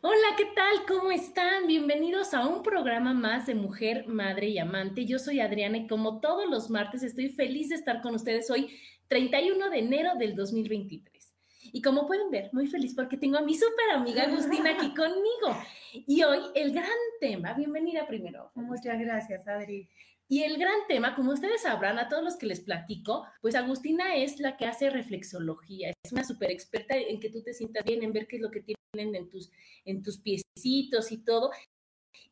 Hola, 0.00 0.36
¿qué 0.36 0.44
tal? 0.54 0.86
¿Cómo 0.86 1.10
están? 1.10 1.66
Bienvenidos 1.66 2.32
a 2.32 2.46
un 2.46 2.62
programa 2.62 3.14
más 3.14 3.46
de 3.46 3.56
Mujer, 3.56 4.06
Madre 4.06 4.46
y 4.46 4.58
Amante. 4.58 5.04
Yo 5.06 5.18
soy 5.18 5.40
Adriana 5.40 5.78
y 5.78 5.88
como 5.88 6.20
todos 6.20 6.48
los 6.48 6.70
martes 6.70 7.02
estoy 7.02 7.30
feliz 7.30 7.70
de 7.70 7.74
estar 7.74 8.00
con 8.00 8.14
ustedes 8.14 8.48
hoy, 8.48 8.70
31 9.08 9.70
de 9.70 9.78
enero 9.80 10.14
del 10.16 10.36
2023. 10.36 11.34
Y 11.72 11.82
como 11.82 12.06
pueden 12.06 12.30
ver, 12.30 12.48
muy 12.52 12.68
feliz 12.68 12.94
porque 12.94 13.16
tengo 13.16 13.38
a 13.38 13.42
mi 13.42 13.54
súper 13.54 13.90
amiga 13.92 14.22
Agustina 14.22 14.70
aquí 14.70 14.94
conmigo. 14.94 15.60
Y 15.92 16.22
hoy 16.22 16.42
el 16.54 16.70
gran 16.70 16.86
tema, 17.18 17.54
bienvenida 17.54 18.06
primero. 18.06 18.52
Muchas 18.54 19.00
gracias, 19.00 19.48
Adri. 19.48 19.88
Y 20.28 20.44
el 20.44 20.58
gran 20.58 20.86
tema, 20.86 21.16
como 21.16 21.32
ustedes 21.32 21.62
sabrán, 21.62 21.98
a 21.98 22.08
todos 22.08 22.22
los 22.22 22.36
que 22.36 22.46
les 22.46 22.60
platico, 22.60 23.26
pues 23.40 23.56
Agustina 23.56 24.14
es 24.14 24.38
la 24.38 24.56
que 24.56 24.66
hace 24.66 24.90
reflexología, 24.90 25.90
es 25.90 26.12
una 26.12 26.22
súper 26.22 26.52
experta 26.52 26.96
en 26.96 27.18
que 27.18 27.30
tú 27.30 27.42
te 27.42 27.52
sientas 27.52 27.82
bien, 27.84 28.04
en 28.04 28.12
ver 28.12 28.28
qué 28.28 28.36
es 28.36 28.42
lo 28.42 28.50
que 28.52 28.60
tienen 28.60 28.77
en 28.92 29.28
tus, 29.28 29.50
en 29.84 30.02
tus 30.02 30.18
piecitos 30.18 31.12
y 31.12 31.18
todo. 31.18 31.50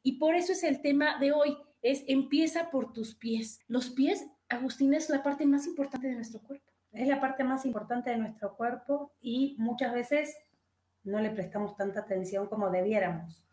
Y 0.03 0.19
por 0.19 0.35
eso 0.35 0.53
es 0.53 0.63
el 0.65 0.81
tema 0.81 1.19
de 1.19 1.33
hoy, 1.33 1.57
es 1.83 2.05
empieza 2.07 2.71
por 2.71 2.93
tus 2.93 3.15
pies. 3.15 3.61
Los 3.69 3.91
pies, 3.91 4.27
Agustina, 4.49 4.97
es 4.97 5.11
la 5.11 5.23
parte 5.23 5.45
más 5.45 5.67
importante 5.67 6.09
de 6.09 6.15
nuestro 6.15 6.41
cuerpo. 6.41 6.73
Es 6.93 7.07
la 7.07 7.21
parte 7.21 7.45
más 7.45 7.67
importante 7.67 8.11
de 8.11 8.17
nuestro 8.17 8.57
cuerpo 8.57 9.13
y 9.21 9.55
muchas 9.59 9.93
veces 9.93 10.35
no 11.05 11.21
le 11.21 11.31
prestamos 11.31 11.77
tanta 11.77 12.01
atención 12.01 12.47
como 12.47 12.71
debiéramos. 12.71 13.45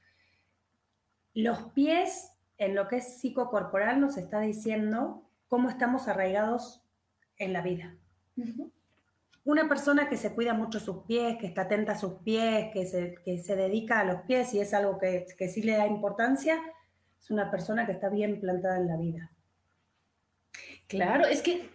Los 1.33 1.61
pies 1.73 2.31
en 2.57 2.75
lo 2.75 2.87
que 2.87 2.97
es 2.97 3.19
psicocorporal 3.19 3.99
nos 3.99 4.17
está 4.17 4.39
diciendo 4.39 5.29
cómo 5.49 5.69
estamos 5.69 6.07
arraigados 6.07 6.83
en 7.37 7.51
la 7.51 7.61
vida. 7.61 7.97
Una 9.45 9.67
persona 9.67 10.07
que 10.07 10.17
se 10.17 10.33
cuida 10.33 10.53
mucho 10.53 10.79
sus 10.79 11.03
pies, 11.05 11.37
que 11.37 11.47
está 11.47 11.63
atenta 11.63 11.93
a 11.93 11.97
sus 11.97 12.13
pies, 12.23 12.71
que 12.71 12.85
se, 12.85 13.15
que 13.25 13.39
se 13.39 13.55
dedica 13.55 13.99
a 13.99 14.05
los 14.05 14.21
pies 14.21 14.53
y 14.53 14.59
es 14.59 14.73
algo 14.73 14.97
que, 14.97 15.25
que 15.37 15.49
sí 15.49 15.61
le 15.63 15.73
da 15.73 15.85
importancia, 15.85 16.61
es 17.19 17.29
una 17.29 17.51
persona 17.51 17.85
que 17.85 17.91
está 17.91 18.09
bien 18.09 18.39
plantada 18.39 18.77
en 18.77 18.87
la 18.87 18.97
vida. 18.97 19.31
Claro, 20.87 21.25
es 21.25 21.41
que 21.41 21.69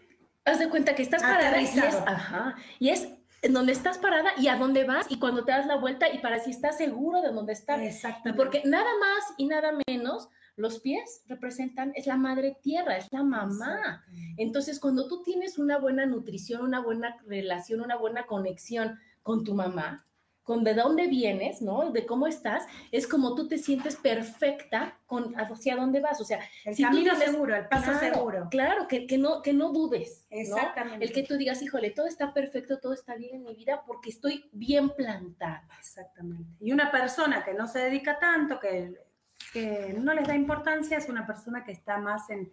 haz 0.45 0.59
de 0.59 0.69
cuenta 0.69 0.95
que 0.95 1.03
estás 1.03 1.23
parada 1.23 1.61
y 1.61 1.65
es, 1.65 1.95
ajá, 2.07 2.57
y 2.79 2.89
es 2.91 3.09
en 3.43 3.53
donde 3.53 3.73
estás 3.73 3.99
parada 3.99 4.31
y 4.37 4.49
a 4.49 4.57
dónde 4.57 4.85
vas 4.85 5.07
y 5.11 5.19
cuando 5.19 5.45
te 5.45 5.53
das 5.53 5.67
la 5.67 5.77
vuelta 5.77 6.09
y 6.09 6.19
para 6.19 6.39
si 6.39 6.51
estás 6.51 6.77
seguro 6.77 7.23
de 7.23 7.33
dónde 7.33 7.53
estás. 7.53 7.81
Exactamente. 7.81 8.37
Porque 8.37 8.63
nada 8.65 8.91
más 9.01 9.35
y 9.37 9.47
nada 9.47 9.73
menos 9.87 10.29
los 10.59 10.81
pies 10.81 11.23
representan, 11.29 11.93
es 11.95 12.07
la 12.07 12.17
madre 12.17 12.59
tierra, 12.61 12.97
es 12.97 13.07
la 13.13 13.23
mamá. 13.23 14.05
Entonces, 14.37 14.81
cuando 14.81 15.07
tú 15.07 15.23
tienes 15.23 15.57
una 15.57 15.79
buena 15.79 16.05
nutrición, 16.05 16.63
una 16.63 16.81
buena 16.81 17.17
relación, 17.27 17.81
una 17.81 17.97
buena 17.97 18.27
conexión 18.27 18.99
con 19.23 19.45
tu 19.45 19.55
mamá, 19.55 20.05
con 20.43 20.65
de 20.65 20.73
dónde 20.75 21.07
vienes, 21.07 21.61
¿no? 21.61 21.93
De 21.93 22.07
cómo 22.07 22.27
estás, 22.27 22.65
es 22.91 23.07
como 23.07 23.35
tú 23.35 23.47
te 23.47 23.59
sientes 23.59 23.97
perfecta 23.97 24.99
con 25.07 25.39
hacia 25.39 25.77
dónde 25.77 26.01
vas. 26.01 26.21
O 26.23 26.25
sea, 26.25 26.41
el 26.65 26.75
camino 26.77 27.15
seguro, 27.15 27.55
el 27.55 27.69
paso 27.69 27.93
claro, 27.93 28.15
seguro. 28.15 28.49
Claro, 28.51 28.89
que, 28.89 29.07
que, 29.07 29.19
no, 29.19 29.43
que 29.43 29.53
no 29.53 29.73
dudes. 29.73 30.27
Exactamente. 30.31 30.99
¿no? 30.99 31.05
El 31.05 31.13
que 31.13 31.23
tú 31.23 31.37
digas, 31.37 31.61
híjole, 31.61 31.91
todo 31.91 32.07
está 32.07 32.33
perfecto, 32.33 32.79
todo 32.79 32.95
está 32.95 33.15
bien 33.15 33.37
en 33.37 33.45
mi 33.45 33.55
vida 33.55 33.85
porque 33.87 34.09
estoy 34.09 34.49
bien 34.53 34.89
plantada. 34.89 35.69
Exactamente. 35.79 36.51
Y 36.61 36.73
una 36.73 36.91
persona 36.91 37.45
que 37.45 37.53
no 37.53 37.69
se 37.69 37.81
dedica 37.81 38.19
tanto, 38.19 38.59
que 38.59 39.08
que 39.53 39.95
no 39.99 40.15
les 40.15 40.27
da 40.27 40.35
importancia 40.35 40.99
es 40.99 41.09
una 41.09 41.27
persona 41.27 41.65
que 41.65 41.73
está 41.73 41.99
más 41.99 42.31
en, 42.31 42.53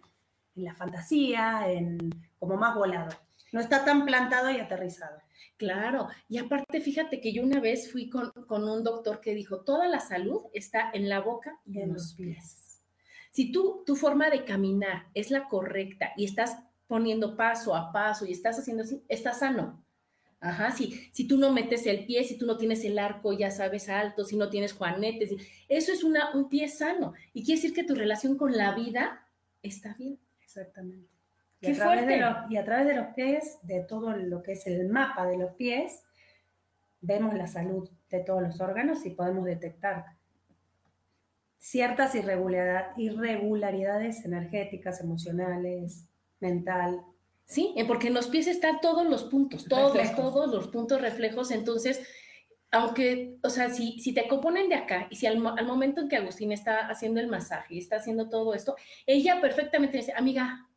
en, 0.54 0.64
la 0.64 0.74
fantasía, 0.74 1.70
en 1.70 1.98
como 2.38 2.56
más 2.56 2.74
volado. 2.74 3.16
No 3.52 3.60
está 3.60 3.84
tan 3.84 4.04
plantado 4.04 4.50
y 4.50 4.58
aterrizado. 4.58 5.18
Claro, 5.56 6.08
y 6.28 6.38
aparte 6.38 6.80
fíjate 6.80 7.20
que 7.20 7.32
yo 7.32 7.42
una 7.42 7.60
vez 7.60 7.90
fui 7.90 8.10
con, 8.10 8.30
con 8.46 8.68
un 8.68 8.84
doctor 8.84 9.20
que 9.20 9.34
dijo, 9.34 9.60
toda 9.60 9.88
la 9.88 10.00
salud 10.00 10.42
está 10.52 10.90
en 10.92 11.08
la 11.08 11.20
boca 11.20 11.58
y 11.64 11.80
en 11.80 11.94
los 11.94 12.14
pies. 12.14 12.82
Si 13.30 13.52
tú, 13.52 13.82
tu 13.86 13.96
forma 13.96 14.30
de 14.30 14.44
caminar 14.44 15.06
es 15.14 15.30
la 15.30 15.48
correcta 15.48 16.12
y 16.16 16.24
estás 16.24 16.58
poniendo 16.86 17.36
paso 17.36 17.74
a 17.74 17.92
paso 17.92 18.26
y 18.26 18.32
estás 18.32 18.58
haciendo 18.58 18.82
así, 18.82 19.02
estás 19.08 19.40
sano. 19.40 19.85
Ajá, 20.46 20.70
si, 20.70 20.92
si 21.12 21.26
tú 21.26 21.38
no 21.38 21.52
metes 21.52 21.86
el 21.86 22.06
pie, 22.06 22.22
si 22.22 22.38
tú 22.38 22.46
no 22.46 22.56
tienes 22.56 22.84
el 22.84 22.98
arco, 22.98 23.32
ya 23.32 23.50
sabes, 23.50 23.88
alto, 23.88 24.24
si 24.24 24.36
no 24.36 24.48
tienes 24.48 24.72
juanetes, 24.72 25.32
eso 25.68 25.92
es 25.92 26.04
una, 26.04 26.32
un 26.34 26.48
pie 26.48 26.68
sano. 26.68 27.14
Y 27.32 27.44
quiere 27.44 27.60
decir 27.60 27.74
que 27.74 27.82
tu 27.82 27.96
relación 27.96 28.36
con 28.36 28.56
la 28.56 28.74
vida 28.74 29.26
está 29.62 29.94
bien. 29.94 30.20
Exactamente. 30.40 31.10
Y, 31.60 31.66
Qué 31.66 31.72
a 31.72 31.84
fuerte. 31.84 32.06
De 32.06 32.20
los, 32.20 32.50
y 32.50 32.56
a 32.58 32.64
través 32.64 32.86
de 32.86 32.94
los 32.94 33.06
pies, 33.14 33.58
de 33.62 33.80
todo 33.80 34.16
lo 34.16 34.42
que 34.42 34.52
es 34.52 34.66
el 34.68 34.88
mapa 34.88 35.26
de 35.26 35.36
los 35.36 35.52
pies, 35.54 36.04
vemos 37.00 37.34
la 37.34 37.48
salud 37.48 37.90
de 38.08 38.20
todos 38.20 38.40
los 38.40 38.60
órganos 38.60 39.04
y 39.04 39.10
podemos 39.10 39.44
detectar 39.44 40.04
ciertas 41.58 42.14
irregularidades 42.14 44.24
energéticas, 44.24 45.00
emocionales, 45.00 46.06
mental, 46.38 47.02
¿sí? 47.46 47.74
Porque 47.86 48.08
en 48.08 48.14
los 48.14 48.26
pies 48.26 48.46
están 48.46 48.80
todos 48.80 49.06
los 49.06 49.24
puntos, 49.24 49.64
todos, 49.64 49.94
reflejos. 49.94 50.32
todos 50.32 50.54
los 50.54 50.68
puntos 50.68 51.00
reflejos. 51.00 51.50
Entonces, 51.50 52.06
aunque, 52.70 53.36
o 53.42 53.48
sea, 53.48 53.70
si, 53.70 53.98
si 54.00 54.12
te 54.12 54.28
componen 54.28 54.68
de 54.68 54.74
acá 54.74 55.06
y 55.10 55.16
si 55.16 55.26
al, 55.26 55.44
al, 55.46 55.66
momento 55.66 56.00
en 56.00 56.08
que 56.08 56.16
Agustín 56.16 56.52
está 56.52 56.88
haciendo 56.88 57.20
el 57.20 57.28
masaje 57.28 57.76
y 57.76 57.78
está 57.78 57.96
haciendo 57.96 58.28
todo 58.28 58.52
esto, 58.54 58.76
ella 59.06 59.40
perfectamente 59.40 59.98
dice, 59.98 60.12
amiga, 60.14 60.68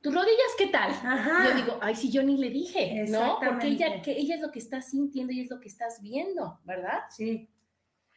¿tus 0.00 0.14
rodillas 0.14 0.54
qué 0.58 0.66
tal? 0.68 0.90
Ajá. 0.90 1.50
Yo 1.50 1.56
digo, 1.56 1.78
ay, 1.80 1.94
si 1.94 2.10
yo 2.10 2.22
ni 2.22 2.38
le 2.38 2.50
dije, 2.50 3.04
¿no? 3.08 3.38
Porque 3.44 3.68
ella, 3.68 4.00
que 4.02 4.12
ella 4.12 4.36
es 4.36 4.40
lo 4.40 4.50
que 4.50 4.58
está 4.58 4.80
sintiendo 4.80 5.32
y 5.32 5.40
es 5.40 5.50
lo 5.50 5.60
que 5.60 5.68
estás 5.68 6.00
viendo, 6.00 6.58
¿verdad? 6.64 7.00
Sí. 7.10 7.48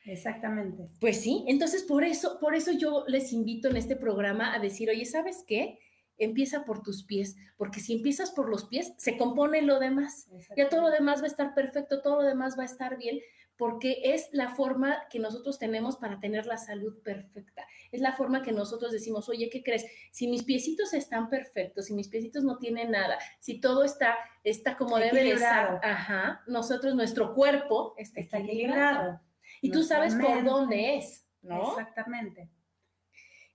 Exactamente. 0.06 0.86
Pues 1.02 1.22
sí, 1.22 1.44
entonces 1.48 1.84
por 1.84 2.06
eso, 2.06 2.40
por 2.40 2.56
eso 2.56 2.72
yo 2.72 3.04
les 3.10 3.34
invito 3.34 3.68
en 3.68 3.76
este 3.76 3.98
programa 3.98 4.54
a 4.54 4.60
decir, 4.60 4.90
oye, 4.90 5.04
¿sabes 5.04 5.44
qué? 5.46 5.80
Empieza 6.18 6.66
por 6.66 6.82
tus 6.82 7.04
pies, 7.04 7.36
porque 7.58 7.80
si 7.80 7.94
empiezas 7.94 8.32
por 8.32 8.50
los 8.50 8.66
pies, 8.66 8.94
se 8.98 9.18
compone 9.18 9.62
lo 9.62 9.80
demás. 9.80 10.28
Ya 10.56 10.70
todo 10.70 10.82
lo 10.82 10.90
demás 10.90 11.22
va 11.22 11.26
a 11.26 11.28
estar 11.28 11.54
perfecto, 11.54 12.02
todo 12.02 12.22
lo 12.22 12.28
demás 12.28 12.58
va 12.58 12.64
a 12.64 12.66
estar 12.66 12.98
bien, 12.98 13.20
porque 13.58 14.02
es 14.04 14.30
la 14.32 14.56
forma 14.56 15.08
que 15.10 15.20
nosotros 15.20 15.58
tenemos 15.58 15.98
para 15.98 16.20
tener 16.20 16.46
la 16.46 16.58
salud 16.58 17.02
perfecta. 17.02 17.66
Es 17.92 18.02
la 18.02 18.14
forma 18.14 18.44
que 18.44 18.52
nosotros 18.52 18.92
decimos, 18.92 19.30
oye, 19.30 19.50
¿qué 19.50 19.64
crees? 19.64 19.86
Si 20.12 20.28
mis 20.28 20.44
piecitos 20.44 20.94
están 20.94 21.30
perfectos, 21.30 21.86
si 21.86 21.94
mis 21.94 22.08
piecitos 22.08 22.44
no 22.44 22.58
tienen 22.60 22.92
nada, 22.92 23.18
si 23.40 23.60
todo 23.60 23.84
está, 23.84 24.16
está 24.44 24.78
como 24.78 24.98
debe 24.98 25.24
de 25.24 25.32
estar, 25.32 25.80
ajá, 25.84 26.44
nosotros, 26.48 26.94
nuestro 26.94 27.34
cuerpo 27.34 27.96
está, 27.98 28.38
equilibrado. 28.38 29.20
Y 29.62 29.72
tú 29.72 29.84
sabes 29.84 30.14
por 30.16 30.44
dónde 30.44 30.98
es, 30.98 31.26
¿no? 31.42 31.72
Exactamente. 31.72 32.50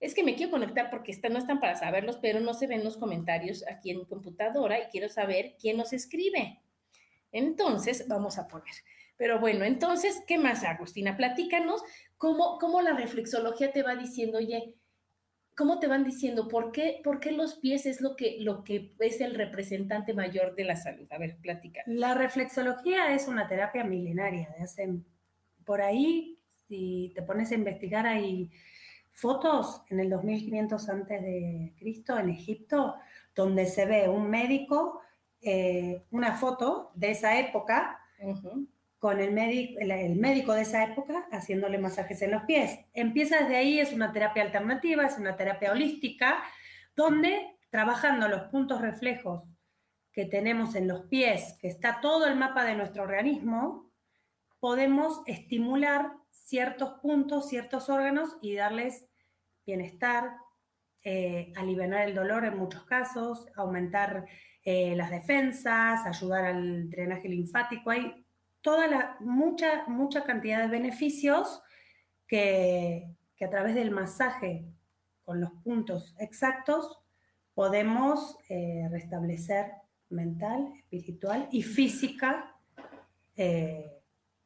Es 0.03 0.17
que 0.17 0.25
me 0.25 0.35
quiero 0.35 0.51
conectar 0.51 0.91
porque 0.91 1.17
no 1.31 1.39
están 1.39 1.61
para 1.61 1.77
saberlos, 1.77 2.19
pero 2.21 2.41
no 2.41 2.55
se 2.55 2.67
ven 2.67 2.83
los 2.83 2.97
comentarios 2.97 3.65
aquí 3.71 3.93
en 3.93 3.99
mi 3.99 4.07
computadora 4.07 4.81
y 4.81 4.91
quiero 4.91 5.09
saber 5.09 5.55
quién 5.61 5.77
nos 5.77 5.93
escribe. 5.93 6.61
Entonces, 7.31 8.09
vamos 8.09 8.37
a 8.37 8.49
poner. 8.49 8.75
Pero 9.17 9.39
bueno, 9.39 9.65
entonces, 9.65 10.21
¿qué 10.27 10.39
más, 10.39 10.65
Agustina? 10.65 11.17
Platícanos 11.17 11.83
cómo, 12.19 12.59
cómo 12.59 12.83
la 12.83 12.95
reflexología 12.95 13.71
te 13.71 13.85
va 13.85 13.95
diciendo, 13.95 14.39
oye, 14.39 14.75
¿cómo 15.57 15.79
te 15.79 15.87
van 15.87 16.03
diciendo 16.03 16.49
por 16.49 16.73
qué, 16.73 17.01
por 17.05 17.21
qué 17.21 17.31
los 17.31 17.55
pies 17.55 17.87
es 17.87 18.01
lo 18.01 18.17
que, 18.17 18.39
lo 18.41 18.65
que 18.65 18.97
es 18.99 19.21
el 19.21 19.37
representante 19.37 20.15
mayor 20.15 20.57
de 20.57 20.65
la 20.65 20.75
salud? 20.75 21.07
A 21.13 21.19
ver, 21.19 21.37
platica. 21.37 21.83
La 21.87 22.15
reflexología 22.15 23.15
es 23.15 23.29
una 23.29 23.47
terapia 23.47 23.85
milenaria 23.85 24.53
de 24.59 24.65
hace, 24.65 24.89
por 25.65 25.81
ahí, 25.81 26.41
si 26.67 27.13
te 27.15 27.23
pones 27.23 27.53
a 27.53 27.55
investigar, 27.55 28.05
hay 28.05 28.51
fotos 29.13 29.83
en 29.89 30.01
el 30.01 30.11
2500 30.11 30.89
antes 30.89 31.23
de 31.23 31.75
Cristo 31.79 32.19
en 32.19 32.31
Egipto, 32.31 32.97
donde 33.35 33.67
se 33.67 33.87
ve 33.87 34.09
un 34.09 34.29
médico, 34.29 35.01
eh, 35.41 36.05
una 36.11 36.37
foto 36.37 36.91
de 36.95 37.11
esa 37.11 37.39
época, 37.39 37.99
con 38.99 39.21
el, 39.21 39.33
médico, 39.33 39.81
el, 39.81 40.15
médico 40.17 40.55
de 40.55 40.63
esa 40.63 40.85
época 40.85 41.27
haciéndole 41.33 41.79
masajes 41.79 42.23
en 42.23 42.31
los 42.31 42.45
pies. 42.45 42.79
Empieza 42.95 43.41
desde 43.41 43.57
ahí, 43.57 43.81
es 43.81 43.93
una 43.93 44.13
terapia 44.13 44.45
alternativa, 44.45 45.05
es 45.05 45.19
una 45.19 45.37
terapia 45.37 45.73
holística, 45.73 46.43
donde 46.95 47.57
trabajando 47.71 48.29
los 48.29 48.43
puntos 48.43 48.81
reflejos 48.81 49.43
que 50.13 50.27
tenemos 50.27 50.75
en 50.75 50.87
los 50.87 51.07
pies, 51.07 51.57
que 51.61 51.69
está 51.69 52.01
todo 52.01 52.27
el 52.27 52.37
mapa 52.37 52.65
de 52.65 52.77
nuestro 52.77 53.03
organismo, 53.03 53.91
podemos 54.61 55.23
estimular 55.27 56.13
ciertos 56.45 56.95
puntos, 57.01 57.49
ciertos 57.49 57.89
órganos 57.89 58.37
y 58.41 58.55
darles 58.55 59.07
bienestar, 59.65 60.37
eh, 61.05 61.53
aliviar 61.57 62.09
el 62.09 62.15
dolor 62.15 62.45
en 62.45 62.59
muchos 62.59 62.85
casos, 62.85 63.47
aumentar 63.57 64.27
eh, 64.65 64.95
las 64.97 65.11
defensas, 65.11 66.07
ayudar 66.07 66.45
al 66.45 66.91
drenaje 66.91 67.29
linfático. 67.29 67.91
Hay 67.91 68.25
toda 68.61 68.87
la, 68.87 69.17
mucha, 69.21 69.85
mucha 69.87 70.25
cantidad 70.25 70.61
de 70.61 70.69
beneficios 70.69 71.63
que, 72.27 73.09
a 73.41 73.51
través 73.51 73.75
del 73.75 73.91
masaje 73.91 74.65
con 75.25 75.41
los 75.41 75.51
puntos 75.65 76.15
exactos 76.21 77.01
podemos 77.55 78.39
eh, 78.49 78.87
restablecer 78.89 79.73
mental, 80.11 80.73
espiritual 80.93 81.49
y 81.51 81.63
física 81.63 82.55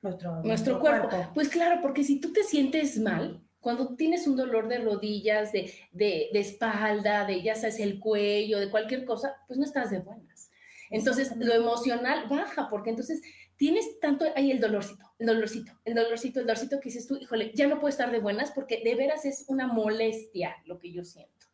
nuestro, 0.06 0.42
nuestro, 0.42 0.80
cuerpo. 0.80 1.30
Pues 1.34 1.48
claro, 1.48 1.80
porque 1.82 2.04
si 2.04 2.20
tú 2.20 2.32
te 2.32 2.42
sientes 2.42 2.98
mal, 2.98 3.42
cuando 3.60 3.96
tienes 3.96 4.26
un 4.26 4.36
dolor 4.36 4.68
de 4.68 4.78
rodillas, 4.78 5.52
de, 5.52 5.72
de, 5.92 6.28
de, 6.32 6.40
espalda, 6.40 7.24
de 7.24 7.42
ya 7.42 7.54
sabes, 7.54 7.80
el 7.80 7.98
cuello, 7.98 8.60
de 8.60 8.70
cualquier 8.70 9.04
cosa, 9.04 9.34
pues 9.46 9.58
no 9.58 9.64
estás 9.64 9.90
de 9.90 9.98
buenas. 9.98 10.50
Entonces, 10.90 11.36
lo 11.36 11.52
emocional 11.52 12.28
baja, 12.28 12.68
porque 12.70 12.90
entonces 12.90 13.22
tienes 13.56 13.98
tanto 14.00 14.24
ahí 14.36 14.50
el 14.50 14.60
dolorcito, 14.60 15.04
el 15.18 15.26
dolorcito, 15.26 15.72
el 15.84 15.94
dolorcito, 15.94 16.40
el 16.40 16.46
dolorcito 16.46 16.78
que 16.78 16.90
dices 16.90 17.06
tú, 17.06 17.16
híjole, 17.16 17.52
ya 17.54 17.66
no 17.66 17.80
puedo 17.80 17.88
estar 17.88 18.10
de 18.10 18.20
buenas 18.20 18.52
porque 18.52 18.82
de 18.84 18.94
veras 18.94 19.24
es 19.24 19.44
una 19.48 19.66
molestia 19.66 20.56
lo 20.64 20.78
que 20.78 20.92
yo 20.92 21.04
siento. 21.04 21.46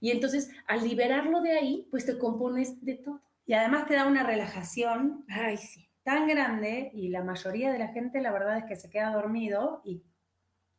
Y 0.00 0.12
entonces, 0.12 0.50
al 0.66 0.88
liberarlo 0.88 1.42
de 1.42 1.52
ahí, 1.52 1.86
pues 1.90 2.06
te 2.06 2.16
compones 2.16 2.82
de 2.82 2.94
todo. 2.94 3.20
Y 3.44 3.52
además 3.52 3.86
te 3.86 3.94
da 3.94 4.06
una 4.06 4.22
relajación 4.22 5.24
Ay, 5.28 5.56
sí. 5.58 5.89
Tan 6.10 6.26
grande 6.26 6.90
y 6.92 7.08
la 7.08 7.22
mayoría 7.22 7.70
de 7.70 7.78
la 7.78 7.86
gente 7.86 8.20
la 8.20 8.32
verdad 8.32 8.58
es 8.58 8.64
que 8.64 8.74
se 8.74 8.90
queda 8.90 9.12
dormido 9.12 9.80
y, 9.84 10.02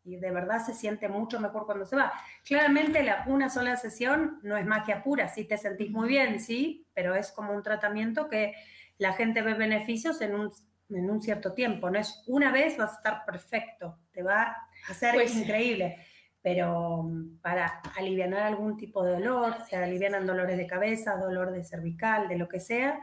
y 0.04 0.18
de 0.18 0.30
verdad 0.30 0.60
se 0.66 0.74
siente 0.74 1.08
mucho 1.08 1.40
mejor 1.40 1.66
cuando 1.66 1.86
se 1.86 1.96
va. 1.96 2.12
Claramente 2.44 3.02
la, 3.02 3.24
una 3.28 3.50
sola 3.50 3.78
sesión 3.78 4.42
no 4.44 4.58
es 4.58 4.66
magia 4.66 5.02
pura, 5.02 5.30
sí 5.30 5.46
te 5.46 5.58
sentís 5.58 5.90
muy 5.90 6.10
bien, 6.10 6.42
sí, 6.42 6.86
pero 6.94 7.16
es 7.16 7.32
como 7.32 7.54
un 7.54 7.64
tratamiento 7.64 8.28
que 8.28 8.54
la 8.98 9.14
gente 9.14 9.42
ve 9.42 9.54
beneficios 9.54 10.20
en 10.20 10.36
un, 10.36 10.52
en 10.90 11.10
un 11.10 11.22
cierto 11.22 11.54
tiempo. 11.54 11.90
No 11.90 11.98
es 11.98 12.26
una 12.28 12.52
vez 12.52 12.78
vas 12.78 12.92
a 12.92 12.96
estar 12.98 13.26
perfecto, 13.26 14.00
te 14.12 14.24
va 14.24 14.58
a 14.90 14.94
ser 14.94 15.14
pues 15.14 15.34
increíble. 15.34 15.96
Pero 16.42 17.04
mm, 17.04 17.38
para 17.40 17.80
aliviar 17.96 18.34
algún 18.34 18.76
tipo 18.76 19.02
de 19.06 19.14
dolor, 19.14 19.56
se 19.70 19.78
alivian 19.78 20.28
dolores 20.28 20.58
de 20.58 20.68
cabeza, 20.68 21.16
dolor 21.16 21.52
de 21.52 21.64
cervical, 21.64 22.28
de 22.28 22.38
lo 22.38 22.50
que 22.50 22.60
sea, 22.60 23.00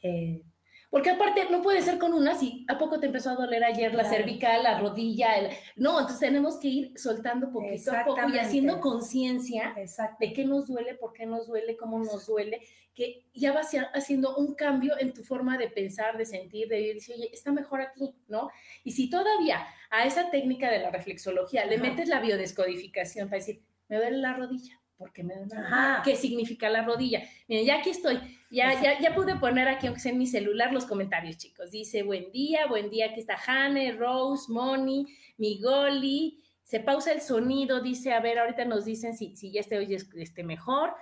eh, 0.00 0.44
porque 0.90 1.10
aparte 1.10 1.46
no 1.50 1.62
puede 1.62 1.82
ser 1.82 1.98
con 1.98 2.14
una, 2.14 2.34
si 2.34 2.64
a 2.68 2.78
poco 2.78 2.98
te 2.98 3.06
empezó 3.06 3.30
a 3.30 3.34
doler 3.34 3.62
ayer 3.62 3.94
la 3.94 4.04
cervical, 4.04 4.62
la 4.62 4.80
rodilla, 4.80 5.28
no, 5.76 6.00
entonces 6.00 6.20
tenemos 6.20 6.58
que 6.58 6.68
ir 6.68 6.92
soltando 6.98 7.50
poquito 7.52 7.92
a 7.92 8.04
poco 8.04 8.28
y 8.32 8.38
haciendo 8.38 8.80
conciencia 8.80 9.74
de 10.18 10.32
qué 10.32 10.44
nos 10.44 10.66
duele, 10.66 10.94
por 10.94 11.12
qué 11.12 11.26
nos 11.26 11.46
duele, 11.46 11.76
cómo 11.76 11.98
nos 11.98 12.26
duele, 12.26 12.62
que 12.94 13.26
ya 13.34 13.52
vas 13.52 13.70
haciendo 13.94 14.36
un 14.36 14.54
cambio 14.54 14.94
en 14.98 15.12
tu 15.12 15.22
forma 15.22 15.58
de 15.58 15.68
pensar, 15.68 16.16
de 16.16 16.24
sentir, 16.24 16.68
de 16.68 16.94
decir, 16.94 17.14
oye, 17.16 17.30
está 17.32 17.52
mejor 17.52 17.82
aquí, 17.82 18.14
¿no? 18.26 18.48
Y 18.82 18.92
si 18.92 19.10
todavía 19.10 19.66
a 19.90 20.04
esa 20.04 20.30
técnica 20.30 20.70
de 20.70 20.80
la 20.80 20.90
reflexología 20.90 21.66
le 21.66 21.78
metes 21.78 22.08
la 22.08 22.20
biodescodificación 22.20 23.28
para 23.28 23.38
decir, 23.38 23.62
me 23.88 23.98
duele 23.98 24.18
la 24.18 24.34
rodilla, 24.34 24.80
porque 24.96 25.22
me 25.22 25.34
da 25.46 26.02
¿Qué 26.04 26.16
significa 26.16 26.68
la 26.70 26.82
rodilla? 26.82 27.22
Miren, 27.46 27.66
ya 27.66 27.78
aquí 27.78 27.90
estoy. 27.90 28.18
Ya, 28.50 28.80
ya, 28.80 28.98
ya 29.00 29.14
pude 29.14 29.36
poner 29.36 29.68
aquí, 29.68 29.86
aunque 29.86 30.00
sea 30.00 30.12
en 30.12 30.18
mi 30.18 30.26
celular, 30.26 30.72
los 30.72 30.86
comentarios, 30.86 31.36
chicos. 31.36 31.70
Dice, 31.70 32.02
buen 32.02 32.32
día, 32.32 32.66
buen 32.66 32.88
día. 32.88 33.06
Aquí 33.06 33.20
está 33.20 33.36
Hane, 33.46 33.92
Rose, 33.92 34.50
Moni, 34.50 35.06
Migoli. 35.36 36.42
Se 36.64 36.80
pausa 36.80 37.12
el 37.12 37.20
sonido, 37.20 37.80
dice, 37.80 38.12
a 38.12 38.20
ver, 38.20 38.38
ahorita 38.38 38.64
nos 38.64 38.84
dicen 38.84 39.16
si, 39.16 39.36
si 39.36 39.52
ya 39.52 39.60
este 39.60 39.78
oyes 39.78 40.08
este, 40.16 40.44
mejor. 40.44 40.94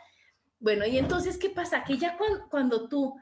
Bueno, 0.59 0.87
y 0.87 0.99
entonces, 0.99 1.39
¿qué 1.39 1.51
pasa? 1.51 1.85
Que 1.85 1.99
ya 1.99 2.17
cuando 2.51 2.89
tú 2.89 3.17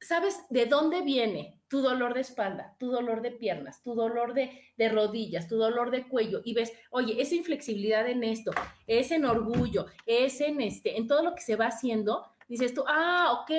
sabes 0.00 0.44
de 0.50 0.66
dónde 0.66 1.02
viene 1.02 1.58
tu 1.68 1.82
dolor 1.82 2.14
de 2.14 2.20
espalda, 2.20 2.74
tu 2.78 2.90
dolor 2.90 3.20
de 3.20 3.30
piernas, 3.30 3.82
tu 3.82 3.94
dolor 3.94 4.32
de, 4.32 4.50
rodillas, 4.88 5.48
tu 5.48 5.56
dolor 5.56 5.90
de 5.90 6.08
cuello 6.08 6.40
y 6.44 6.54
ves, 6.54 6.72
oye, 6.90 7.20
esa 7.20 7.34
inflexibilidad 7.34 8.08
en 8.08 8.24
esto, 8.24 8.52
es 8.86 9.10
en 9.10 9.24
orgullo, 9.26 9.86
es 10.06 10.40
en 10.40 10.60
este, 10.60 10.96
en 10.96 11.06
todo 11.06 11.22
lo 11.22 11.34
que 11.34 11.42
se 11.42 11.56
va 11.56 11.66
haciendo, 11.66 12.24
dices 12.48 12.74
tú, 12.74 12.84
ah, 12.88 13.40
ok, 13.40 13.50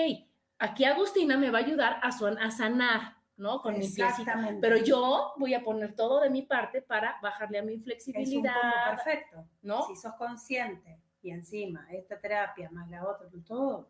aquí 0.57 0.83
Agustina 0.83 1.37
me 1.37 1.49
va 1.49 1.59
a 1.59 1.61
ayudar 1.61 1.99
a, 2.01 2.07
a 2.07 2.51
sanar, 2.51 3.17
¿no? 3.37 3.61
Con 3.61 3.77
mi 3.77 3.87
piecito. 3.87 4.31
Pero 4.59 4.77
yo 4.77 5.33
voy 5.37 5.53
a 5.53 5.63
poner 5.63 5.95
todo 5.95 6.21
de 6.21 6.29
mi 6.29 6.41
parte 6.41 6.81
para 6.81 7.17
bajarle 7.21 7.59
a 7.59 7.63
mi 7.63 7.73
inflexibilidad. 7.73 8.55
Es 8.55 8.89
un 8.89 8.95
perfecto, 8.95 9.47
¿no? 9.61 9.87
Si 9.87 9.95
sos 9.95 10.13
consciente 10.15 10.99
y 11.21 11.31
encima 11.31 11.87
esta 11.91 12.19
terapia 12.19 12.69
más 12.71 12.89
la 12.89 13.05
otra, 13.05 13.27
todo 13.45 13.89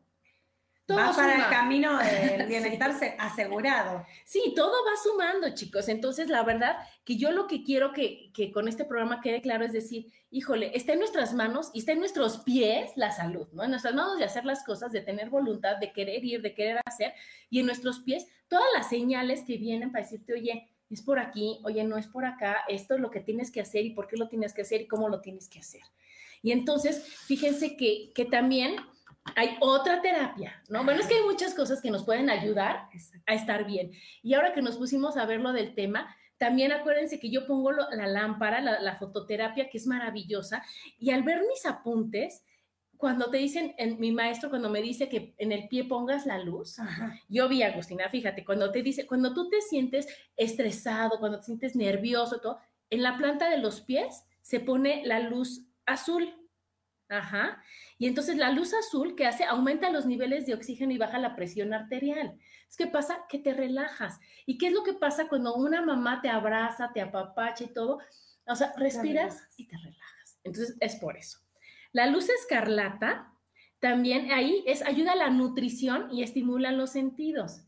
va 0.95 1.13
para 1.15 1.35
el 1.35 1.49
camino 1.49 1.97
del 1.97 2.45
bienestar 2.47 2.91
asegurado. 3.17 4.05
Sí, 4.25 4.53
todo 4.55 4.71
va 4.71 4.91
sumando, 5.01 5.53
chicos. 5.53 5.87
Entonces, 5.89 6.29
la 6.29 6.43
verdad 6.43 6.77
que 7.03 7.17
yo 7.17 7.31
lo 7.31 7.47
que 7.47 7.63
quiero 7.63 7.93
que, 7.93 8.31
que, 8.33 8.51
con 8.51 8.67
este 8.67 8.85
programa 8.85 9.21
quede 9.21 9.41
claro 9.41 9.65
es 9.65 9.73
decir, 9.73 10.11
híjole, 10.31 10.71
está 10.75 10.93
en 10.93 10.99
nuestras 10.99 11.33
manos 11.33 11.71
y 11.73 11.79
está 11.79 11.91
en 11.91 11.99
nuestros 11.99 12.39
pies 12.39 12.91
la 12.95 13.11
salud, 13.11 13.47
¿no? 13.53 13.63
En 13.63 13.71
nuestras 13.71 13.93
manos 13.93 14.17
de 14.17 14.25
hacer 14.25 14.45
las 14.45 14.63
cosas, 14.63 14.91
de 14.91 15.01
tener 15.01 15.29
voluntad, 15.29 15.77
de 15.77 15.91
querer 15.91 16.23
ir, 16.23 16.41
de 16.41 16.53
querer 16.53 16.79
hacer, 16.85 17.13
y 17.49 17.59
en 17.59 17.65
nuestros 17.65 17.99
pies 17.99 18.27
todas 18.47 18.65
las 18.75 18.89
señales 18.89 19.43
que 19.43 19.57
vienen 19.57 19.91
para 19.91 20.03
decirte, 20.03 20.33
oye, 20.33 20.69
es 20.89 21.01
por 21.01 21.19
aquí, 21.19 21.59
oye, 21.63 21.83
no 21.83 21.97
es 21.97 22.07
por 22.07 22.25
acá, 22.25 22.57
esto 22.67 22.95
es 22.95 22.99
lo 22.99 23.11
que 23.11 23.19
tienes 23.19 23.51
que 23.51 23.61
hacer 23.61 23.85
y 23.85 23.91
por 23.91 24.07
qué 24.07 24.17
lo 24.17 24.27
tienes 24.27 24.53
que 24.53 24.63
hacer 24.63 24.81
y 24.81 24.87
cómo 24.87 25.07
lo 25.07 25.21
tienes 25.21 25.47
que 25.47 25.59
hacer. 25.59 25.81
Y 26.41 26.51
entonces, 26.51 27.03
fíjense 27.25 27.75
que, 27.75 28.11
que 28.15 28.25
también 28.25 28.77
hay 29.35 29.57
otra 29.59 30.01
terapia, 30.01 30.61
¿no? 30.69 30.83
Bueno, 30.83 31.01
es 31.01 31.07
que 31.07 31.15
hay 31.15 31.23
muchas 31.23 31.53
cosas 31.53 31.81
que 31.81 31.91
nos 31.91 32.03
pueden 32.03 32.29
ayudar 32.29 32.89
a 33.25 33.33
estar 33.33 33.65
bien. 33.65 33.91
Y 34.21 34.33
ahora 34.33 34.53
que 34.53 34.61
nos 34.61 34.77
pusimos 34.77 35.17
a 35.17 35.25
ver 35.25 35.39
lo 35.39 35.53
del 35.53 35.75
tema, 35.75 36.15
también 36.37 36.71
acuérdense 36.71 37.19
que 37.19 37.29
yo 37.29 37.45
pongo 37.45 37.71
la 37.71 38.07
lámpara, 38.07 38.61
la, 38.61 38.95
fototerapia, 38.95 39.69
que 39.69 39.77
es 39.77 39.85
maravillosa, 39.85 40.63
y 40.97 41.11
al 41.11 41.23
ver 41.23 41.41
mis 41.41 41.65
apuntes, 41.65 42.43
cuando 42.95 43.29
te 43.29 43.37
dicen, 43.37 43.75
en, 43.77 43.99
mi 43.99 44.11
maestro 44.11 44.49
cuando 44.49 44.69
me 44.69 44.81
dice 44.81 45.09
que 45.09 45.33
en 45.37 45.51
el 45.51 45.67
pie 45.67 45.83
pongas 45.83 46.25
la 46.25 46.37
luz, 46.37 46.77
yo 47.29 47.49
vi, 47.49 47.61
Agustina, 47.63 48.09
fíjate, 48.09 48.45
cuando 48.45 48.71
te 48.71 48.81
dice, 48.81 49.05
cuando 49.05 49.33
tú 49.33 49.49
te 49.49 49.61
sientes 49.61 50.07
estresado, 50.37 51.19
cuando 51.19 51.39
te 51.39 51.45
sientes 51.45 51.75
nervioso, 51.75 52.39
todo, 52.39 52.59
en 52.89 53.03
la 53.03 53.17
planta 53.17 53.49
de 53.49 53.57
los 53.57 53.81
pies 53.81 54.23
se 54.41 54.61
pone 54.61 55.05
la 55.05 55.19
luz 55.19 55.65
azul 55.85 56.33
Ajá. 57.09 57.63
Y 57.97 58.07
entonces 58.07 58.37
la 58.37 58.51
luz 58.51 58.73
azul 58.73 59.15
que 59.15 59.25
hace 59.25 59.43
aumenta 59.43 59.89
los 59.89 60.05
niveles 60.05 60.45
de 60.45 60.53
oxígeno 60.53 60.93
y 60.93 60.97
baja 60.97 61.17
la 61.17 61.35
presión 61.35 61.73
arterial. 61.73 62.37
Es 62.69 62.77
que 62.77 62.87
pasa 62.87 63.25
que 63.27 63.39
te 63.39 63.53
relajas. 63.53 64.19
¿Y 64.45 64.57
qué 64.59 64.67
es 64.67 64.73
lo 64.73 64.83
que 64.83 64.93
pasa 64.93 65.27
cuando 65.27 65.55
una 65.55 65.81
mamá 65.81 66.21
te 66.21 66.29
abraza, 66.29 66.91
te 66.93 67.01
apapacha 67.01 67.63
y 67.63 67.73
todo? 67.73 67.99
O 68.47 68.55
sea, 68.55 68.73
respiras 68.77 69.47
y 69.57 69.67
te 69.67 69.75
relajas. 69.77 70.39
Entonces 70.43 70.77
es 70.79 70.95
por 70.97 71.17
eso. 71.17 71.39
La 71.91 72.05
luz 72.05 72.29
escarlata 72.29 73.33
también 73.79 74.31
ahí 74.31 74.63
es 74.67 74.83
ayuda 74.83 75.13
a 75.13 75.15
la 75.15 75.29
nutrición 75.29 76.11
y 76.11 76.21
estimula 76.21 76.71
los 76.71 76.91
sentidos. 76.91 77.61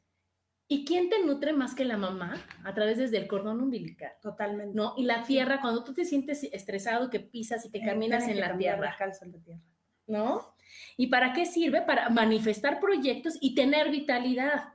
¿Y 0.71 0.85
quién 0.85 1.09
te 1.09 1.21
nutre 1.25 1.51
más 1.51 1.75
que 1.75 1.83
la 1.83 1.97
mamá? 1.97 2.41
A 2.63 2.73
través 2.73 2.97
desde 2.97 3.17
el 3.17 3.27
cordón 3.27 3.59
umbilical. 3.59 4.13
Totalmente. 4.21 4.73
¿No? 4.73 4.93
Y 4.95 5.03
la 5.03 5.23
tierra, 5.23 5.59
cuando 5.59 5.83
tú 5.83 5.93
te 5.93 6.05
sientes 6.05 6.45
estresado, 6.45 7.09
que 7.09 7.19
pisas 7.19 7.65
y 7.65 7.69
te 7.69 7.81
caminas 7.81 8.25
en 8.29 8.39
la 8.39 8.57
tierra. 8.57 8.95
en 8.97 9.31
la 9.33 9.39
tierra. 9.43 9.61
¿No? 10.07 10.55
¿Y 10.95 11.07
para 11.07 11.33
qué 11.33 11.45
sirve? 11.45 11.81
Para 11.81 12.07
manifestar 12.07 12.79
proyectos 12.79 13.37
y 13.41 13.53
tener 13.53 13.91
vitalidad. 13.91 14.69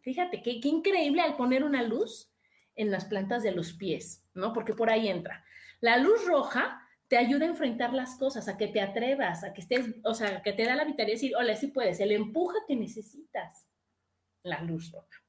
Fíjate, 0.00 0.42
qué, 0.42 0.58
qué 0.60 0.66
increíble 0.66 1.20
al 1.20 1.36
poner 1.36 1.62
una 1.62 1.84
luz 1.84 2.32
en 2.74 2.90
las 2.90 3.04
plantas 3.04 3.44
de 3.44 3.52
los 3.52 3.72
pies, 3.72 4.24
¿no? 4.34 4.52
Porque 4.52 4.74
por 4.74 4.90
ahí 4.90 5.06
entra. 5.06 5.44
La 5.80 5.96
luz 5.98 6.26
roja 6.26 6.82
te 7.06 7.16
ayuda 7.16 7.46
a 7.46 7.50
enfrentar 7.50 7.94
las 7.94 8.16
cosas, 8.16 8.48
a 8.48 8.58
que 8.58 8.66
te 8.66 8.80
atrevas, 8.80 9.44
a 9.44 9.52
que 9.52 9.60
estés, 9.60 9.94
o 10.02 10.12
sea, 10.12 10.42
que 10.42 10.52
te 10.52 10.64
da 10.64 10.74
la 10.74 10.84
vitalidad 10.84 11.06
de 11.06 11.12
decir, 11.12 11.36
hola, 11.36 11.54
sí 11.54 11.68
puedes, 11.68 12.00
el 12.00 12.10
empuje 12.10 12.58
que 12.66 12.74
necesitas 12.74 13.69
la 14.42 14.62
luz 14.62 14.90
roja. 14.92 15.22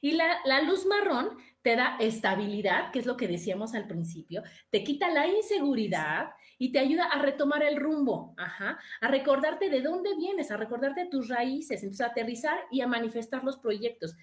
Y 0.00 0.12
la, 0.12 0.38
la, 0.44 0.62
luz 0.62 0.86
marrón 0.86 1.38
te 1.62 1.76
da 1.76 1.96
estabilidad, 1.98 2.90
que 2.92 2.98
es 2.98 3.06
lo 3.06 3.16
que 3.16 3.26
decíamos 3.26 3.74
al 3.74 3.86
principio, 3.86 4.42
te 4.70 4.84
quita 4.84 5.10
la 5.10 5.26
inseguridad 5.26 6.30
y 6.58 6.72
te 6.72 6.78
ayuda 6.78 7.06
a 7.06 7.20
retomar 7.20 7.62
el 7.62 7.76
rumbo, 7.76 8.34
ajá, 8.36 8.78
a 9.00 9.08
recordarte 9.08 9.70
de 9.70 9.80
dónde 9.80 10.14
vienes, 10.16 10.50
a 10.50 10.56
recordarte 10.56 11.06
tus 11.06 11.28
raíces, 11.28 11.82
entonces 11.82 12.06
a 12.06 12.10
aterrizar 12.10 12.58
y 12.70 12.80
a 12.80 12.86
manifestar 12.86 13.42
los 13.44 13.56
proyectos. 13.58 14.14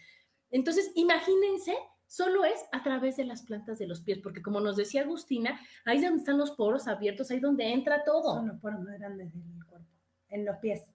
Entonces, 0.50 0.92
imagínense, 0.96 1.76
solo 2.08 2.46
es 2.46 2.64
a 2.72 2.84
través 2.84 3.18
de 3.18 3.26
las 3.26 3.44
plantas 3.44 3.80
de 3.80 3.88
los 3.88 4.02
pies, 4.02 4.20
porque 4.20 4.42
como 4.42 4.60
nos 4.60 4.76
decía 4.76 5.02
Agustina, 5.02 5.60
ahí 5.86 5.98
es 5.98 6.04
donde 6.04 6.20
están 6.20 6.38
los 6.38 6.52
poros 6.52 6.88
abiertos, 6.88 7.32
ahí 7.32 7.40
donde 7.40 7.72
entra 7.72 8.04
todo. 8.04 8.36
Son 8.36 8.48
los 8.48 8.60
poros 8.60 8.82
más 8.82 8.98
grandes 9.00 9.34
del 9.34 9.66
cuerpo, 9.66 9.88
en 10.30 10.46
los 10.46 10.58
pies. 10.58 10.92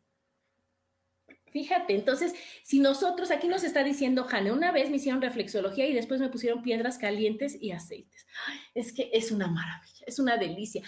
Fíjate, 1.53 1.95
entonces, 1.95 2.35
si 2.63 2.81
nosotros, 2.81 3.31
aquí 3.31 3.49
nos 3.49 3.65
está 3.65 3.83
diciendo 3.83 4.25
Jane, 4.25 4.53
una 4.53 4.73
vez 4.73 4.91
me 4.91 4.97
hicieron 4.97 5.23
reflexología 5.23 5.87
y 5.87 5.95
después 5.95 6.21
me 6.21 6.29
pusieron 6.29 6.63
piedras 6.63 6.99
calientes 6.99 7.57
y 7.61 7.73
aceites. 7.73 8.27
es 8.75 8.93
que 8.93 9.11
es 9.13 9.31
una 9.31 9.47
maravilla, 9.47 10.05
es 10.07 10.19
una 10.19 10.37
delicia. 10.37 10.83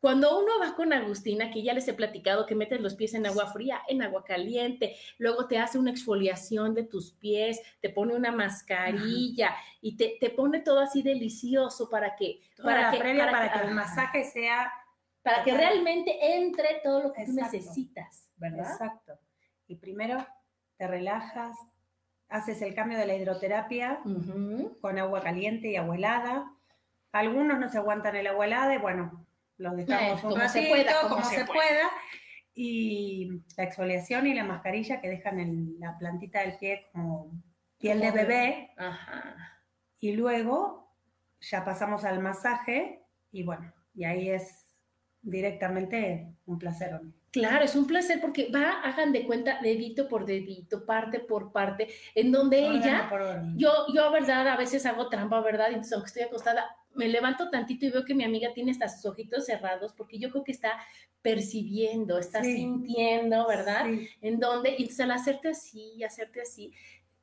Cuando 0.00 0.38
uno 0.38 0.52
va 0.60 0.76
con 0.76 0.92
Agustina, 0.92 1.50
que 1.50 1.62
ya 1.62 1.74
les 1.74 1.88
he 1.88 1.94
platicado 1.94 2.46
que 2.46 2.54
metes 2.54 2.80
los 2.80 2.94
pies 2.94 3.14
en 3.14 3.26
agua 3.26 3.52
fría, 3.52 3.82
en 3.88 4.02
agua 4.02 4.22
caliente, 4.24 4.94
luego 5.18 5.48
te 5.48 5.58
hace 5.58 5.78
una 5.78 5.90
exfoliación 5.90 6.74
de 6.74 6.84
tus 6.84 7.12
pies, 7.12 7.60
te 7.80 7.90
pone 7.90 8.14
una 8.14 8.30
mascarilla 8.30 9.56
y 9.80 9.96
te, 9.96 10.16
te, 10.20 10.30
pone 10.30 10.60
todo 10.60 10.80
así 10.80 11.02
delicioso 11.02 11.90
para 11.90 12.14
que, 12.14 12.40
para 12.62 12.90
que, 12.90 12.98
para, 12.98 13.52
que, 13.52 13.66
el 13.66 13.74
masaje 13.74 14.24
sea... 14.24 14.70
Para 15.22 15.42
que 15.42 15.56
realmente 15.56 16.36
entre 16.36 16.80
todo 16.84 17.02
lo 17.02 17.12
que 17.12 17.24
tú 17.24 17.32
necesitas, 17.32 18.28
¿verdad? 18.36 18.70
Exacto 18.70 19.18
y 19.68 19.76
primero 19.76 20.26
te 20.76 20.86
relajas, 20.86 21.56
haces 22.28 22.60
el 22.62 22.74
cambio 22.74 22.98
de 22.98 23.06
la 23.06 23.14
hidroterapia 23.14 24.00
con 24.80 24.98
agua 24.98 25.22
caliente 25.22 25.70
y 25.70 25.76
agua 25.76 25.96
helada. 25.96 26.52
Algunos 27.12 27.58
no 27.58 27.70
se 27.70 27.78
aguantan 27.78 28.16
el 28.16 28.26
agua 28.26 28.46
helada 28.46 28.74
y 28.74 28.78
bueno, 28.78 29.26
los 29.58 29.76
dejamos 29.76 30.22
un 30.24 30.30
como 30.30 30.48
se 30.48 30.62
pueda, 30.62 31.08
como, 31.08 31.24
se, 31.24 31.44
pueda. 31.44 31.90
Y 32.54 33.42
la 33.56 33.64
exfoliación 33.64 34.26
y 34.26 34.34
la 34.34 34.44
mascarilla 34.44 35.00
que 35.00 35.08
dejan 35.08 35.40
en 35.40 35.80
la 35.80 35.96
plantita 35.98 36.40
del 36.40 36.58
pie 36.58 36.86
como 36.92 37.30
piel 37.78 38.00
de 38.00 38.10
bebé. 38.10 38.70
Y 40.00 40.12
luego 40.12 40.94
ya 41.40 41.64
pasamos 41.64 42.04
al 42.04 42.20
masaje 42.20 43.02
y 43.30 43.44
bueno, 43.44 43.72
y 43.94 44.04
ahí 44.04 44.30
es 44.30 44.74
directamente 45.22 46.34
un 46.46 46.58
placer. 46.58 47.00
Claro, 47.40 47.64
es 47.64 47.76
un 47.76 47.86
placer 47.86 48.20
porque 48.20 48.50
va, 48.50 48.80
hagan 48.82 49.12
de 49.12 49.24
cuenta, 49.26 49.58
dedito 49.62 50.08
por 50.08 50.24
dedito, 50.24 50.86
parte 50.86 51.20
por 51.20 51.52
parte, 51.52 51.88
en 52.14 52.32
donde 52.32 52.58
ella, 52.58 53.10
yo, 53.56 53.70
yo, 53.92 54.10
verdad, 54.10 54.48
a 54.48 54.56
veces 54.56 54.86
hago 54.86 55.08
trampa, 55.08 55.40
¿verdad? 55.40 55.68
Entonces, 55.68 55.92
aunque 55.92 56.08
estoy 56.08 56.22
acostada, 56.22 56.64
me 56.94 57.08
levanto 57.08 57.50
tantito 57.50 57.84
y 57.84 57.90
veo 57.90 58.04
que 58.04 58.14
mi 58.14 58.24
amiga 58.24 58.54
tiene 58.54 58.70
hasta 58.70 58.88
sus 58.88 59.04
ojitos 59.04 59.44
cerrados, 59.44 59.92
porque 59.92 60.18
yo 60.18 60.30
creo 60.30 60.44
que 60.44 60.52
está 60.52 60.72
percibiendo, 61.20 62.18
está 62.18 62.42
sintiendo, 62.42 63.46
¿verdad? 63.46 63.86
En 64.22 64.40
donde, 64.40 64.70
y 64.70 64.82
entonces 64.82 65.00
al 65.00 65.10
hacerte 65.10 65.48
así, 65.48 66.02
hacerte 66.02 66.40
así, 66.40 66.72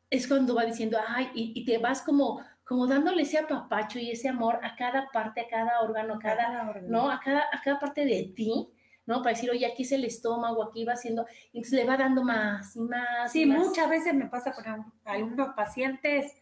es 0.09 0.27
cuando 0.27 0.53
va 0.53 0.65
diciendo, 0.65 0.99
ay, 1.07 1.31
y, 1.33 1.65
te 1.65 1.79
vas 1.79 2.03
como, 2.03 2.39
como 2.63 2.85
dándole 2.85 3.23
ese 3.23 3.39
apapacho 3.39 3.97
y 3.97 4.11
ese 4.11 4.29
amor 4.29 4.59
a 4.61 4.75
cada 4.75 5.09
parte, 5.11 5.41
a 5.41 5.47
cada 5.47 5.81
órgano, 5.81 6.15
a 6.15 6.19
cada, 6.19 6.81
¿no? 6.81 7.09
A 7.09 7.19
cada, 7.19 7.45
a 7.51 7.61
cada 7.63 7.79
parte 7.79 8.05
de 8.05 8.31
ti 8.35 8.69
¿no? 9.05 9.21
Para 9.21 9.35
decir, 9.35 9.49
oye, 9.49 9.65
aquí 9.65 9.83
es 9.83 9.91
el 9.91 10.05
estómago, 10.05 10.63
aquí 10.63 10.85
va 10.85 10.93
haciendo, 10.93 11.25
y 11.51 11.57
entonces 11.57 11.79
le 11.79 11.85
va 11.85 11.97
dando 11.97 12.23
más 12.23 12.75
y 12.75 12.81
más. 12.81 13.31
Sí, 13.31 13.45
muchas 13.45 13.89
veces 13.89 14.13
me 14.13 14.27
pasa 14.27 14.51
con 14.53 14.65
algunos 15.05 15.53
pacientes 15.55 16.33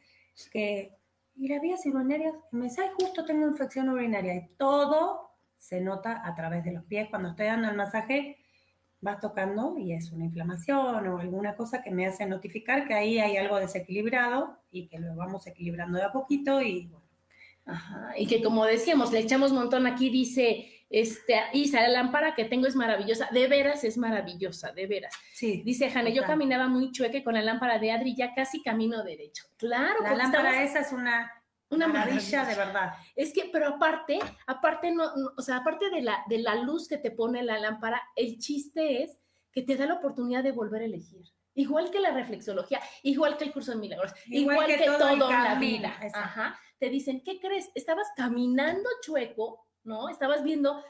que, 0.51 0.95
y 1.35 1.47
la 1.47 1.59
vía 1.59 1.75
urinaria, 1.85 2.33
me 2.51 2.65
dice, 2.65 2.81
justo 2.99 3.25
tengo 3.25 3.47
infección 3.47 3.89
urinaria, 3.89 4.35
y 4.35 4.47
todo 4.57 5.31
se 5.57 5.81
nota 5.81 6.21
a 6.25 6.33
través 6.35 6.63
de 6.63 6.73
los 6.73 6.83
pies. 6.85 7.09
Cuando 7.09 7.29
estoy 7.29 7.45
dando 7.45 7.69
el 7.69 7.75
masaje, 7.75 8.37
vas 9.01 9.19
tocando 9.19 9.77
y 9.77 9.93
es 9.93 10.11
una 10.11 10.25
inflamación 10.25 11.07
o 11.07 11.19
alguna 11.19 11.55
cosa 11.55 11.81
que 11.81 11.91
me 11.91 12.05
hace 12.05 12.25
notificar 12.25 12.87
que 12.87 12.93
ahí 12.93 13.19
hay 13.19 13.35
algo 13.35 13.59
desequilibrado 13.59 14.57
y 14.71 14.87
que 14.87 14.99
lo 14.99 15.15
vamos 15.15 15.45
equilibrando 15.47 15.97
de 15.97 16.05
a 16.05 16.11
poquito 16.11 16.61
y 16.61 16.85
bueno. 16.85 17.01
Ajá, 17.65 18.13
y 18.17 18.25
que 18.25 18.41
como 18.41 18.65
decíamos, 18.65 19.11
le 19.11 19.19
echamos 19.19 19.53
montón 19.53 19.85
aquí, 19.85 20.09
dice 20.09 20.80
este, 20.91 21.41
Isa, 21.53 21.79
la 21.81 21.87
lámpara 21.87 22.35
que 22.35 22.43
tengo 22.43 22.67
es 22.67 22.75
maravillosa, 22.75 23.29
de 23.31 23.47
veras 23.47 23.85
es 23.85 23.97
maravillosa, 23.97 24.73
de 24.73 24.87
veras. 24.87 25.15
Sí. 25.33 25.61
Dice 25.65 25.89
Jane, 25.89 26.13
yo 26.13 26.23
caminaba 26.23 26.67
muy 26.67 26.91
chueque 26.91 27.23
con 27.23 27.33
la 27.33 27.41
lámpara 27.41 27.79
de 27.79 27.91
Adri, 27.91 28.13
ya 28.13 28.35
casi 28.35 28.61
camino 28.61 29.01
derecho. 29.01 29.45
Claro, 29.57 30.03
la 30.03 30.15
lámpara 30.15 30.63
esa 30.63 30.81
es 30.81 30.91
una, 30.91 31.31
una 31.69 31.87
maravilla, 31.87 32.43
de 32.43 32.55
verdad. 32.55 32.93
Es 33.15 33.31
que, 33.33 33.49
pero 33.53 33.69
aparte, 33.69 34.19
aparte 34.45 34.91
no, 34.91 35.05
o 35.37 35.41
sea, 35.41 35.57
aparte 35.57 35.89
de 35.89 36.01
la, 36.01 36.23
de 36.27 36.39
la 36.39 36.55
luz 36.55 36.89
que 36.89 36.97
te 36.97 37.11
pone 37.11 37.41
la 37.41 37.57
lámpara, 37.57 38.01
el 38.17 38.37
chiste 38.37 39.03
es 39.03 39.17
que 39.53 39.61
te 39.61 39.77
da 39.77 39.85
la 39.85 39.95
oportunidad 39.95 40.43
de 40.43 40.51
volver 40.51 40.81
a 40.81 40.85
elegir. 40.85 41.23
Igual 41.53 41.89
que 41.89 42.01
la 42.01 42.11
reflexología, 42.11 42.81
igual 43.03 43.37
que 43.37 43.45
el 43.45 43.53
curso 43.53 43.71
de 43.71 43.77
milagros, 43.77 44.13
igual, 44.27 44.67
que, 44.67 44.85
todo, 44.85 45.09
en 45.09 45.19
la 45.19 45.55
vida. 45.55 45.97
Ajá. 46.13 46.59
Te 46.79 46.89
dicen, 46.89 47.21
¿qué 47.23 47.39
crees? 47.39 47.69
Estabas 47.75 48.07
caminando 48.15 48.89
chueco 49.01 49.70
¿no? 49.83 50.09
Estabas 50.09 50.43
viendo, 50.43 50.83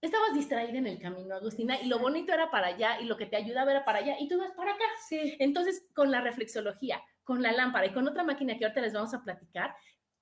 estabas 0.00 0.34
distraída 0.34 0.78
en 0.78 0.86
el 0.86 0.98
camino, 0.98 1.34
Agustina, 1.34 1.80
y 1.80 1.88
lo 1.88 1.98
bonito 1.98 2.32
era 2.32 2.50
para 2.50 2.68
allá, 2.68 3.00
y 3.00 3.04
lo 3.04 3.16
que 3.16 3.26
te 3.26 3.36
ayudaba 3.36 3.70
era 3.70 3.84
para 3.84 3.98
allá, 3.98 4.16
y 4.18 4.28
tú 4.28 4.36
ibas 4.36 4.52
para 4.52 4.72
acá. 4.72 4.84
Sí. 5.08 5.36
Entonces, 5.38 5.88
con 5.94 6.10
la 6.10 6.20
reflexología, 6.20 7.02
con 7.24 7.42
la 7.42 7.52
lámpara 7.52 7.86
y 7.86 7.92
con 7.92 8.08
otra 8.08 8.24
máquina 8.24 8.56
que 8.58 8.64
ahorita 8.64 8.80
les 8.80 8.92
vamos 8.92 9.14
a 9.14 9.22
platicar, 9.22 9.74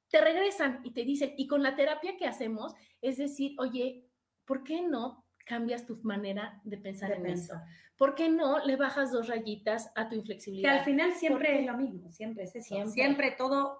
te 0.08 0.20
regresan 0.20 0.80
y 0.84 0.92
te 0.92 1.04
dicen, 1.04 1.34
y 1.36 1.46
con 1.46 1.62
la 1.62 1.76
terapia 1.76 2.16
que 2.16 2.26
hacemos, 2.26 2.74
es 3.00 3.16
decir, 3.16 3.54
oye, 3.58 4.04
¿por 4.44 4.64
qué 4.64 4.82
no 4.82 5.24
cambias 5.46 5.86
tu 5.86 5.96
manera 6.02 6.60
de 6.64 6.78
pensar 6.78 7.12
en 7.12 7.26
eso? 7.26 7.54
¿Por 7.96 8.14
qué 8.14 8.28
no 8.28 8.64
le 8.64 8.76
bajas 8.76 9.12
dos 9.12 9.28
rayitas 9.28 9.92
a 9.94 10.08
tu 10.08 10.16
inflexibilidad? 10.16 10.72
Que 10.72 10.78
al 10.78 10.84
final 10.84 11.12
siempre 11.12 11.60
es 11.60 11.66
lo 11.66 11.76
mismo, 11.76 12.10
siempre 12.10 12.44
es 12.44 12.56
eso. 12.56 12.86
siempre 12.86 13.32
todo 13.32 13.78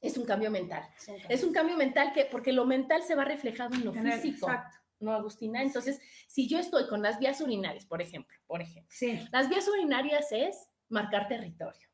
es 0.00 0.16
un 0.16 0.24
cambio 0.24 0.50
mental. 0.50 0.88
Es 1.28 1.42
un 1.42 1.52
cambio, 1.52 1.76
mental 1.76 2.12
que, 2.12 2.26
porque 2.26 2.52
lo 2.52 2.64
mental 2.64 3.02
se 3.02 3.14
va 3.14 3.24
reflejado 3.24 3.74
en 3.74 3.84
lo 3.84 3.92
físico. 3.92 4.48
Exacto. 4.48 4.78
¿No, 4.98 5.12
Agustina? 5.12 5.62
Entonces, 5.62 6.00
si 6.26 6.48
yo 6.48 6.58
estoy 6.58 6.86
con 6.88 7.02
las 7.02 7.18
vías 7.18 7.40
urinarias, 7.40 7.84
por 7.84 8.00
ejemplo, 8.00 8.34
por 8.46 8.62
ejemplo, 8.62 8.96
las 9.30 9.48
vías 9.48 9.68
urinarias 9.68 10.32
es 10.32 10.70
marcar 10.88 11.28
territorio. 11.28 11.86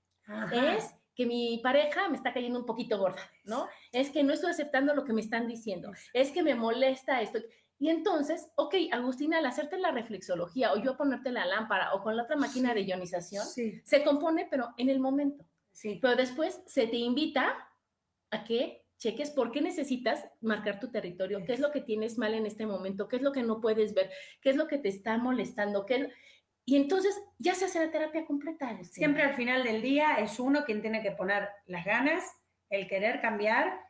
Es 0.52 0.94
que 1.14 1.26
mi 1.26 1.58
pareja 1.62 2.08
me 2.08 2.16
está 2.16 2.32
cayendo 2.32 2.58
un 2.58 2.66
poquito 2.66 2.98
gorda, 2.98 3.28
¿no? 3.44 3.68
Es 3.90 4.10
que 4.10 4.22
no 4.22 4.32
estoy 4.32 4.50
aceptando 4.50 4.94
lo 4.94 5.04
que 5.04 5.12
me 5.12 5.20
están 5.20 5.48
diciendo. 5.48 5.90
Es 6.12 6.30
que 6.30 6.42
me 6.42 6.54
molesta 6.54 7.20
esto. 7.20 7.40
Y 7.78 7.90
entonces, 7.90 8.48
ok, 8.54 8.76
Agustina, 8.92 9.38
al 9.38 9.46
hacerte 9.46 9.76
la 9.78 9.90
reflexología 9.90 10.72
o 10.72 10.80
yo 10.80 10.96
ponerte 10.96 11.32
la 11.32 11.44
lámpara 11.44 11.94
o 11.94 12.02
con 12.02 12.16
la 12.16 12.22
otra 12.22 12.36
máquina 12.36 12.72
de 12.72 12.82
ionización, 12.82 13.44
se 13.44 14.04
compone, 14.04 14.46
pero 14.48 14.72
en 14.76 14.88
el 14.88 15.00
momento. 15.00 15.44
Sí. 15.72 15.98
Pero 16.00 16.14
después 16.14 16.60
se 16.66 16.86
te 16.86 16.96
invita 16.96 17.68
a 18.32 18.44
que 18.44 18.82
cheques 18.98 19.30
por 19.30 19.52
qué 19.52 19.60
necesitas 19.60 20.24
marcar 20.40 20.80
tu 20.80 20.90
territorio, 20.90 21.44
qué 21.44 21.52
es 21.52 21.60
lo 21.60 21.70
que 21.70 21.80
tienes 21.80 22.18
mal 22.18 22.34
en 22.34 22.46
este 22.46 22.66
momento, 22.66 23.08
qué 23.08 23.16
es 23.16 23.22
lo 23.22 23.32
que 23.32 23.42
no 23.42 23.60
puedes 23.60 23.94
ver, 23.94 24.10
qué 24.40 24.50
es 24.50 24.56
lo 24.56 24.66
que 24.66 24.78
te 24.78 24.88
está 24.88 25.18
molestando, 25.18 25.86
qué... 25.86 26.10
Y 26.64 26.76
entonces 26.76 27.20
ya 27.38 27.54
se 27.54 27.64
hace 27.64 27.84
la 27.84 27.90
terapia 27.90 28.24
completa. 28.24 28.78
Siempre 28.84 29.24
al 29.24 29.34
final 29.34 29.64
del 29.64 29.82
día 29.82 30.14
es 30.14 30.38
uno 30.38 30.64
quien 30.64 30.80
tiene 30.80 31.02
que 31.02 31.10
poner 31.10 31.48
las 31.66 31.84
ganas, 31.84 32.24
el 32.70 32.86
querer 32.86 33.20
cambiar, 33.20 33.80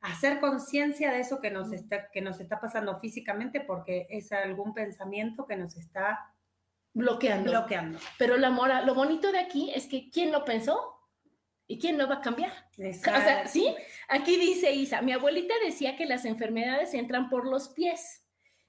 hacer 0.00 0.40
conciencia 0.40 1.12
de 1.12 1.20
eso 1.20 1.40
que 1.40 1.50
nos, 1.50 1.70
está, 1.72 2.10
que 2.10 2.22
nos 2.22 2.40
está 2.40 2.60
pasando 2.60 2.98
físicamente 2.98 3.60
porque 3.60 4.06
es 4.08 4.32
algún 4.32 4.72
pensamiento 4.72 5.46
que 5.46 5.56
nos 5.56 5.76
está 5.76 6.34
bloqueando. 6.94 7.50
bloqueando. 7.50 7.98
Pero 8.18 8.38
la 8.38 8.50
mora, 8.50 8.80
lo 8.80 8.94
bonito 8.94 9.30
de 9.30 9.40
aquí 9.40 9.70
es 9.74 9.86
que 9.86 10.08
¿quién 10.10 10.32
lo 10.32 10.46
pensó? 10.46 10.93
¿Y 11.66 11.78
quién 11.78 11.96
lo 11.96 12.08
va 12.08 12.16
a 12.16 12.20
cambiar? 12.20 12.52
Exacto. 12.76 13.20
O 13.20 13.22
sea, 13.22 13.46
sí, 13.46 13.74
aquí 14.08 14.36
dice 14.36 14.72
Isa, 14.72 15.00
mi 15.00 15.12
abuelita 15.12 15.54
decía 15.64 15.96
que 15.96 16.04
las 16.04 16.24
enfermedades 16.24 16.92
entran 16.92 17.30
por 17.30 17.46
los 17.46 17.70
pies 17.70 18.22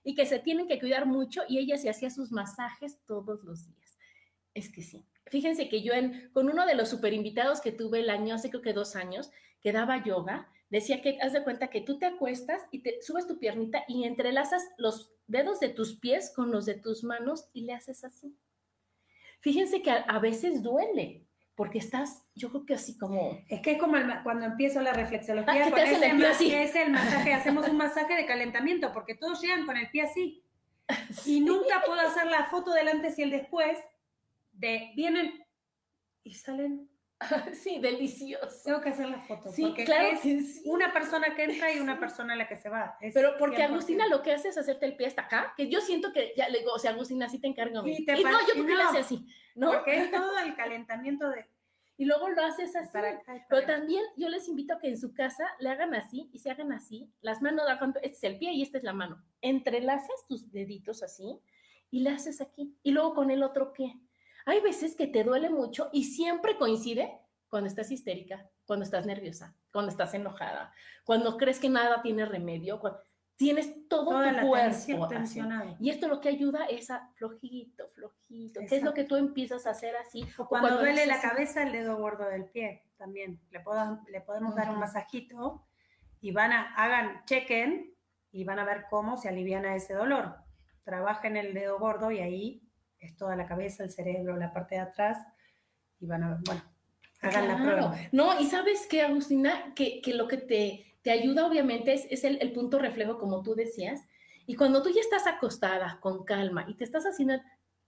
y 0.04 0.16
que 0.16 0.26
se 0.26 0.40
tienen 0.40 0.68
que 0.68 0.80
cuidar 0.80 1.06
mucho 1.06 1.42
y 1.50 1.58
ella 1.58 1.78
se 1.78 1.90
hacía 1.90 2.10
sus 2.10 2.32
masajes 2.32 3.00
todos 3.06 3.44
los 3.44 3.66
días. 3.68 3.98
Es 4.54 4.72
que 4.72 4.82
sí. 4.82 5.06
Fíjense 5.28 5.68
que 5.68 5.82
yo 5.82 5.94
en, 5.94 6.30
con 6.32 6.50
uno 6.50 6.66
de 6.66 6.76
los 6.76 6.90
super 6.90 7.12
invitados 7.12 7.60
que 7.60 7.72
tuve 7.72 8.00
el 8.00 8.10
año, 8.10 8.36
hace 8.36 8.50
creo 8.50 8.62
que 8.62 8.74
dos 8.74 8.96
años, 8.96 9.32
que 9.60 9.74
daba 9.74 10.04
yoga, 10.04 10.48
decía 10.70 11.02
que 11.02 11.18
haz 11.22 11.34
de 11.34 11.44
cuenta 11.44 11.70
que 11.70 11.82
tú 11.82 11.98
te 11.98 12.06
acuestas 12.06 12.62
y 12.72 12.80
te 12.80 13.02
subes 13.02 13.28
tu 13.28 13.40
piernita 13.40 13.84
y 13.88 14.06
entrelazas 14.06 14.64
los 14.78 15.12
dedos 15.28 15.60
de 15.60 15.70
tus 15.70 15.96
pies 15.96 16.32
con 16.34 16.52
los 16.52 16.66
de 16.66 16.76
tus 16.76 17.04
manos 17.04 17.50
y 17.54 17.62
le 17.62 17.74
haces 17.74 18.04
así. 18.04 18.38
Fíjense 19.40 19.82
que 19.82 19.92
a, 19.92 19.98
a 19.98 20.20
veces 20.20 20.62
duele, 20.62 21.26
porque 21.56 21.80
estás, 21.80 22.24
yo 22.36 22.50
creo 22.50 22.66
que 22.66 22.74
así 22.74 22.98
como... 22.98 23.40
Es 23.48 23.62
que 23.62 23.72
es 23.72 23.80
como 23.80 23.96
el, 23.96 24.22
cuando 24.24 24.46
empiezo 24.46 24.82
la 24.82 24.94
reflexología, 24.94 25.54
Ah, 25.54 25.66
¿qué 25.66 25.72
te 25.72 25.82
hacen 25.82 26.04
es, 26.04 26.12
el 26.12 26.18
pie 26.18 26.28
así? 26.28 26.54
es 26.54 26.76
el 26.76 26.92
masaje, 26.92 27.34
hacemos 27.34 27.68
un 27.70 27.78
masaje 27.78 28.16
de 28.16 28.26
calentamiento, 28.26 28.92
porque 28.92 29.16
todos 29.16 29.42
llegan 29.42 29.66
con 29.66 29.78
el 29.78 29.90
pie 29.90 30.04
así. 30.04 30.44
Y 31.26 31.40
nunca 31.40 31.82
puedo 31.86 32.00
hacer 32.02 32.28
la 32.28 32.46
foto 32.46 32.72
del 32.72 32.90
antes 32.90 33.18
y 33.18 33.24
el 33.24 33.32
después 33.32 33.80
de 34.52 34.92
vienen 34.96 35.46
y 36.24 36.34
salen. 36.34 36.90
sí, 37.54 37.80
delicioso. 37.80 38.62
Tengo 38.66 38.82
que 38.82 38.90
hacer 38.90 39.10
la 39.10 39.20
foto, 39.22 39.52
Sí, 39.52 39.64
porque 39.64 39.86
claro 39.86 40.10
es 40.10 40.20
que 40.20 40.42
sí. 40.42 40.62
una 40.66 40.92
persona 40.92 41.34
que 41.36 41.44
entra 41.46 41.72
y 41.74 41.80
una 41.80 42.00
persona 42.00 42.36
la 42.36 42.48
que 42.48 42.58
se 42.58 42.70
va. 42.70 42.98
Es 43.02 43.14
Pero 43.14 43.36
porque 43.40 43.58
100%. 43.58 43.66
Agustina 43.70 44.08
lo 44.08 44.22
que 44.22 44.34
hace 44.34 44.50
es 44.50 44.58
hacerte 44.58 44.86
el 44.86 44.96
pie 44.98 45.08
hasta 45.08 45.24
acá, 45.24 45.54
que 45.56 45.70
yo 45.70 45.80
siento 45.82 46.12
que 46.12 46.34
ya 46.36 46.50
le 46.50 46.60
digo, 46.60 46.74
o 46.74 46.80
sea, 46.80 46.92
Agustina, 46.92 47.30
sí 47.30 47.40
te 47.40 47.48
encargo 47.48 47.80
a. 47.80 47.84
Sí, 47.84 48.06
Y, 48.08 48.24
no, 48.24 48.32
yo 48.32 48.54
porque 48.58 48.74
no. 48.74 48.90
hace 48.90 49.00
así, 49.00 49.26
¿no? 49.56 49.72
Porque 49.72 49.98
es 49.98 50.12
todo 50.12 50.38
el 50.40 50.56
calentamiento 50.56 51.30
de 51.30 51.46
Y 51.98 52.04
luego 52.06 52.28
lo 52.30 52.44
haces 52.44 52.76
así. 52.76 52.90
para 52.92 53.12
acá 53.12 53.36
y 53.36 53.40
para 53.40 53.48
Pero 53.48 53.66
también 53.66 54.04
yo 54.18 54.28
les 54.28 54.48
invito 54.50 54.74
a 54.74 54.80
que 54.80 54.90
en 54.90 54.98
su 55.00 55.14
casa 55.14 55.46
le 55.60 55.70
hagan 55.70 55.96
así 55.96 56.30
y 56.34 56.40
se 56.40 56.52
hagan 56.52 56.74
así. 56.74 57.10
Las 57.22 57.42
manos, 57.42 57.66
este 58.04 58.08
es 58.18 58.24
el 58.26 58.38
pie 58.38 58.52
y 58.52 58.62
esta 58.62 58.78
es 58.78 58.84
la 58.84 58.94
mano. 58.94 59.24
Entrelazas 59.42 60.28
tus 60.28 60.52
deditos 60.52 61.02
así 61.02 61.40
y 61.92 62.02
le 62.02 62.10
haces 62.10 62.42
aquí. 62.42 62.76
Y 62.84 62.92
luego 62.92 63.14
con 63.16 63.32
el 63.32 63.42
otro 63.42 63.72
pie. 63.72 63.98
Hay 64.46 64.62
veces 64.62 64.96
que 64.96 65.08
te 65.08 65.24
duele 65.24 65.50
mucho 65.50 65.90
y 65.92 66.04
siempre 66.06 66.58
coincide 66.58 67.20
cuando 67.50 67.68
estás 67.68 67.92
histérica, 67.92 68.48
cuando 68.66 68.84
estás 68.86 69.06
nerviosa, 69.06 69.56
cuando 69.72 69.90
estás 69.92 70.14
enojada, 70.14 70.72
cuando 71.04 71.38
crees 71.38 71.60
que 71.60 71.70
nada 71.70 72.02
tiene 72.02 72.26
remedio, 72.26 72.80
cuando 72.80 73.00
tienes 73.38 73.88
todo 73.90 74.06
toda 74.12 74.30
tu 74.30 74.36
la 74.36 74.42
cuerpo 74.48 75.08
tensión. 75.08 75.76
Y 75.80 75.90
esto 75.90 76.08
lo 76.08 76.22
que 76.22 76.30
ayuda 76.30 76.66
es 76.66 76.90
a 76.90 77.10
flojito, 77.16 77.90
flojito. 77.90 78.60
¿Qué 78.62 78.66
es 78.66 78.72
lo 78.72 78.90
Exacto. 78.92 78.94
que 78.94 79.04
tú 79.04 79.16
empiezas 79.18 79.66
a 79.68 79.72
hacer 79.72 79.96
así? 79.98 80.24
O 80.38 80.48
cuando, 80.48 80.70
cuando 80.70 80.80
duele 80.82 81.06
la 81.06 81.16
así. 81.16 81.28
cabeza, 81.28 81.64
el 81.64 81.72
dedo 81.74 81.98
gordo 81.98 82.26
del 82.30 82.46
pie 82.46 82.84
también. 82.98 83.42
Le, 83.52 83.60
puedo- 83.60 84.00
le 84.08 84.22
podemos 84.22 84.56
dar 84.56 84.70
un 84.70 84.80
masajito 84.80 85.66
y 86.22 86.32
van 86.32 86.54
a, 86.54 86.74
hagan, 86.76 87.24
chequen 87.26 87.94
y 88.32 88.44
van 88.46 88.60
a 88.60 88.66
ver 88.66 88.86
cómo 88.90 89.18
se 89.18 89.28
aliviana 89.30 89.76
ese 89.76 89.94
dolor. 89.94 90.36
Trabajen 90.84 91.36
el 91.36 91.54
dedo 91.54 91.78
gordo 91.80 92.12
y 92.12 92.20
ahí 92.20 92.62
es 93.06 93.16
toda 93.16 93.36
la 93.36 93.46
cabeza, 93.46 93.84
el 93.84 93.92
cerebro, 93.92 94.36
la 94.38 94.54
parte 94.54 94.76
de 94.76 94.82
atrás 94.82 95.18
y 96.00 96.06
van 96.06 96.24
a 96.24 96.30
ver, 96.32 96.40
bueno, 96.46 96.62
hagan 97.22 97.48
la 97.48 97.58
prueba. 97.58 97.96
No, 98.12 98.40
y 98.40 98.46
sabes 98.46 98.88
qué, 98.88 99.02
Agustina, 99.02 99.74
que, 99.76 100.02
que 100.02 100.14
lo 100.14 100.28
que 100.28 100.38
te, 100.38 100.86
te 101.02 101.12
ayuda 101.12 101.46
obviamente 101.46 101.94
es, 101.94 102.06
es 102.10 102.24
el, 102.24 102.38
el 102.42 102.52
punto 102.52 102.80
reflejo, 102.80 103.18
como 103.18 103.42
tú 103.42 103.56
decías. 103.56 104.02
Y 104.46 104.56
cuando 104.56 104.84
tú 104.84 104.90
ya 104.90 105.02
estás 105.02 105.26
acostada 105.26 106.00
con 106.02 106.24
calma 106.24 106.66
y 106.68 106.76
te 106.76 106.84
estás 106.84 107.06
haciendo, 107.06 107.36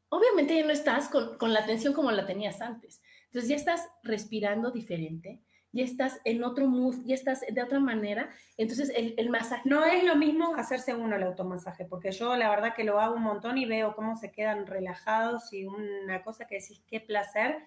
obviamente 0.09 0.55
ya 0.55 0.65
no 0.65 0.71
estás 0.71 1.09
con, 1.09 1.37
con 1.37 1.53
la 1.53 1.59
atención 1.59 1.93
como 1.93 2.11
la 2.11 2.25
tenías 2.25 2.61
antes. 2.61 3.01
Entonces 3.25 3.49
ya 3.49 3.55
estás 3.55 3.87
respirando 4.03 4.71
diferente, 4.71 5.41
ya 5.77 5.83
estás 5.85 6.19
en 6.25 6.43
otro 6.43 6.67
mood, 6.67 6.95
ya 7.05 7.15
estás 7.15 7.41
de 7.49 7.61
otra 7.61 7.79
manera. 7.79 8.29
Entonces 8.57 8.91
el, 8.95 9.13
el 9.17 9.29
masaje... 9.29 9.61
No 9.65 9.85
es 9.85 10.03
lo 10.03 10.15
mismo 10.15 10.55
hacerse 10.55 10.95
uno 10.95 11.15
el 11.15 11.23
automasaje, 11.23 11.85
porque 11.85 12.11
yo 12.11 12.35
la 12.35 12.49
verdad 12.49 12.73
que 12.75 12.83
lo 12.83 12.99
hago 12.99 13.15
un 13.15 13.23
montón 13.23 13.57
y 13.57 13.65
veo 13.65 13.95
cómo 13.95 14.15
se 14.15 14.31
quedan 14.31 14.65
relajados 14.65 15.53
y 15.53 15.65
una 15.65 16.23
cosa 16.23 16.45
que 16.47 16.55
decís, 16.59 16.81
qué 16.87 16.99
placer, 16.99 17.59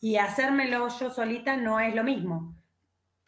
y 0.00 0.16
hacérmelo 0.16 0.88
yo 1.00 1.10
solita 1.10 1.56
no 1.56 1.80
es 1.80 1.94
lo 1.94 2.04
mismo, 2.04 2.54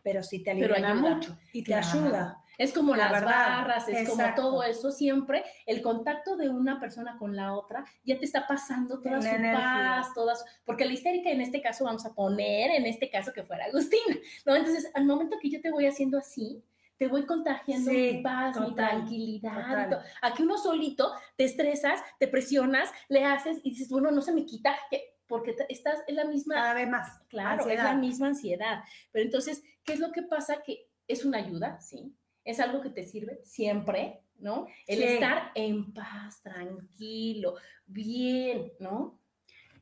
pero 0.03 0.23
sí 0.23 0.43
te 0.45 0.51
ayuda. 0.51 0.95
mucho 0.95 1.37
y 1.53 1.63
te 1.63 1.73
Claro. 1.73 1.87
ayuda. 1.89 2.43
Es 2.59 2.73
como 2.73 2.95
La 2.97 3.05
las 3.11 3.13
verdad, 3.23 3.59
barras, 3.59 3.89
es 3.89 4.09
como 4.09 4.21
exacto. 4.23 4.43
todo 4.43 4.63
eso, 4.63 4.91
siempre 4.91 5.45
el 5.67 5.83
contacto 5.83 6.37
de 6.37 6.49
una 6.49 6.81
persona 6.81 7.17
con 7.19 7.37
la 7.37 7.55
otra 7.55 7.85
ya 8.05 8.19
te 8.19 8.25
está 8.25 8.47
pasando 8.47 9.01
toda 9.01 9.21
su 9.21 9.29
energía. 9.29 9.53
paz, 9.53 10.15
todas, 10.15 10.45
porque 10.65 10.85
la 10.85 10.93
histérica 10.93 11.31
en 11.31 11.41
este 11.41 11.61
caso 11.61 11.85
vamos 11.85 12.05
a 12.07 12.15
poner, 12.15 12.71
en 12.71 12.87
este 12.87 13.11
caso 13.11 13.33
que 13.33 13.43
fuera 13.45 13.67
Agustina, 13.67 14.17
¿no? 14.45 14.55
Entonces, 14.57 14.91
al 14.95 15.05
momento 15.05 15.37
que 15.41 15.51
yo 15.51 15.61
te 15.61 15.71
voy 15.71 15.87
haciendo 15.87 16.19
así, 16.19 16.63
te 16.99 17.09
voy 17.09 17.27
contagiando 17.27 17.91
Sí, 17.91 18.13
mi 18.15 18.23
paz, 18.23 18.59
mi 18.59 18.75
tranquilidad. 18.75 19.89
total. 19.91 20.05
Aquí 20.23 20.43
uno 20.43 20.57
solito 20.57 21.13
te 21.37 21.45
estresas, 21.45 22.01
te 22.19 22.27
presionas, 22.27 22.91
le 23.09 23.25
haces 23.25 23.59
y 23.63 23.71
dices, 23.71 23.89
bueno, 23.91 24.11
no 24.11 24.23
se 24.23 24.33
me 24.33 24.45
quita, 24.47 24.75
que- 24.91 25.15
porque 25.29 25.57
estás 25.69 25.99
en 26.07 26.15
la 26.17 26.25
misma 26.25 26.55
Cada 26.55 26.75
vez 26.75 26.89
más. 26.89 27.21
Claro, 27.29 27.69
es 27.69 27.83
la 27.83 27.95
misma 27.95 28.29
ansiedad. 28.29 28.85
Pero 29.11 29.25
entonces, 29.25 29.63
¿qué 29.85 29.95
es 29.95 29.99
lo 30.01 30.13
que 30.13 30.23
pasa? 30.23 30.63
Que 30.65 30.89
es 31.09 31.25
una 31.25 31.39
ayuda, 31.39 31.81
sí. 31.81 32.15
Es 32.47 32.61
algo 32.61 32.81
que 32.81 32.91
te 32.91 33.03
sirve 33.03 33.41
siempre, 33.45 34.23
¿no? 34.39 34.67
El 34.87 34.99
Sí. 35.01 35.05
estar 35.05 35.51
en 35.55 35.93
paz, 35.93 36.41
tranquilo, 36.43 37.57
bien, 37.87 38.73
¿no? 38.81 39.21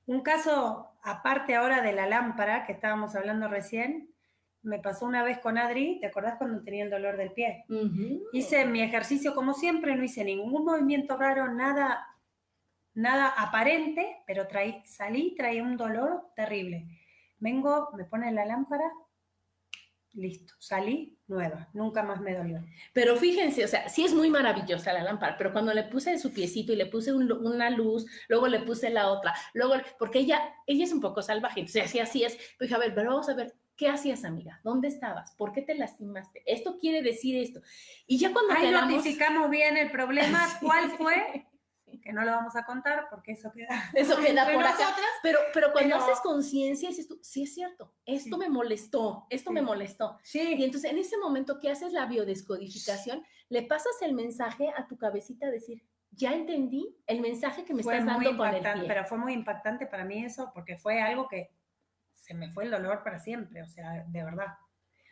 Un 0.07 0.22
caso 0.22 0.90
aparte 1.03 1.55
ahora 1.55 1.83
de 1.83 1.92
la 1.92 2.07
lámpara 2.09 2.64
que 2.66 2.72
estábamos 2.72 3.14
hablando 3.14 3.48
recién, 3.48 4.11
me 4.62 4.79
pasó 4.79 5.05
una 5.05 5.22
vez 5.22 5.38
con 5.40 5.59
Adri, 5.59 6.00
¿te 6.00 6.07
acordás 6.07 6.37
cuando 6.38 6.62
tenía 6.62 6.85
el 6.85 6.90
dolor 6.90 7.18
del 7.18 7.33
pie? 7.33 7.66
Ujú. 7.68 8.22
Hice 8.33 8.64
mi 8.64 8.81
ejercicio 8.81 9.35
como 9.35 9.53
siempre, 9.53 9.94
no 9.94 10.03
hice 10.03 10.24
ningún 10.24 10.64
movimiento 10.64 11.18
raro, 11.18 11.53
nada, 11.53 12.07
nada 12.94 13.29
aparente, 13.29 14.22
pero 14.27 14.48
traí, 14.48 14.83
salí, 14.87 15.35
traía 15.37 15.62
un 15.62 15.77
dolor 15.77 16.31
terrible. 16.35 16.87
Vengo, 17.38 17.90
me 17.94 18.05
ponen 18.07 18.35
la 18.35 18.46
lámpara, 18.46 18.90
listo, 20.14 20.55
salí 20.59 21.18
nueva, 21.27 21.68
nunca 21.72 22.03
más 22.03 22.20
me 22.20 22.35
dolió. 22.37 22.62
Pero 22.92 23.16
fíjense, 23.16 23.64
o 23.64 23.68
sea, 23.68 23.88
sí 23.88 24.05
es 24.05 24.14
muy 24.14 24.31
maravillosa 24.31 24.92
la 24.92 25.03
lámpara, 25.03 25.37
pero 25.38 25.53
cuando 25.53 25.72
le 25.74 25.85
puse 25.85 26.18
su 26.18 26.33
piecito 26.33 26.72
y 26.72 26.77
le 26.77 26.87
puse 26.87 27.12
un- 27.12 27.33
una 27.33 27.70
luz, 27.70 28.07
luego 28.29 28.46
le 28.48 28.61
puse 28.61 28.90
la 28.90 29.09
otra, 29.11 29.35
luego, 29.55 29.74
porque 29.98 30.20
ella, 30.20 30.40
ella 30.66 30.85
es 30.85 30.92
un 30.92 31.00
poco 31.00 31.22
salvaje, 31.22 31.61
entonces 31.61 31.85
así, 31.85 31.98
así 31.98 32.24
es. 32.24 32.35
Pero 32.59 32.66
dije, 32.68 32.74
a 32.74 32.79
ver, 32.79 32.94
pero 32.94 33.11
vamos 33.11 33.29
a 33.29 33.35
ver, 33.35 33.55
¿qué 33.77 33.88
hacías, 33.88 34.24
amiga? 34.24 34.61
¿Dónde 34.62 34.88
estabas? 34.88 35.35
¿Por 35.37 35.53
qué 35.53 35.62
te 35.62 35.74
lastimaste? 35.74 36.42
Esto 36.46 36.79
quiere 36.79 37.03
decir 37.03 37.37
esto. 37.37 37.61
Y 38.07 38.18
ya 38.18 38.33
cuando 38.33 38.53
Ahí 38.55 38.66
quedamos- 38.68 38.90
notificamos 38.92 39.50
bien 39.50 39.77
el 39.77 39.90
problema, 39.90 40.38
cuál 40.61 40.90
fue, 40.90 41.46
que 42.00 42.12
no 42.12 42.22
lo 42.24 42.30
vamos 42.33 42.54
a 42.57 42.64
contar 42.64 43.07
porque 43.11 43.33
eso 43.33 43.50
queda. 43.52 43.68
Eso 43.94 44.16
queda 44.18 44.44
por 44.44 44.62
acá. 44.64 44.70
nosotras. 44.72 45.07
Pero, 45.22 45.38
pero 45.52 45.72
cuando 45.72 45.96
Pero- 45.96 46.04
haces 46.04 46.20
conciencia, 46.20 46.88
dices 46.88 47.09
tú, 47.09 47.18
sí 47.22 47.42
es 47.44 47.54
cierto, 47.54 47.92
esto 48.07 48.37
Sí. 48.37 48.40
me 48.40 48.48
molestó, 48.48 49.26
esto 49.30 49.50
Sí. 49.50 49.54
me 49.54 49.62
molestó. 49.62 50.18
Y 50.22 50.26
Sí, 50.26 50.57
entonces 50.64 50.90
en 50.90 50.98
ese 50.98 51.16
momento 51.18 51.59
que 51.61 51.70
haces 51.70 51.92
la 51.92 52.07
biodescodificación, 52.07 53.22
le 53.48 53.62
pasas 53.62 54.00
el 54.02 54.14
mensaje 54.14 54.70
a 54.76 54.87
tu 54.87 54.96
cabecita, 54.96 55.50
decir, 55.50 55.83
ya 56.11 56.33
entendí 56.33 56.96
el 57.07 57.20
mensaje 57.20 57.64
que 57.64 57.74
me 57.74 57.83
fue 57.83 57.98
estás 57.98 58.16
muy 58.16 58.24
dando 58.24 58.38
con 58.38 58.48
el 58.54 58.61
pie. 58.62 58.85
pero 58.88 59.04
fue 59.04 59.18
muy 59.18 59.33
impactante 59.33 59.87
para 59.87 60.04
mí 60.04 60.24
eso 60.24 60.50
porque 60.54 60.76
fue 60.76 61.02
algo 61.02 61.26
que 61.28 61.50
se 62.12 62.35
me 62.35 62.50
fue 62.52 62.64
el 62.64 62.70
dolor 62.70 63.02
para 63.02 63.18
siempre, 63.18 63.62
o 63.62 63.68
sea, 63.68 64.04
de 64.07 64.22
verdad. 64.24 64.46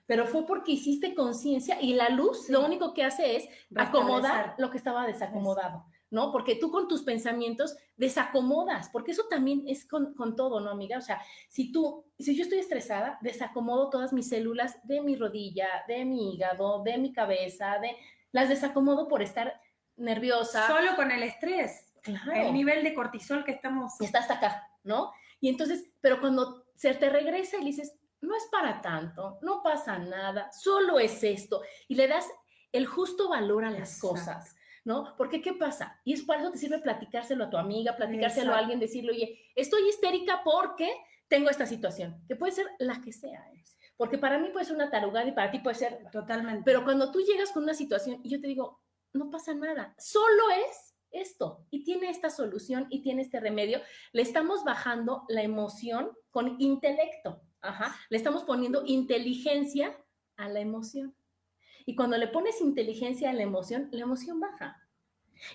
Pero 0.06 0.26
fue 0.26 0.46
porque 0.46 0.72
hiciste 0.72 1.14
conciencia 1.14 1.80
y 1.80 1.94
la 1.94 2.08
luz 2.08 2.46
Sí. 2.46 2.52
lo 2.52 2.64
único 2.64 2.92
que 2.94 3.04
hace 3.04 3.36
es 3.36 3.48
acomodar 3.76 4.54
lo 4.58 4.70
que 4.70 4.76
estaba 4.78 5.06
desacomodado, 5.06 5.84
¿no? 6.12 6.30
Porque 6.30 6.54
tú 6.56 6.70
con 6.70 6.86
tus 6.88 7.02
pensamientos 7.02 7.74
desacomodas, 7.96 8.90
porque 8.90 9.12
eso 9.12 9.24
también 9.28 9.64
es 9.66 9.88
con, 9.88 10.12
con 10.14 10.36
todo, 10.36 10.60
¿no, 10.60 10.70
amiga? 10.70 10.98
O 10.98 11.00
sea, 11.00 11.20
si 11.48 11.72
tú, 11.72 12.04
si 12.18 12.36
yo 12.36 12.42
estoy 12.44 12.58
estresada, 12.58 13.18
desacomodo 13.22 13.88
todas 13.90 14.12
mis 14.12 14.28
células 14.28 14.76
de 14.86 15.00
mi 15.00 15.16
rodilla, 15.16 15.66
de 15.88 16.04
mi 16.04 16.34
hígado, 16.34 16.82
de 16.84 16.98
mi 16.98 17.12
cabeza, 17.14 17.78
de 17.80 17.96
las 18.30 18.50
desacomodo 18.50 19.08
por 19.08 19.22
estar 19.22 19.58
nerviosa. 19.96 20.66
Solo 20.68 20.94
con 20.96 21.10
el 21.10 21.22
estrés, 21.22 21.88
Claro. 22.02 22.32
el 22.32 22.52
nivel 22.52 22.82
de 22.84 22.94
cortisol 22.94 23.44
que 23.44 23.52
estamos. 23.52 24.00
está 24.00 24.18
hasta 24.18 24.34
acá, 24.34 24.68
¿no? 24.84 25.12
Y 25.40 25.48
entonces, 25.48 25.90
pero 26.00 26.20
cuando 26.20 26.66
se 26.74 26.92
te 26.94 27.08
regresa 27.08 27.56
y 27.56 27.60
le 27.60 27.66
dices, 27.66 27.94
no 28.20 28.36
es 28.36 28.46
para 28.52 28.80
tanto, 28.82 29.38
no 29.40 29.62
pasa 29.62 29.98
nada, 29.98 30.50
solo 30.52 30.98
es 30.98 31.24
esto, 31.24 31.62
y 31.88 31.94
le 31.94 32.06
das 32.06 32.28
el 32.70 32.86
justo 32.86 33.28
valor 33.28 33.64
a 33.64 33.70
las 33.70 33.94
Exacto. 33.96 34.08
cosas, 34.08 34.56
¿no? 34.84 35.14
Porque 35.16 35.40
¿qué 35.40 35.52
pasa? 35.54 36.00
Y 36.04 36.12
es 36.12 36.22
para 36.22 36.40
eso 36.40 36.50
te 36.50 36.58
sirve 36.58 36.78
platicárselo 36.78 37.44
a 37.44 37.50
tu 37.50 37.56
amiga, 37.56 37.96
platicárselo 37.96 38.52
a 38.52 38.58
alguien, 38.58 38.80
decirle, 38.80 39.12
oye, 39.12 39.40
estoy 39.54 39.88
histérica 39.88 40.42
porque 40.44 40.92
tengo 41.28 41.50
esta 41.50 41.66
situación, 41.66 42.22
que 42.28 42.36
puede 42.36 42.52
ser 42.52 42.66
la 42.78 43.00
que 43.00 43.12
sea, 43.12 43.40
¿eh? 43.54 43.62
porque 43.96 44.18
para 44.18 44.38
mí 44.38 44.48
puede 44.50 44.66
ser 44.66 44.74
una 44.74 44.90
tarugada 44.90 45.26
y 45.28 45.32
para 45.32 45.50
ti 45.50 45.60
puede 45.60 45.76
ser... 45.76 46.04
Totalmente. 46.10 46.62
Pero 46.64 46.84
cuando 46.84 47.12
tú 47.12 47.20
llegas 47.20 47.52
con 47.52 47.62
una 47.62 47.74
situación 47.74 48.20
y 48.24 48.30
yo 48.30 48.40
te 48.40 48.48
digo, 48.48 48.82
no 49.12 49.30
pasa 49.30 49.54
nada, 49.54 49.94
solo 49.98 50.50
es 50.68 50.94
esto 51.10 51.66
y 51.70 51.84
tiene 51.84 52.10
esta 52.10 52.30
solución 52.30 52.86
y 52.90 53.02
tiene 53.02 53.22
este 53.22 53.38
remedio, 53.38 53.80
le 54.12 54.22
estamos 54.22 54.64
bajando 54.64 55.24
la 55.28 55.42
emoción 55.42 56.10
con 56.30 56.60
intelecto, 56.60 57.42
Ajá. 57.60 57.94
le 58.10 58.16
estamos 58.16 58.44
poniendo 58.44 58.82
inteligencia 58.86 59.96
a 60.36 60.48
la 60.48 60.60
emoción. 60.60 61.14
Y 61.86 61.94
cuando 61.94 62.16
le 62.16 62.28
pones 62.28 62.60
inteligencia 62.60 63.30
a 63.30 63.32
la 63.32 63.42
emoción, 63.42 63.88
la 63.92 64.02
emoción 64.02 64.40
baja. 64.40 64.80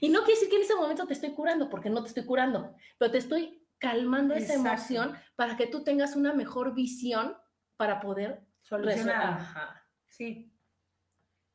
Y 0.01 0.09
no 0.09 0.19
quiere 0.19 0.33
decir 0.33 0.49
que 0.49 0.57
en 0.57 0.63
ese 0.63 0.75
momento 0.75 1.07
te 1.07 1.13
estoy 1.13 1.31
curando, 1.31 1.69
porque 1.69 1.89
no 1.89 2.01
te 2.01 2.09
estoy 2.09 2.25
curando, 2.25 2.75
pero 2.97 3.11
te 3.11 3.17
estoy 3.17 3.63
calmando 3.77 4.33
esa 4.33 4.53
emoción 4.53 5.15
para 5.35 5.55
que 5.55 5.67
tú 5.67 5.83
tengas 5.83 6.15
una 6.15 6.33
mejor 6.33 6.73
visión 6.73 7.35
para 7.77 7.99
poder 7.99 8.41
solucionar. 8.61 9.39
Sí. 10.07 10.51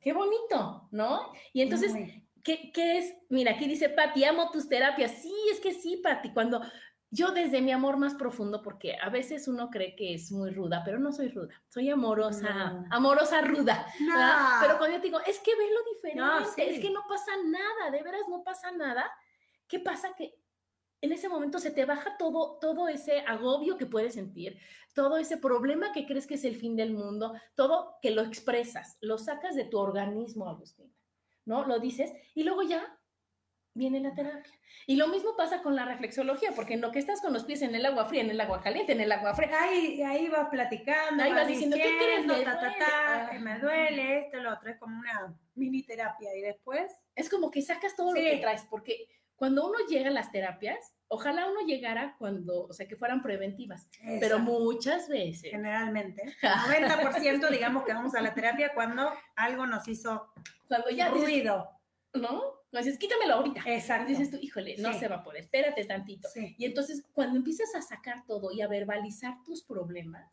Qué 0.01 0.13
bonito, 0.13 0.89
¿no? 0.91 1.33
Y 1.53 1.63
entonces, 1.63 1.93
¿qué, 2.43 2.73
¿qué, 2.73 2.99
es? 2.99 3.15
Mira, 3.29 3.53
aquí 3.53 3.67
dice 3.67 3.89
Pati, 3.89 4.25
amo 4.25 4.51
tus 4.51 4.69
terapias. 4.69 5.13
Sí, 5.23 5.35
es 5.51 5.61
que 5.61 5.73
sí, 5.73 5.99
Pati, 5.99 6.33
cuando 6.33 6.61
yo 7.15 7.31
desde 7.31 7.61
mi 7.61 7.73
amor 7.73 7.99
más 7.99 8.15
profundo, 8.15 8.63
porque 8.63 8.97
a 8.97 9.11
veces 9.11 9.47
uno 9.47 9.69
cree 9.69 9.95
que 9.95 10.15
es 10.15 10.33
muy 10.33 10.51
ruda, 10.51 10.83
pero 10.83 10.99
no 10.99 11.13
soy 11.13 11.29
ruda, 11.29 11.55
soy 11.69 11.91
amorosa, 11.91 12.87
amorosa 12.91 13.43
ruda. 13.43 13.87
Pero 14.63 14.79
cuando 14.79 14.97
yo 14.97 15.03
digo, 15.03 15.21
es 15.27 15.39
que 15.41 15.55
ve 15.55 15.65
lo 15.71 15.93
diferente, 15.93 16.75
es 16.75 16.81
que 16.81 16.91
no 16.91 17.03
pasa 17.07 17.33
nada, 17.45 17.91
de 17.91 18.03
veras 18.03 18.23
no 18.31 18.43
pasa 18.43 18.73
nada. 18.73 19.13
¿Qué 19.69 19.79
pasa? 19.79 20.15
Que 20.17 20.39
en 21.03 21.13
ese 21.13 21.29
momento 21.29 21.59
se 21.59 21.71
te 21.71 21.85
baja 21.85 22.17
todo, 22.17 22.59
todo 22.59 22.89
ese 22.89 23.21
agobio 23.21 23.77
que 23.77 23.85
puedes 23.85 24.15
sentir, 24.15 24.59
todo 24.95 25.19
ese 25.19 25.37
problema 25.37 25.93
que 25.93 26.07
crees 26.07 26.27
que 26.27 26.35
es 26.35 26.45
el 26.45 26.57
fin 26.57 26.77
del 26.77 26.95
mundo, 26.95 27.35
todo 27.55 27.97
que 28.01 28.11
lo 28.13 28.23
expresas, 28.23 28.97
lo 29.03 29.19
sacas 29.19 29.55
de 29.55 29.67
tu 29.67 29.79
organismo, 29.79 30.49
Agustina, 30.49 30.95
¿no? 31.45 31.67
Lo 31.67 31.79
dices 31.79 32.11
y 32.35 32.45
luego 32.45 32.63
ya 32.63 32.99
viene 33.75 34.01
la 34.01 34.15
terapia. 34.15 34.53
Y 34.87 34.97
lo 34.97 35.09
mismo 35.09 35.37
pasa 35.37 35.63
con 35.63 35.77
la 35.77 35.85
reflexología, 35.85 36.53
porque 36.55 36.75
en 36.75 36.81
lo 36.81 36.91
que 36.91 36.99
estás 36.99 37.21
con 37.21 37.33
los 37.33 37.45
pies 37.45 37.63
en 37.63 37.75
el 37.75 37.87
agua 37.87 38.07
fría, 38.07 38.23
en 38.23 38.31
el 38.31 38.41
agua 38.41 38.61
caliente, 38.61 38.93
en 38.93 39.01
el 39.01 39.13
agua 39.13 39.35
fría. 39.35 39.51
Ahí, 39.61 40.03
ahí 40.03 40.29
vas 40.29 40.49
platicando, 40.49 41.23
ahí 41.23 41.33
vas, 41.33 41.47
diciendo, 41.47 41.77
¿qué 41.77 41.97
crees? 41.99 42.27
Me, 42.27 42.45
ta, 42.45 43.29
duele. 43.29 43.39
me 43.41 43.59
duele, 43.59 44.19
esto, 44.19 44.39
lo 44.39 44.53
otro, 44.53 44.71
es 44.71 44.79
como 44.79 44.99
una 44.99 45.37
mini 45.55 45.83
terapia. 45.85 46.35
Y 46.37 46.41
después... 46.41 46.93
Es 47.15 47.29
como 47.29 47.51
que 47.51 47.63
sacas 47.63 47.95
todo 47.97 48.13
lo 48.13 48.21
que 48.21 48.39
traes, 48.39 48.67
porque 48.69 49.09
cuando 49.37 49.67
uno 49.67 49.79
llega 49.89 50.09
a 50.09 50.13
las 50.13 50.31
terapias, 50.31 50.95
ojalá 51.09 51.49
uno 51.49 51.67
llegara 51.67 52.15
cuando, 52.19 52.65
o 52.67 52.73
sea, 52.73 52.87
que 52.87 52.97
fueran 52.97 53.23
preventivas, 53.23 53.89
pero 54.21 54.39
muchas 54.39 55.09
veces. 55.09 55.51
Generalmente, 55.51 56.23
90% 56.43 57.51
digamos 57.51 57.85
que 57.85 57.93
vamos 57.93 58.15
a 58.15 58.21
la 58.21 58.35
terapia 58.35 58.73
cuando 58.73 59.13
algo 59.37 59.67
nos 59.67 59.87
hizo 59.89 60.33
cuando 60.69 60.91
ya 60.91 61.09
ruido. 61.09 61.69
¿No? 62.15 62.62
No 62.73 62.79
dices, 62.79 62.99
quítamelo 62.99 63.35
ahorita. 63.35 63.63
Exacto. 63.67 64.09
Dices 64.09 64.31
tú, 64.31 64.39
híjole, 64.41 64.77
no 64.79 64.95
se 64.95 65.07
va 65.07 65.17
a 65.17 65.23
poder, 65.23 65.43
espérate 65.43 65.85
tantito. 65.85 66.29
Y 66.57 66.65
entonces, 66.65 67.05
cuando 67.13 67.37
empiezas 67.37 67.75
a 67.75 67.83
sacar 67.83 68.25
todo 68.27 68.51
y 68.51 68.63
a 68.63 68.69
verbalizar 68.69 69.43
tus 69.45 69.63
problemas, 69.63 70.33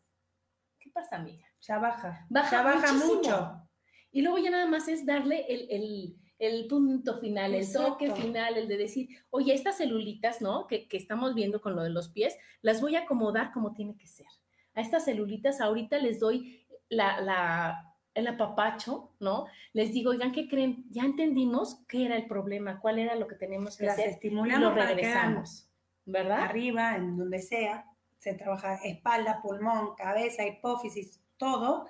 ¿qué 0.78 0.90
pasa, 0.90 1.16
amiga? 1.16 1.46
Ya 1.60 1.78
baja. 1.78 2.26
baja 2.30 2.50
ya 2.50 2.62
baja 2.62 2.92
mucho. 2.94 3.62
Y 4.10 4.22
luego 4.22 4.38
ya 4.38 4.50
nada 4.50 4.66
más 4.66 4.88
es 4.88 5.04
darle 5.04 5.44
el, 5.48 6.16
el, 6.38 6.66
punto 6.66 7.18
final, 7.18 7.54
el 7.54 7.70
toque 7.70 8.10
final, 8.12 8.56
el 8.56 8.68
de 8.68 8.78
decir, 8.78 9.08
oye, 9.28 9.52
estas 9.52 9.76
celulitas, 9.76 10.40
¿no? 10.40 10.66
Que, 10.66 10.88
que 10.88 10.96
estamos 10.96 11.34
viendo 11.34 11.60
con 11.60 11.76
lo 11.76 11.82
de 11.82 11.90
los 11.90 12.08
pies, 12.08 12.36
las 12.62 12.80
voy 12.80 12.96
a 12.96 13.00
acomodar 13.00 13.52
como 13.52 13.74
tiene 13.74 13.96
que 13.98 14.08
ser. 14.08 14.26
A 14.74 14.80
estas 14.80 15.04
celulitas 15.04 15.60
ahorita 15.60 15.98
les 15.98 16.18
doy 16.18 16.66
la, 16.88 17.20
la 17.20 17.89
el 18.14 18.26
apapacho, 18.26 19.12
¿no? 19.20 19.46
Les 19.72 19.92
digo, 19.92 20.10
oigan, 20.10 20.32
¿qué 20.32 20.48
creen? 20.48 20.84
Ya 20.90 21.04
entendimos 21.04 21.80
qué 21.88 22.06
era 22.06 22.16
el 22.16 22.26
problema, 22.26 22.80
cuál 22.80 22.98
era 22.98 23.14
lo 23.14 23.26
que 23.26 23.36
teníamos 23.36 23.76
que 23.76 23.86
Las 23.86 23.94
hacer. 23.94 24.10
estimulamos 24.10 24.58
y 24.58 24.62
lo 24.62 24.74
regresamos, 24.74 25.68
¿verdad? 26.04 26.42
Arriba, 26.42 26.96
en 26.96 27.16
donde 27.16 27.40
sea, 27.40 27.86
se 28.18 28.34
trabaja 28.34 28.76
espalda, 28.84 29.40
pulmón, 29.42 29.94
cabeza, 29.96 30.44
hipófisis, 30.46 31.20
todo, 31.36 31.86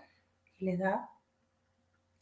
y 0.59 0.67
les 0.67 0.79
da 0.79 1.09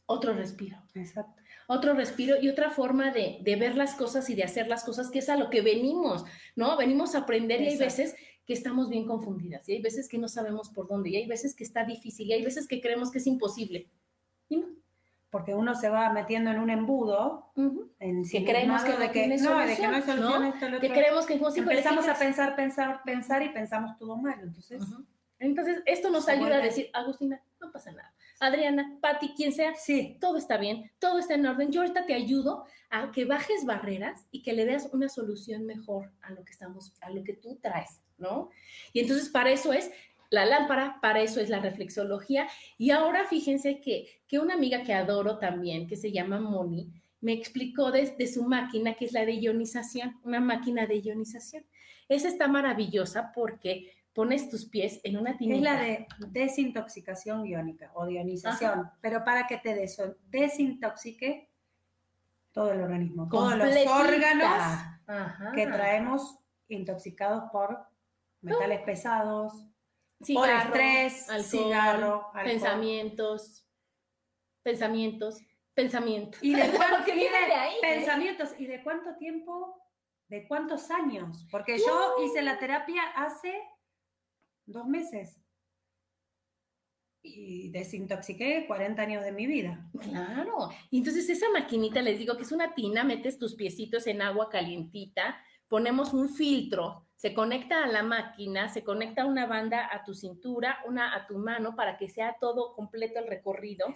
otro 0.05 0.33
respiro. 0.33 0.77
Exacto. 0.95 1.39
Otro 1.67 1.93
respiro 1.93 2.37
y 2.41 2.49
otra 2.49 2.71
forma 2.71 3.11
de, 3.11 3.37
de, 3.41 3.55
ver 3.57 3.75
las 3.75 3.93
cosas 3.93 4.27
y 4.31 4.35
de 4.35 4.43
hacer 4.43 4.67
las 4.67 4.83
cosas, 4.83 5.11
que 5.11 5.19
es 5.19 5.29
a 5.29 5.35
lo 5.35 5.51
que 5.51 5.61
venimos, 5.61 6.25
¿no? 6.55 6.75
Venimos 6.77 7.13
a 7.13 7.19
aprender 7.19 7.61
y 7.61 7.67
hay 7.67 7.77
veces 7.77 8.15
que 8.49 8.55
estamos 8.55 8.89
bien 8.89 9.05
confundidas 9.05 9.69
y 9.69 9.73
hay 9.73 9.81
veces 9.83 10.09
que 10.09 10.17
no 10.17 10.27
sabemos 10.27 10.69
por 10.69 10.87
dónde 10.87 11.11
y 11.11 11.17
hay 11.17 11.27
veces 11.27 11.53
que 11.53 11.63
está 11.63 11.85
difícil 11.85 12.27
y 12.27 12.33
hay 12.33 12.43
veces 12.43 12.67
que 12.67 12.81
creemos 12.81 13.11
que 13.11 13.19
es 13.19 13.27
imposible. 13.27 13.87
Y 14.47 14.57
no. 14.57 14.65
Porque 15.29 15.53
uno 15.53 15.75
se 15.75 15.87
va 15.87 16.11
metiendo 16.11 16.49
en 16.49 16.57
un 16.57 16.71
embudo, 16.71 17.51
en 17.99 18.27
que 18.27 18.43
creemos 18.43 18.83
que, 18.83 18.93
de 18.93 19.11
que, 19.11 19.27
no, 19.27 19.59
de 19.59 19.75
que 19.75 19.87
no 19.87 19.95
hay 19.97 20.01
solución, 20.01 20.45
Esto, 20.45 20.79
que 20.81 20.89
creemos 20.89 21.27
que 21.27 21.35
es. 21.35 21.57
Empezamos 21.57 22.07
a 22.07 22.17
pensar, 22.17 22.55
pensar, 22.55 23.01
pensar 23.05 23.43
y 23.43 23.49
pensamos 23.49 23.95
todo 23.99 24.17
mal. 24.17 24.39
Entonces, 24.41 24.81
entonces 25.37 25.83
esto 25.85 26.09
nos 26.09 26.27
ayuda 26.27 26.55
a 26.55 26.61
decir, 26.61 26.89
Agustina, 26.93 27.39
no 27.61 27.71
pasa 27.71 27.91
nada. 27.91 28.11
Adriana, 28.39 28.97
Patti, 28.99 29.35
quien 29.35 29.51
sea, 29.51 29.75
sí. 29.75 30.17
todo 30.19 30.39
está 30.39 30.57
bien, 30.57 30.89
todo 30.97 31.19
está 31.19 31.35
en 31.35 31.45
orden. 31.45 31.71
Yo 31.71 31.81
ahorita 31.81 32.07
te 32.07 32.15
ayudo 32.15 32.65
a 32.89 33.11
que 33.11 33.25
bajes 33.25 33.63
barreras 33.63 34.25
y 34.31 34.41
que 34.41 34.53
le 34.53 34.65
des 34.65 34.89
una 34.91 35.07
solución 35.07 35.67
mejor 35.67 36.11
a 36.21 36.31
lo 36.31 36.43
que 36.43 36.51
estamos, 36.51 36.95
a 37.01 37.11
lo 37.11 37.23
que 37.23 37.33
tú 37.33 37.59
traes. 37.61 38.01
¿No? 38.19 38.49
Y 38.93 38.99
entonces 38.99 39.29
para 39.29 39.51
eso 39.51 39.73
es 39.73 39.91
la 40.29 40.45
lámpara, 40.45 40.99
para 41.01 41.21
eso 41.21 41.39
es 41.39 41.49
la 41.49 41.59
reflexología. 41.59 42.47
Y 42.77 42.91
ahora 42.91 43.25
fíjense 43.25 43.79
que, 43.79 44.21
que 44.27 44.39
una 44.39 44.53
amiga 44.53 44.83
que 44.83 44.93
adoro 44.93 45.39
también, 45.39 45.87
que 45.87 45.95
se 45.95 46.11
llama 46.11 46.39
Moni, 46.39 46.91
me 47.21 47.33
explicó 47.33 47.91
desde 47.91 48.27
su 48.27 48.43
máquina, 48.43 48.93
que 48.93 49.05
es 49.05 49.11
la 49.11 49.25
de 49.25 49.33
ionización, 49.33 50.19
una 50.23 50.39
máquina 50.39 50.85
de 50.85 50.99
ionización. 50.99 51.65
Esa 52.07 52.27
está 52.27 52.47
maravillosa 52.47 53.31
porque 53.33 53.91
pones 54.13 54.49
tus 54.49 54.65
pies 54.65 54.99
en 55.03 55.17
una 55.17 55.37
tinita. 55.37 55.57
Es 55.57 55.63
la 55.63 55.79
de 55.79 56.07
desintoxicación 56.29 57.45
iónica 57.45 57.91
o 57.93 58.07
ionización, 58.09 58.89
pero 59.01 59.23
para 59.23 59.47
que 59.47 59.57
te 59.57 59.75
desintoxique 60.29 61.49
todo 62.51 62.71
el 62.71 62.81
organismo, 62.81 63.27
todos 63.29 63.55
los 63.55 63.75
órganos 63.87 64.63
que 65.53 65.67
traemos 65.67 66.37
intoxicados 66.67 67.49
por 67.51 67.85
metales 68.41 68.81
pesados, 68.81 69.53
por 70.33 70.49
estrés, 70.49 71.27
cigarro, 71.43 72.31
pensamientos, 72.43 73.65
pensamientos, 74.63 75.41
pensamientos. 75.73 76.39
¿Y 76.43 76.55
de, 76.55 76.69
cuánto, 76.75 77.11
ahí, 77.11 77.21
¿eh? 77.21 77.77
pensamientos? 77.81 78.49
¿Y 78.57 78.65
de 78.65 78.83
cuánto 78.83 79.15
tiempo? 79.17 79.81
¿De 80.27 80.47
cuántos 80.47 80.91
años? 80.91 81.47
Porque 81.49 81.77
yo 81.79 82.15
hice 82.25 82.41
la 82.41 82.59
terapia 82.59 83.01
hace 83.15 83.53
dos 84.65 84.87
meses 84.87 85.41
y 87.21 87.69
desintoxiqué 87.71 88.65
40 88.67 89.01
años 89.01 89.23
de 89.23 89.31
mi 89.31 89.47
vida. 89.47 89.89
Claro. 89.99 90.69
Y 90.89 90.99
entonces 90.99 91.29
esa 91.29 91.49
maquinita, 91.49 92.01
les 92.01 92.19
digo 92.19 92.37
que 92.37 92.43
es 92.43 92.51
una 92.51 92.73
tina, 92.75 93.03
metes 93.03 93.37
tus 93.37 93.55
piecitos 93.55 94.07
en 94.07 94.21
agua 94.21 94.49
calientita, 94.49 95.41
ponemos 95.69 96.13
un 96.13 96.29
filtro 96.29 97.05
se 97.19 97.33
conecta 97.33 97.83
a 97.83 97.87
la 97.87 98.01
máquina, 98.01 98.69
se 98.69 98.81
conecta 98.85 99.25
una 99.25 99.45
banda 99.45 99.89
a 99.91 100.05
tu 100.05 100.13
cintura, 100.13 100.77
una 100.87 101.13
a 101.13 101.27
tu 101.27 101.37
mano 101.37 101.75
para 101.75 101.97
que 101.97 102.07
sea 102.07 102.37
todo 102.39 102.73
completo 102.73 103.19
el 103.19 103.27
recorrido. 103.27 103.87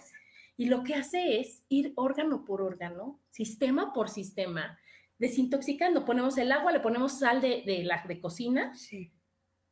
Y 0.58 0.66
lo 0.66 0.84
que 0.84 0.94
hace 0.94 1.40
es 1.40 1.64
ir 1.70 1.94
órgano 1.96 2.44
por 2.44 2.60
órgano, 2.60 3.22
sistema 3.30 3.94
por 3.94 4.10
sistema, 4.10 4.78
desintoxicando. 5.18 6.04
Ponemos 6.04 6.36
el 6.36 6.52
agua, 6.52 6.70
le 6.70 6.80
ponemos 6.80 7.18
sal 7.18 7.40
de, 7.40 7.62
de 7.64 7.82
la 7.82 8.04
de 8.06 8.20
cocina 8.20 8.74
sí. 8.74 9.10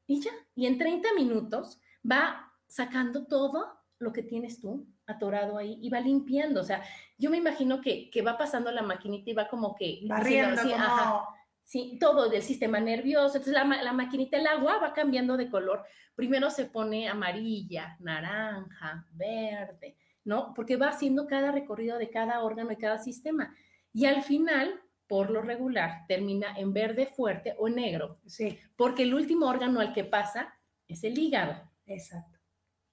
y 0.06 0.22
ya. 0.22 0.32
Y 0.54 0.64
en 0.64 0.78
30 0.78 1.12
minutos 1.12 1.78
va 2.10 2.54
sacando 2.66 3.26
todo 3.26 3.66
lo 3.98 4.14
que 4.14 4.22
tienes 4.22 4.60
tú 4.62 4.86
atorado 5.04 5.58
ahí 5.58 5.78
y 5.82 5.90
va 5.90 6.00
limpiando. 6.00 6.62
O 6.62 6.64
sea, 6.64 6.82
yo 7.18 7.28
me 7.28 7.36
imagino 7.36 7.82
que, 7.82 8.08
que 8.08 8.22
va 8.22 8.38
pasando 8.38 8.72
la 8.72 8.80
maquinita 8.80 9.30
y 9.30 9.34
va 9.34 9.46
como 9.46 9.74
que... 9.74 10.00
Barriendo, 10.08 10.62
como... 10.62 11.41
¿sí? 11.64 11.98
Todo 12.00 12.28
del 12.28 12.42
sistema 12.42 12.80
nervioso. 12.80 13.36
Entonces 13.36 13.52
la, 13.52 13.64
la 13.64 13.92
maquinita, 13.92 14.38
el 14.38 14.46
agua 14.46 14.78
va 14.78 14.92
cambiando 14.92 15.36
de 15.36 15.50
color. 15.50 15.84
Primero 16.14 16.50
se 16.50 16.66
pone 16.66 17.08
amarilla, 17.08 17.96
naranja, 18.00 19.06
verde, 19.12 19.96
¿no? 20.24 20.52
Porque 20.54 20.76
va 20.76 20.88
haciendo 20.88 21.26
cada 21.26 21.52
recorrido 21.52 21.98
de 21.98 22.10
cada 22.10 22.42
órgano 22.42 22.72
y 22.72 22.76
cada 22.76 22.98
sistema. 22.98 23.54
Y 23.92 24.06
al 24.06 24.22
final, 24.22 24.80
por 25.06 25.30
lo 25.30 25.42
regular, 25.42 26.04
termina 26.08 26.54
en 26.56 26.72
verde 26.72 27.06
fuerte 27.06 27.54
o 27.58 27.68
negro. 27.68 28.16
Sí. 28.26 28.58
Porque 28.76 29.02
el 29.04 29.14
último 29.14 29.46
órgano 29.46 29.80
al 29.80 29.92
que 29.92 30.04
pasa 30.04 30.54
es 30.88 31.04
el 31.04 31.18
hígado. 31.18 31.70
Exacto. 31.86 32.38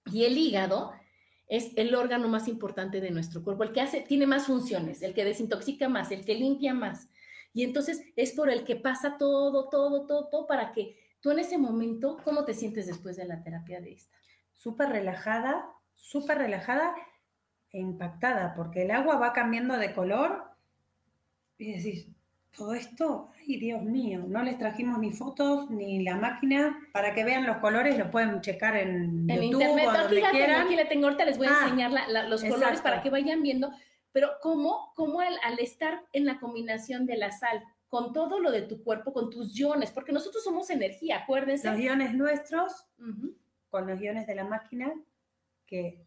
Y 0.05 0.25
el 0.25 0.38
hígado 0.38 0.93
es 1.47 1.71
el 1.75 1.93
órgano 1.95 2.27
más 2.27 2.47
importante 2.47 3.01
de 3.01 3.12
nuestro 3.12 3.43
cuerpo, 3.43 3.63
el 3.63 3.71
que 3.71 3.82
hace, 3.82 4.01
tiene 4.01 4.27
más 4.27 4.45
funciones, 4.45 5.01
el 5.01 5.13
que 5.13 5.25
desintoxica 5.25 5.89
más, 5.89 6.12
el 6.12 6.23
que 6.23 6.36
limpia 6.36 6.73
más. 6.73 7.10
Y 7.53 7.63
entonces 7.63 8.01
es 8.15 8.31
por 8.33 8.49
el 8.49 8.63
que 8.63 8.75
pasa 8.75 9.17
todo, 9.17 9.69
todo, 9.69 10.05
todo, 10.05 10.27
todo 10.29 10.47
para 10.47 10.71
que 10.71 10.95
tú 11.19 11.31
en 11.31 11.39
ese 11.39 11.57
momento, 11.57 12.17
¿cómo 12.23 12.45
te 12.45 12.53
sientes 12.53 12.88
después 12.88 13.17
de 13.17 13.25
la 13.25 13.41
terapia 13.43 13.81
de 13.81 13.93
esta? 13.93 14.17
Súper 14.53 14.89
relajada, 14.89 15.65
súper 15.93 16.38
relajada 16.38 16.93
e 17.71 17.79
impactada, 17.79 18.53
porque 18.55 18.83
el 18.83 18.91
agua 18.91 19.17
va 19.17 19.33
cambiando 19.33 19.77
de 19.77 19.93
color 19.93 20.43
y 21.57 21.73
decís, 21.73 22.07
todo 22.55 22.73
esto, 22.73 23.29
ay 23.39 23.57
Dios 23.59 23.81
mío, 23.83 24.23
no 24.27 24.41
les 24.43 24.57
trajimos 24.57 24.97
ni 24.99 25.12
fotos 25.12 25.69
ni 25.69 26.03
la 26.03 26.15
máquina 26.15 26.77
para 26.93 27.13
que 27.13 27.23
vean 27.23 27.45
los 27.45 27.57
colores, 27.57 27.97
lo 27.97 28.09
pueden 28.09 28.41
checar 28.41 28.75
en, 28.75 29.29
en 29.29 29.41
YouTube 29.51 29.62
internet. 29.62 29.85
o 29.88 29.89
aquí, 29.91 29.99
donde 30.01 30.21
la 30.21 30.31
tengo, 30.31 30.45
quieran. 30.45 30.62
aquí 30.65 30.75
la 30.75 30.88
tengo, 30.88 31.05
ahorita 31.05 31.25
les 31.25 31.38
voy 31.38 31.47
a 31.47 31.51
Ah, 31.51 31.63
enseñar 31.65 31.91
la- 31.91 32.07
la- 32.07 32.27
los 32.27 32.43
colores 32.43 32.81
para 32.81 33.01
que 33.01 33.09
vayan 33.09 33.41
viendo, 33.43 33.71
pero 34.12 34.30
cómo, 34.41 34.93
cómo 34.95 35.22
al, 35.22 35.38
al 35.43 35.60
estar 35.60 36.04
en 36.13 36.26
la 36.26 36.39
combinación 36.39 37.06
de 37.06 37.17
la 37.17 37.32
sal 37.32 37.63
con 37.89 38.13
todo 38.13 38.39
lo 38.39 38.52
de 38.52 38.62
tu 38.62 38.84
cuerpo, 38.84 39.13
con 39.13 39.30
tus 39.30 39.58
iones, 39.58 39.91
porque 39.91 40.12
nosotros 40.12 40.43
somos 40.43 40.69
energía, 40.69 41.19
acuérdense. 41.24 41.67
Los 41.67 41.78
guiones 41.78 42.13
nuestros 42.13 42.88
con 43.69 43.88
los 43.88 44.00
guiones 44.00 44.28
de 44.28 44.36
la 44.36 44.43
máquina 44.43 44.93
que 45.65 46.04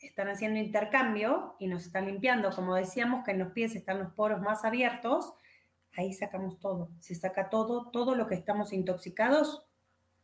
están 0.00 0.28
haciendo 0.28 0.58
intercambio 0.58 1.56
y 1.58 1.66
nos 1.66 1.86
están 1.86 2.06
limpiando. 2.06 2.50
Como 2.50 2.74
decíamos 2.74 3.24
que 3.24 3.32
en 3.32 3.38
los 3.38 3.52
pies 3.52 3.74
están 3.74 3.98
los 3.98 4.12
poros 4.12 4.40
más 4.40 4.64
abiertos, 4.64 5.32
ahí 5.92 6.12
sacamos 6.12 6.58
todo. 6.58 6.90
Se 7.00 7.14
saca 7.14 7.48
todo, 7.48 7.90
todo 7.90 8.14
lo 8.14 8.26
que 8.26 8.34
estamos 8.34 8.72
intoxicados 8.72 9.64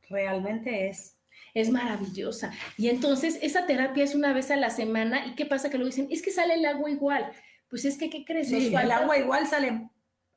realmente 0.09 0.89
es 0.89 1.17
Es 1.55 1.71
maravillosa. 1.71 2.53
Y 2.79 2.89
entonces 2.89 3.39
esa 3.43 3.67
terapia 3.67 4.05
es 4.05 4.15
una 4.15 4.33
vez 4.33 4.51
a 4.51 4.57
la 4.57 4.71
semana. 4.71 5.27
¿Y 5.27 5.35
qué 5.35 5.45
pasa? 5.47 5.69
Que 5.71 5.79
lo 5.79 5.85
dicen, 5.87 6.09
es 6.11 6.23
que 6.23 6.31
sale 6.31 6.55
el 6.55 6.65
agua 6.65 6.91
igual. 6.91 7.31
Pues 7.69 7.85
es 7.85 7.99
que, 7.99 8.09
¿qué 8.11 8.25
crees? 8.25 8.51
El 8.53 8.75
agua 8.91 9.19
igual 9.19 9.47
sale. 9.47 9.89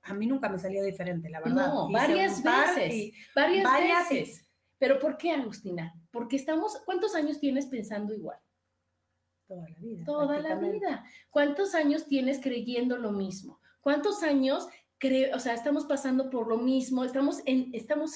A 0.04 0.14
mí 0.14 0.28
nunca 0.28 0.50
me 0.50 0.60
salió 0.60 0.84
diferente, 0.84 1.30
la 1.30 1.40
verdad. 1.40 1.68
No, 1.68 1.90
varias 1.92 2.44
veces. 2.44 2.94
y 2.94 3.14
Varias, 3.34 3.64
varias- 3.64 4.10
veces. 4.10 4.46
¿Pero 4.78 5.00
por 5.00 5.18
qué, 5.18 5.32
Agustina? 5.32 5.94
Porque 6.12 6.36
estamos, 6.36 6.78
¿cuántos 6.86 7.16
años 7.16 7.40
tienes 7.40 7.66
pensando 7.68 8.14
igual? 8.14 8.38
toda 9.48 9.70
la 9.70 9.78
vida. 9.80 10.06
Toda 10.06 10.40
la 10.40 10.56
vida. 10.56 11.06
¿Cuántos 11.30 11.76
años 11.76 12.08
tienes 12.08 12.40
creyendo 12.42 12.98
lo 12.98 13.12
mismo? 13.12 13.60
¿Cuántos 13.80 14.24
años 14.24 14.68
cre 14.98 15.34
o 15.36 15.40
sea, 15.40 15.54
estamos 15.54 15.86
pasando 15.86 16.30
por 16.32 16.48
lo 16.48 16.58
mismo? 16.58 17.04
Estamos 17.04 17.42
en, 17.46 17.70
estamos, 17.74 18.16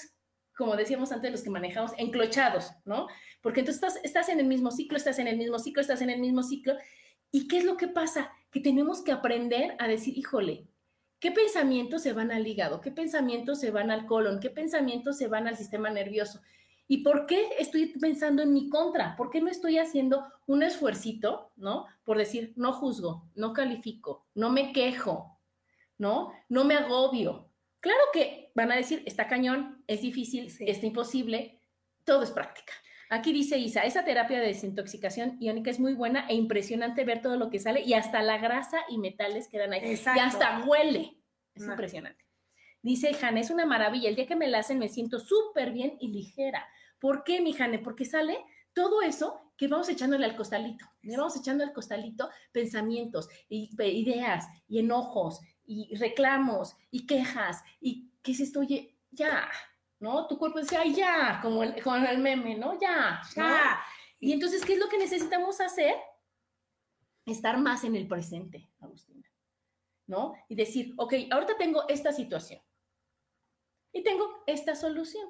como 0.60 0.76
decíamos 0.76 1.14
antes, 1.14 1.32
los 1.32 1.42
que 1.42 1.50
manejamos, 1.50 1.94
enclochados, 1.98 2.74
¿no? 2.84 3.08
Porque 3.40 3.62
entonces 3.62 3.82
estás, 3.82 4.04
estás 4.04 4.28
en 4.28 4.42
el 4.42 4.46
mismo 4.46 4.72
ciclo, 4.72 4.98
estás 4.98 5.18
en 5.18 5.30
el 5.30 5.38
mismo 5.38 5.58
ciclo, 5.58 5.80
estás 5.80 6.02
en 6.02 6.10
el 6.10 6.20
mismo 6.20 6.44
ciclo. 6.44 6.76
¿Y 7.32 7.48
qué 7.48 7.60
es 7.60 7.64
lo 7.64 7.78
que 7.78 7.88
pasa? 7.88 8.34
Que 8.52 8.60
tenemos 8.60 9.02
que 9.02 9.14
aprender 9.14 9.78
a 9.80 9.88
decir, 9.88 10.18
híjole, 10.18 10.68
¿qué 11.22 11.32
pensamientos 11.32 12.02
se 12.02 12.12
van 12.12 12.30
al 12.34 12.46
hígado? 12.46 12.82
¿Qué 12.82 12.92
pensamientos 12.92 13.62
se 13.62 13.72
van 13.72 13.90
al 13.90 14.06
colon? 14.06 14.42
¿Qué 14.42 14.50
pensamientos 14.50 15.18
se 15.18 15.30
van 15.30 15.48
al 15.48 15.56
sistema 15.56 15.92
nervioso? 15.92 16.42
¿Y 16.90 17.04
por 17.04 17.26
qué 17.26 17.52
estoy 17.58 17.98
pensando 17.98 18.44
en 18.44 18.52
mi 18.52 18.68
contra? 18.68 19.16
¿Por 19.16 19.30
qué 19.30 19.40
no 19.40 19.48
estoy 19.48 19.78
haciendo 19.78 20.26
un 20.46 20.62
esfuercito, 20.62 21.54
¿no? 21.56 21.86
Por 22.04 22.18
decir, 22.18 22.52
no 22.58 22.74
juzgo, 22.74 23.30
no 23.34 23.54
califico, 23.54 24.28
no 24.36 24.50
me 24.50 24.74
quejo, 24.74 25.40
¿no? 25.98 26.34
No 26.50 26.66
me 26.66 26.76
agobio. 26.76 27.49
Claro 27.82 28.00
que 28.14 28.52
van 28.56 28.72
a 28.72 28.76
decir, 28.76 29.04
está 29.06 29.28
cañón, 29.28 29.84
es 29.88 30.02
difícil, 30.02 30.50
Sí. 30.52 30.66
está 30.68 30.86
imposible, 30.86 31.62
todo 32.04 32.24
es 32.24 32.32
práctica. 32.32 32.74
Aquí 33.12 33.34
dice 33.34 33.58
Isa, 33.58 33.82
esa 33.86 34.04
terapia 34.06 34.40
de 34.40 34.48
desintoxicación 34.48 35.38
iónica 35.40 35.72
es 35.72 35.80
muy 35.80 35.94
buena 35.94 36.28
e 36.28 36.36
impresionante 36.36 37.04
ver 37.06 37.22
todo 37.22 37.38
lo 37.38 37.50
que 37.50 37.60
sale 37.60 37.82
y 37.82 37.94
hasta 37.94 38.22
la 38.22 38.38
grasa 38.38 38.80
y 38.90 38.98
metales 39.00 39.48
quedan 39.48 39.74
ahí. 39.74 39.82
Exacto. 39.84 40.20
Y 40.20 40.24
hasta 40.24 40.64
huele. 40.66 41.18
Es 41.56 41.64
No. 41.64 41.72
impresionante. 41.72 42.24
Dice 42.82 43.14
Jane, 43.14 43.42
es 43.42 43.50
una 43.50 43.66
maravilla. 43.66 44.10
El 44.10 44.16
día 44.16 44.28
que 44.28 44.36
me 44.36 44.48
la 44.48 44.60
hacen 44.60 44.78
me 44.78 44.88
siento 44.90 45.20
súper 45.20 45.72
bien 45.72 45.98
y 46.00 46.10
ligera. 46.10 46.68
¿Por 47.00 47.24
qué, 47.24 47.42
mi 47.42 47.54
Jane? 47.54 47.80
Porque 47.80 48.06
sale 48.06 48.38
todo 48.74 49.02
eso 49.02 49.54
que 49.58 49.68
vamos 49.68 49.90
echándole 49.90 50.24
al 50.26 50.36
costalito. 50.36 50.86
Le 51.02 51.18
vamos 51.18 51.36
echando 51.36 51.64
al 51.64 51.74
costalito 51.74 52.30
pensamientos, 52.54 53.28
ideas, 53.50 54.46
y 54.68 54.80
enojos, 54.80 55.42
y 55.70 55.96
reclamos, 55.98 56.76
y 56.90 57.06
quejas, 57.06 57.64
y 57.80 58.10
qué 58.24 58.32
es 58.32 58.40
esto, 58.40 58.62
oye, 58.62 58.98
ya, 59.12 59.48
¿no? 60.00 60.26
Tu 60.26 60.36
cuerpo 60.40 60.60
dice, 60.60 60.78
ay, 60.78 60.96
ya, 60.96 61.40
como 61.44 61.62
el, 61.62 61.82
como 61.84 61.96
el 61.96 62.18
meme, 62.18 62.58
¿no? 62.58 62.80
Ya, 62.80 63.22
¿no? 63.36 63.44
Ya. 63.44 63.80
Y 64.20 64.34
entonces, 64.34 64.66
¿qué 64.66 64.74
es 64.74 64.80
lo 64.80 64.90
que 64.90 64.98
necesitamos 64.98 65.62
hacer? 65.62 65.94
Estar 67.24 67.60
más 67.60 67.84
en 67.84 67.96
el 67.96 68.08
presente, 68.08 68.68
Agustina, 68.80 69.32
¿no? 70.08 70.34
Y 70.48 70.56
decir, 70.56 70.96
ok, 70.98 71.14
ahorita 71.30 71.56
tengo 71.58 71.88
esta 71.88 72.12
situación 72.14 72.60
y 73.94 74.02
tengo 74.02 74.44
esta 74.48 74.74
solución. 74.74 75.30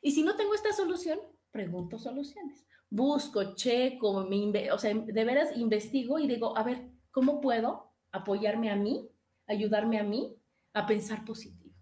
Y 0.00 0.12
si 0.12 0.22
no 0.22 0.36
tengo 0.36 0.54
esta 0.54 0.72
solución, 0.72 1.18
pregunto 1.50 1.98
soluciones. 1.98 2.64
Busco, 2.88 3.56
checo, 3.56 4.24
me 4.24 4.70
o 4.70 4.78
sea, 4.78 4.94
de 4.94 5.24
veras 5.24 5.56
investigo 5.56 6.20
y 6.20 6.28
digo, 6.28 6.56
a 6.56 6.62
ver, 6.62 6.92
¿cómo 7.10 7.40
puedo 7.40 7.92
apoyarme 8.12 8.70
a 8.70 8.76
mí, 8.76 9.10
ayudarme 9.50 9.98
a 9.98 10.04
mí 10.04 10.36
a 10.72 10.86
pensar 10.86 11.24
positivo? 11.24 11.74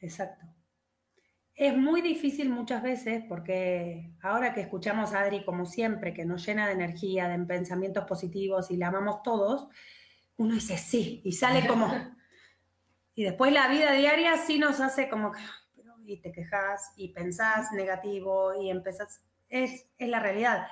Exacto. 0.00 0.46
Es 1.54 1.76
muy 1.76 2.00
difícil 2.00 2.48
muchas 2.48 2.82
veces 2.82 3.22
porque 3.28 4.14
ahora 4.22 4.54
que 4.54 4.62
escuchamos 4.62 5.12
a 5.12 5.20
Adri 5.20 5.44
como 5.44 5.66
siempre, 5.66 6.14
que 6.14 6.24
nos 6.24 6.46
llena 6.46 6.66
de 6.66 6.72
energía, 6.72 7.28
de 7.28 7.38
pensamientos 7.44 8.04
positivos 8.04 8.70
y 8.70 8.76
la 8.76 8.88
amamos 8.88 9.22
todos, 9.22 9.68
uno 10.36 10.54
dice 10.54 10.78
sí 10.78 11.20
y 11.24 11.32
sale 11.32 11.66
como... 11.66 11.92
Y 13.12 13.24
después 13.24 13.52
la 13.52 13.68
vida 13.68 13.92
diaria 13.92 14.38
sí 14.38 14.58
nos 14.58 14.80
hace 14.80 15.10
como 15.10 15.32
que... 15.32 15.40
pero, 15.76 15.94
Y 16.06 16.22
te 16.22 16.32
quejas 16.32 16.92
y 16.96 17.08
pensás 17.08 17.70
negativo 17.72 18.54
y 18.58 18.70
empezás... 18.70 19.20
Es, 19.48 19.86
es 19.98 20.08
la 20.08 20.20
realidad. 20.20 20.66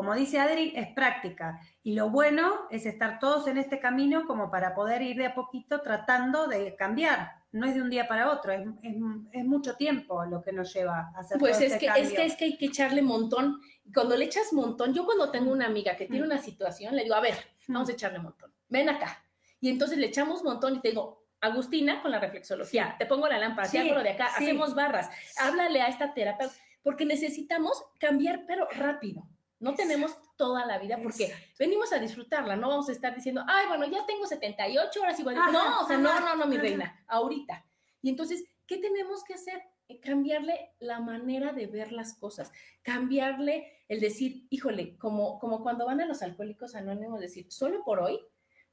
Como 0.00 0.14
dice 0.14 0.40
Adri, 0.40 0.72
es 0.74 0.88
práctica. 0.94 1.60
Y 1.82 1.92
lo 1.94 2.08
bueno 2.08 2.50
es 2.70 2.86
estar 2.86 3.18
todos 3.18 3.46
en 3.48 3.58
este 3.58 3.78
camino 3.80 4.24
como 4.26 4.50
para 4.50 4.74
poder 4.74 5.02
ir 5.02 5.18
de 5.18 5.26
a 5.26 5.34
poquito 5.34 5.82
tratando 5.82 6.46
de 6.46 6.74
cambiar. 6.74 7.32
No 7.52 7.66
es 7.66 7.74
de 7.74 7.82
un 7.82 7.90
día 7.90 8.08
para 8.08 8.30
otro, 8.32 8.50
es, 8.50 8.66
es- 8.82 8.96
es 9.32 9.44
mucho 9.44 9.76
tiempo 9.76 10.24
lo 10.24 10.40
que 10.40 10.52
nos 10.52 10.72
lleva 10.72 11.12
a 11.14 11.18
hacer 11.20 11.36
Pues 11.38 11.52
todo 11.58 11.66
es 11.66 11.72
este 11.74 11.78
que, 11.80 11.86
es 11.88 11.92
cambio. 11.92 12.16
que 12.16 12.24
es 12.24 12.36
que 12.36 12.44
hay 12.46 12.56
que 12.56 12.64
echarle 12.64 13.02
montón. 13.02 13.60
Cuando 13.92 14.16
le 14.16 14.24
echas 14.24 14.54
montón, 14.54 14.94
yo 14.94 15.04
cuando 15.04 15.30
tengo 15.30 15.52
una 15.52 15.66
amiga 15.66 15.94
que 15.96 16.06
tiene 16.06 16.22
Mm. 16.24 16.30
una 16.30 16.38
situación, 16.40 16.96
le 16.96 17.02
digo, 17.02 17.14
a 17.14 17.20
ver, 17.20 17.34
vamos 17.68 17.90
a 17.90 17.92
echarle 17.92 18.20
montón. 18.20 18.50
Ven 18.70 18.88
acá. 18.88 19.22
Y 19.60 19.68
entonces 19.68 19.98
le 19.98 20.06
echamos 20.06 20.42
montón 20.42 20.76
y 20.76 20.80
te 20.80 20.88
digo, 20.88 21.26
Agustina, 21.42 22.00
con 22.00 22.10
la 22.10 22.20
reflexología, 22.20 22.96
te 22.98 23.04
pongo 23.04 23.28
la 23.28 23.36
lámpara, 23.36 23.68
te 23.68 23.72
Sí, 23.72 23.78
hago 23.86 23.96
lo 23.98 24.02
de 24.02 24.12
acá, 24.12 24.28
sí. 24.38 24.44
hacemos 24.44 24.74
barras, 24.74 25.10
háblale 25.38 25.82
a 25.82 25.88
esta 25.88 26.14
terapeuta, 26.14 26.54
porque 26.82 27.04
necesitamos 27.04 27.84
cambiar, 27.98 28.44
pero 28.46 28.66
rápido. 28.72 29.26
No 29.60 29.74
tenemos 29.74 30.16
toda 30.36 30.64
la 30.66 30.78
vida 30.78 30.98
porque 31.02 31.24
Exacto. 31.26 31.46
venimos 31.58 31.92
a 31.92 31.98
disfrutarla, 31.98 32.56
no 32.56 32.68
vamos 32.70 32.88
a 32.88 32.92
estar 32.92 33.14
diciendo, 33.14 33.44
ay, 33.46 33.66
bueno, 33.68 33.86
ya 33.86 34.04
tengo 34.06 34.26
78 34.26 35.00
horas 35.00 35.20
igual. 35.20 35.36
Ajá, 35.36 35.52
No, 35.52 35.80
o 35.82 35.86
sea, 35.86 35.98
no, 35.98 36.18
no, 36.20 36.34
no, 36.34 36.46
mi 36.46 36.56
ajá. 36.56 36.62
reina, 36.62 37.04
ahorita. 37.06 37.64
Y 38.02 38.08
entonces, 38.08 38.42
¿qué 38.66 38.78
tenemos 38.78 39.22
que 39.22 39.34
hacer? 39.34 39.62
Eh, 39.88 40.00
Cambiarle 40.00 40.74
la 40.80 40.98
manera 41.00 41.52
de 41.52 41.66
ver 41.66 41.92
las 41.92 42.14
cosas, 42.14 42.50
cambiarle 42.82 43.70
el 43.88 44.00
decir, 44.00 44.46
híjole, 44.50 44.96
como, 44.96 45.38
como 45.38 45.62
cuando 45.62 45.84
van 45.86 46.00
a 46.00 46.06
los 46.06 46.22
alcohólicos 46.22 46.74
anónimos, 46.74 47.20
decir, 47.20 47.46
solo 47.50 47.84
por 47.84 48.00
hoy 48.00 48.18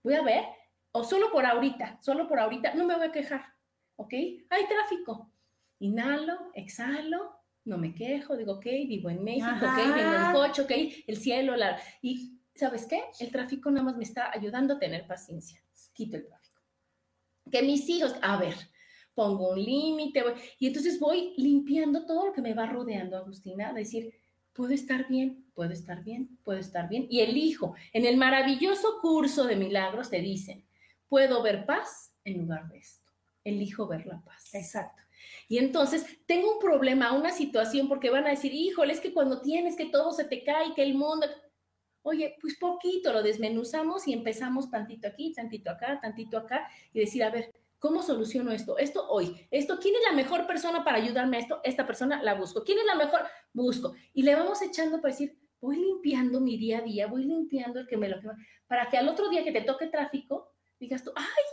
voy 0.03 0.13
a 0.13 0.21
ver, 0.21 0.45
o 0.93 1.03
solo 1.03 1.31
por 1.31 1.45
ahorita, 1.45 1.99
solo 2.01 2.27
por 2.27 2.39
ahorita, 2.39 2.73
no 2.75 2.85
me 2.85 2.95
voy 2.95 3.07
a 3.07 3.11
quejar, 3.11 3.45
¿ok? 3.97 4.13
Hay 4.49 4.67
tráfico. 4.69 5.31
Inhalo, 5.79 6.51
exhalo, 6.53 7.36
no 7.67 7.77
me 7.77 7.93
quejo, 7.93 8.35
digo, 8.35 8.53
ok, 8.53 8.65
vivo 8.65 9.09
en 9.09 9.23
México, 9.23 9.47
ok, 9.47 9.63
Ajá. 9.63 9.95
vengo 9.95 10.25
en 10.25 10.33
coche, 10.33 10.61
ok, 10.61 10.71
el 11.07 11.17
cielo, 11.17 11.55
la... 11.55 11.79
Y, 12.01 12.39
¿sabes 12.55 12.85
qué? 12.85 13.03
El 13.19 13.31
tráfico 13.31 13.69
nada 13.69 13.83
más 13.83 13.97
me 13.97 14.03
está 14.03 14.31
ayudando 14.31 14.75
a 14.75 14.79
tener 14.79 15.05
paciencia. 15.05 15.61
Quito 15.93 16.17
el 16.17 16.25
tráfico. 16.25 16.61
Que 17.51 17.61
mis 17.61 17.87
hijos, 17.89 18.15
a 18.21 18.37
ver, 18.37 18.55
pongo 19.13 19.49
un 19.49 19.63
límite, 19.63 20.23
y 20.59 20.67
entonces 20.67 20.99
voy 20.99 21.33
limpiando 21.37 22.05
todo 22.05 22.27
lo 22.27 22.33
que 22.33 22.41
me 22.41 22.53
va 22.53 22.65
rodeando, 22.65 23.17
Agustina, 23.17 23.73
decir, 23.73 24.13
puedo 24.53 24.73
estar 24.73 25.07
bien, 25.07 25.45
puedo 25.53 25.71
estar 25.71 26.03
bien, 26.03 26.37
puedo 26.43 26.59
estar 26.59 26.89
bien, 26.89 27.07
y 27.09 27.21
elijo. 27.21 27.75
En 27.93 28.05
el 28.05 28.17
maravilloso 28.17 28.99
curso 29.01 29.45
de 29.45 29.55
milagros 29.55 30.09
te 30.09 30.19
dicen, 30.19 30.65
puedo 31.07 31.41
ver 31.41 31.65
paz 31.65 32.13
en 32.23 32.39
lugar 32.39 32.67
de 32.69 32.79
esto. 32.79 33.07
Elijo 33.43 33.87
ver 33.87 34.05
la 34.05 34.21
paz. 34.21 34.53
Exacto. 34.53 35.03
Y 35.47 35.57
entonces 35.57 36.05
tengo 36.25 36.53
un 36.53 36.59
problema, 36.59 37.13
una 37.13 37.31
situación, 37.31 37.87
porque 37.87 38.09
van 38.09 38.25
a 38.27 38.31
decir, 38.31 38.53
híjole, 38.53 38.93
es 38.93 38.99
que 38.99 39.13
cuando 39.13 39.41
tienes 39.41 39.75
que 39.75 39.85
todo 39.85 40.11
se 40.11 40.25
te 40.25 40.43
cae, 40.43 40.73
que 40.75 40.83
el 40.83 40.95
mundo... 40.95 41.27
Oye, 42.01 42.37
pues 42.39 42.57
poquito 42.57 43.11
lo 43.11 43.21
desmenuzamos 43.21 44.07
y 44.07 44.13
empezamos 44.13 44.69
tantito 44.69 45.09
aquí, 45.09 45.33
tantito 45.33 45.71
acá, 45.71 45.99
tantito 46.01 46.37
acá, 46.37 46.69
y 46.93 47.01
decir, 47.01 47.21
a 47.21 47.29
ver, 47.29 47.51
¿cómo 47.79 48.01
soluciono 48.01 48.51
esto? 48.51 48.77
Esto 48.77 49.07
hoy, 49.09 49.47
esto, 49.51 49.77
¿quién 49.81 49.95
es 49.95 50.01
la 50.09 50.15
mejor 50.15 50.47
persona 50.47 50.83
para 50.83 50.97
ayudarme 50.97 51.37
a 51.37 51.39
esto? 51.41 51.59
Esta 51.63 51.85
persona 51.85 52.23
la 52.23 52.35
busco. 52.35 52.63
¿Quién 52.63 52.79
es 52.79 52.85
la 52.85 52.95
mejor? 52.95 53.21
Busco. 53.53 53.93
Y 54.13 54.23
le 54.23 54.35
vamos 54.35 54.61
echando 54.61 55.01
para 55.01 55.13
decir, 55.13 55.37
voy 55.59 55.77
limpiando 55.77 56.39
mi 56.39 56.57
día 56.57 56.79
a 56.79 56.81
día, 56.81 57.07
voy 57.07 57.25
limpiando 57.25 57.79
el 57.79 57.87
que 57.87 57.97
me 57.97 58.09
lo 58.09 58.17
para 58.67 58.89
que 58.89 58.97
al 58.97 59.09
otro 59.09 59.29
día 59.29 59.43
que 59.43 59.51
te 59.51 59.61
toque 59.61 59.87
tráfico, 59.87 60.53
digas 60.79 61.03
tú, 61.03 61.11
ay, 61.15 61.43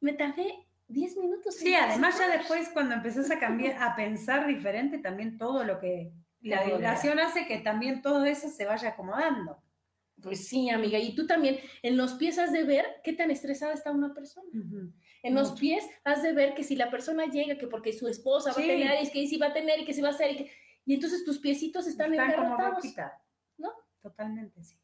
me 0.00 0.12
tardé 0.12 0.65
10 0.88 1.16
minutos. 1.16 1.56
Sí, 1.56 1.74
además 1.74 2.14
ya 2.18 2.26
pasar". 2.26 2.38
después 2.38 2.68
cuando 2.70 2.94
empezás 2.94 3.30
a 3.30 3.38
cambiar, 3.38 3.82
a 3.82 3.96
pensar 3.96 4.46
diferente, 4.46 4.98
también 4.98 5.38
todo 5.38 5.64
lo 5.64 5.78
que, 5.80 6.12
La 6.40 6.64
vibración 6.64 7.18
hace 7.18 7.46
que 7.46 7.58
también 7.58 8.02
todo 8.02 8.24
eso 8.24 8.48
se 8.48 8.66
vaya 8.66 8.90
acomodando. 8.90 9.62
Pues 10.22 10.48
sí, 10.48 10.70
amiga. 10.70 10.98
Y 10.98 11.14
tú 11.14 11.26
también, 11.26 11.58
en 11.82 11.96
los 11.96 12.14
pies 12.14 12.38
has 12.38 12.52
de 12.52 12.64
ver 12.64 12.86
qué 13.04 13.12
tan 13.12 13.30
estresada 13.30 13.74
está 13.74 13.90
una 13.90 14.14
persona. 14.14 14.48
En 15.22 15.34
los 15.34 15.52
pies 15.52 15.84
has 16.04 16.22
de 16.22 16.32
ver 16.32 16.54
que 16.54 16.62
si 16.62 16.76
la 16.76 16.90
persona 16.90 17.26
llega, 17.26 17.58
que 17.58 17.66
porque 17.66 17.92
su 17.92 18.08
esposa 18.08 18.50
va 18.50 18.62
a 18.62 18.66
tener, 18.66 19.02
y 19.02 19.10
que 19.10 19.26
si 19.26 19.36
va 19.36 19.48
a 19.48 19.52
tener, 19.52 19.80
y 19.80 19.84
que 19.84 19.92
si 19.92 20.00
va 20.00 20.08
a 20.08 20.12
hacer, 20.12 20.30
y, 20.32 20.50
y 20.86 20.94
entonces 20.94 21.24
tus 21.24 21.38
piecitos 21.38 21.86
están, 21.86 22.12
están 22.14 22.34
como 22.34 22.56
¿no? 23.58 23.72
Totalmente, 24.00 24.62
sí. 24.62 24.78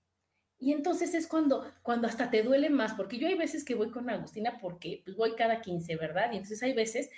Y 0.63 0.73
entonces 0.73 1.13
es 1.15 1.27
cuando, 1.27 1.67
cuando 1.83 2.07
hasta 2.07 2.31
te 2.31 2.45
duele 2.45 2.71
más, 2.71 2.95
porque 2.95 3.19
yo 3.19 3.27
hay 3.27 3.35
veces 3.35 3.65
que 3.65 3.75
voy 3.75 3.91
con 3.91 4.09
Agustina 4.09 4.61
porque 4.61 5.03
pues 5.05 5.17
voy 5.17 5.35
cada 5.35 5.61
15, 5.61 5.97
¿verdad? 5.97 6.31
Y 6.31 6.37
entonces 6.37 6.63
hay 6.63 6.73
veces 6.73 7.11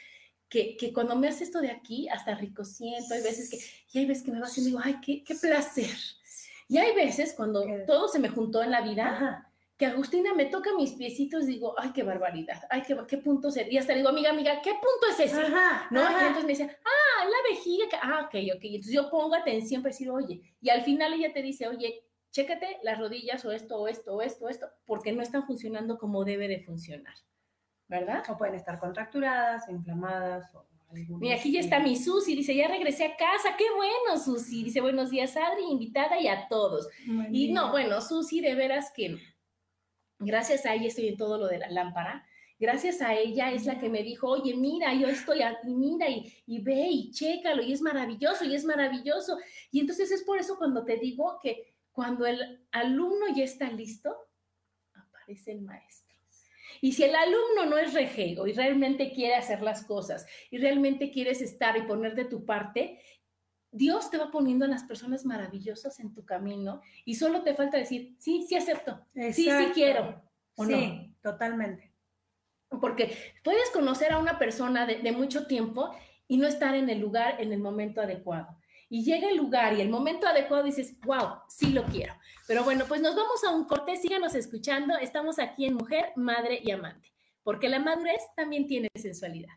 que, 0.48 0.78
que, 0.78 0.94
cuando 0.94 1.14
me 1.14 1.28
hace 1.28 1.44
esto 1.44 1.60
de 1.60 1.70
aquí, 1.70 2.08
hasta 2.08 2.34
rico 2.36 2.64
siento, 2.64 3.12
hay 3.12 3.22
veces 3.22 3.50
que, 3.50 3.58
y 3.92 4.00
hay 4.00 4.06
veces 4.06 4.24
que 4.24 4.32
me 4.32 4.40
va 4.40 4.46
haciendo 4.46 4.68
y 4.68 4.72
digo, 4.72 4.82
ay, 4.82 4.96
qué, 5.04 5.22
qué 5.22 5.34
placer. 5.34 5.94
Y 6.68 6.78
hay 6.78 6.94
veces 6.94 7.34
cuando 7.36 7.62
todo 7.86 8.08
se 8.08 8.18
me 8.18 8.30
juntó 8.30 8.62
en 8.62 8.70
la 8.70 8.80
vida, 8.80 9.52
que 9.76 9.84
Agustina 9.84 10.32
me 10.32 10.46
toca 10.46 10.70
mis 10.74 10.92
piecitos 10.92 11.44
y 11.44 11.48
digo, 11.48 11.74
ay, 11.76 11.90
qué 11.92 12.02
barbaridad, 12.02 12.62
ay, 12.70 12.80
qué, 12.86 12.96
qué 13.06 13.18
punto 13.18 13.50
ser. 13.50 13.70
Y 13.70 13.76
hasta 13.76 13.92
digo, 13.92 14.08
amiga, 14.08 14.30
amiga, 14.30 14.62
¿qué 14.62 14.70
punto 14.70 15.06
es 15.10 15.20
ese? 15.20 15.50
¿No? 15.90 16.00
Y 16.00 16.14
entonces 16.14 16.44
me 16.44 16.52
dice, 16.52 16.78
ah, 16.82 17.24
la 17.26 17.54
vejiga, 17.54 17.84
ah, 18.00 18.22
ok, 18.24 18.36
ok. 18.56 18.64
Entonces 18.64 18.92
yo 18.94 19.10
pongo 19.10 19.34
atención 19.34 19.82
para 19.82 19.92
decir, 19.92 20.08
oye, 20.08 20.40
y 20.62 20.70
al 20.70 20.82
final 20.82 21.12
ella 21.12 21.30
te 21.30 21.42
dice, 21.42 21.68
oye, 21.68 22.03
chécate 22.34 22.80
las 22.82 22.98
rodillas 22.98 23.44
o 23.44 23.52
esto, 23.52 23.78
o 23.78 23.86
esto, 23.86 24.12
o 24.14 24.20
esto, 24.20 24.44
o 24.44 24.48
esto, 24.48 24.66
porque 24.86 25.12
no 25.12 25.22
están 25.22 25.46
funcionando 25.46 25.98
como 25.98 26.24
debe 26.24 26.48
de 26.48 26.60
funcionar, 26.60 27.14
¿verdad? 27.86 28.24
O 28.28 28.36
pueden 28.36 28.56
estar 28.56 28.78
contracturadas, 28.80 29.68
inflamadas, 29.68 30.52
o 30.54 30.66
Mira, 31.18 31.34
aquí 31.34 31.50
ya 31.50 31.58
está 31.58 31.80
mi 31.80 31.96
Susi, 31.96 32.36
dice, 32.36 32.54
ya 32.54 32.68
regresé 32.68 33.04
a 33.04 33.16
casa, 33.16 33.56
qué 33.58 33.64
bueno, 33.74 34.22
Susi. 34.22 34.62
Dice, 34.62 34.80
buenos 34.80 35.10
días, 35.10 35.36
Adri, 35.36 35.64
invitada 35.68 36.20
y 36.20 36.28
a 36.28 36.46
todos. 36.46 36.88
y 37.32 37.52
no, 37.52 37.72
bueno, 37.72 38.00
Susi, 38.00 38.40
de 38.40 38.54
veras 38.54 38.92
que 38.94 39.18
gracias 40.20 40.64
a 40.66 40.74
ella 40.74 40.86
estoy 40.86 41.08
en 41.08 41.16
todo 41.16 41.36
lo 41.36 41.48
de 41.48 41.58
la 41.58 41.68
lámpara. 41.68 42.24
Gracias 42.60 43.02
a 43.02 43.12
ella 43.12 43.50
es 43.50 43.66
la 43.66 43.80
que 43.80 43.88
me 43.88 44.04
dijo, 44.04 44.28
oye, 44.28 44.54
mira, 44.54 44.94
yo 44.94 45.08
estoy 45.08 45.42
aquí, 45.42 45.74
mira, 45.74 46.08
y, 46.08 46.32
y 46.46 46.60
ve 46.62 46.86
y 46.88 47.10
chécalo, 47.10 47.60
y 47.60 47.72
es 47.72 47.80
maravilloso, 47.80 48.44
y 48.44 48.54
es 48.54 48.64
maravilloso. 48.64 49.38
Y 49.72 49.80
entonces 49.80 50.12
es 50.12 50.22
por 50.22 50.38
eso 50.38 50.56
cuando 50.56 50.84
te 50.84 50.96
digo 50.96 51.40
que 51.42 51.73
cuando 51.94 52.26
el 52.26 52.66
alumno 52.72 53.26
ya 53.34 53.44
está 53.44 53.70
listo, 53.70 54.14
aparece 54.92 55.52
el 55.52 55.62
maestro. 55.62 56.16
Y 56.80 56.92
si 56.92 57.04
el 57.04 57.14
alumno 57.14 57.66
no 57.70 57.78
es 57.78 57.94
rejego 57.94 58.48
y 58.48 58.52
realmente 58.52 59.12
quiere 59.12 59.36
hacer 59.36 59.62
las 59.62 59.84
cosas 59.84 60.26
y 60.50 60.58
realmente 60.58 61.12
quieres 61.12 61.40
estar 61.40 61.76
y 61.76 61.82
poner 61.82 62.16
de 62.16 62.24
tu 62.24 62.44
parte, 62.44 63.00
Dios 63.70 64.10
te 64.10 64.18
va 64.18 64.32
poniendo 64.32 64.64
a 64.64 64.68
las 64.68 64.82
personas 64.82 65.24
maravillosas 65.24 66.00
en 66.00 66.12
tu 66.12 66.24
camino 66.26 66.82
y 67.04 67.14
solo 67.14 67.42
te 67.42 67.54
falta 67.54 67.78
decir, 67.78 68.16
sí, 68.18 68.44
sí 68.46 68.56
acepto, 68.56 69.00
sí, 69.14 69.32
sí 69.32 69.70
quiero. 69.72 70.20
¿o 70.56 70.66
sí, 70.66 71.16
totalmente. 71.22 71.92
Porque 72.68 73.16
puedes 73.44 73.70
conocer 73.70 74.12
a 74.12 74.18
una 74.18 74.36
persona 74.36 74.84
de, 74.84 74.96
de 74.96 75.12
mucho 75.12 75.46
tiempo 75.46 75.94
y 76.26 76.38
no 76.38 76.48
estar 76.48 76.74
en 76.74 76.90
el 76.90 76.98
lugar, 76.98 77.40
en 77.40 77.52
el 77.52 77.60
momento 77.60 78.00
adecuado 78.00 78.58
y 78.88 79.04
llega 79.04 79.28
el 79.28 79.36
lugar 79.36 79.74
y 79.74 79.80
el 79.80 79.88
momento 79.88 80.26
adecuado 80.26 80.64
dices, 80.64 80.98
wow, 81.00 81.38
sí 81.48 81.70
lo 81.70 81.84
quiero. 81.84 82.14
Pero 82.46 82.64
bueno, 82.64 82.84
pues 82.86 83.00
nos 83.00 83.16
vamos 83.16 83.42
a 83.44 83.50
un 83.50 83.64
corte, 83.64 83.96
síganos 83.96 84.34
escuchando, 84.34 84.96
estamos 84.96 85.38
aquí 85.38 85.66
en 85.66 85.74
Mujer, 85.74 86.12
Madre 86.16 86.60
y 86.62 86.70
Amante, 86.70 87.12
porque 87.42 87.68
la 87.68 87.78
madurez 87.78 88.22
también 88.36 88.66
tiene 88.66 88.88
sensualidad. 88.94 89.54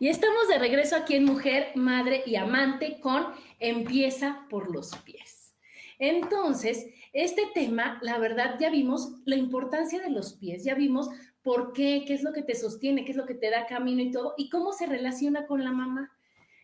Y 0.00 0.08
estamos 0.08 0.46
de 0.48 0.58
regreso 0.58 0.94
aquí 0.94 1.16
en 1.16 1.24
Mujer, 1.24 1.72
Madre 1.74 2.22
y 2.24 2.36
Amante 2.36 3.00
con 3.00 3.26
Empieza 3.58 4.46
por 4.48 4.72
los 4.72 4.94
pies. 4.98 5.56
Entonces, 5.98 6.86
este 7.12 7.46
tema, 7.52 7.98
la 8.02 8.18
verdad, 8.18 8.56
ya 8.60 8.70
vimos 8.70 9.14
la 9.24 9.34
importancia 9.34 10.00
de 10.00 10.10
los 10.10 10.34
pies, 10.34 10.62
ya 10.62 10.76
vimos 10.76 11.08
por 11.42 11.72
qué, 11.72 12.04
qué 12.06 12.14
es 12.14 12.22
lo 12.22 12.32
que 12.32 12.42
te 12.42 12.54
sostiene, 12.54 13.04
qué 13.04 13.12
es 13.12 13.16
lo 13.16 13.26
que 13.26 13.34
te 13.34 13.50
da 13.50 13.66
camino 13.66 14.02
y 14.02 14.10
todo, 14.10 14.34
y 14.36 14.48
cómo 14.50 14.72
se 14.72 14.86
relaciona 14.86 15.46
con 15.46 15.64
la 15.64 15.72
mamá. 15.72 16.12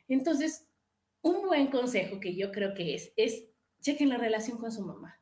Entonces, 0.09 0.67
un 1.23 1.43
buen 1.47 1.69
consejo 1.69 2.21
que 2.21 2.35
yo 2.35 2.53
creo 2.53 2.75
que 2.75 2.95
es, 2.95 3.13
es 3.17 3.45
chequen 3.81 4.09
la 4.09 4.19
relación 4.19 4.59
con 4.59 4.73
su 4.73 4.83
mamá. 4.83 5.21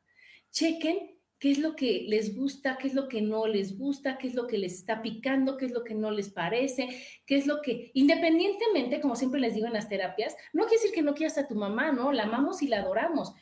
Chequen 0.51 1.13
qué 1.43 1.51
es 1.51 1.59
lo 1.59 1.75
que 1.75 2.05
les 2.07 2.37
gusta, 2.37 2.79
qué 2.79 2.87
es 2.87 2.95
lo 2.95 3.09
que 3.09 3.21
no 3.21 3.49
les 3.49 3.77
gusta, 3.77 4.17
qué 4.17 4.29
es 4.29 4.35
lo 4.35 4.47
que 4.47 4.59
les 4.59 4.75
está 4.75 5.03
picando, 5.03 5.57
qué 5.57 5.67
es 5.67 5.73
lo 5.73 5.83
que 5.83 5.93
no 5.93 6.13
les 6.13 6.29
parece, 6.29 6.89
qué 7.27 7.37
es 7.37 7.49
lo 7.49 7.61
que, 7.61 7.91
independientemente, 7.95 9.01
como 9.01 9.17
siempre 9.17 9.41
les 9.41 9.55
digo 9.55 9.67
en 9.67 9.73
las 9.73 9.89
terapias, 9.89 10.37
no 10.53 10.67
quiere 10.67 10.81
decir 10.81 10.95
que 10.95 11.03
no 11.03 11.15
quieras 11.15 11.39
a 11.39 11.49
tu 11.49 11.57
mamá, 11.57 11.91
¿no? 11.91 12.13
La 12.13 12.23
amamos 12.25 12.63
y 12.63 12.69
la 12.69 12.79
adoramos. 12.79 13.33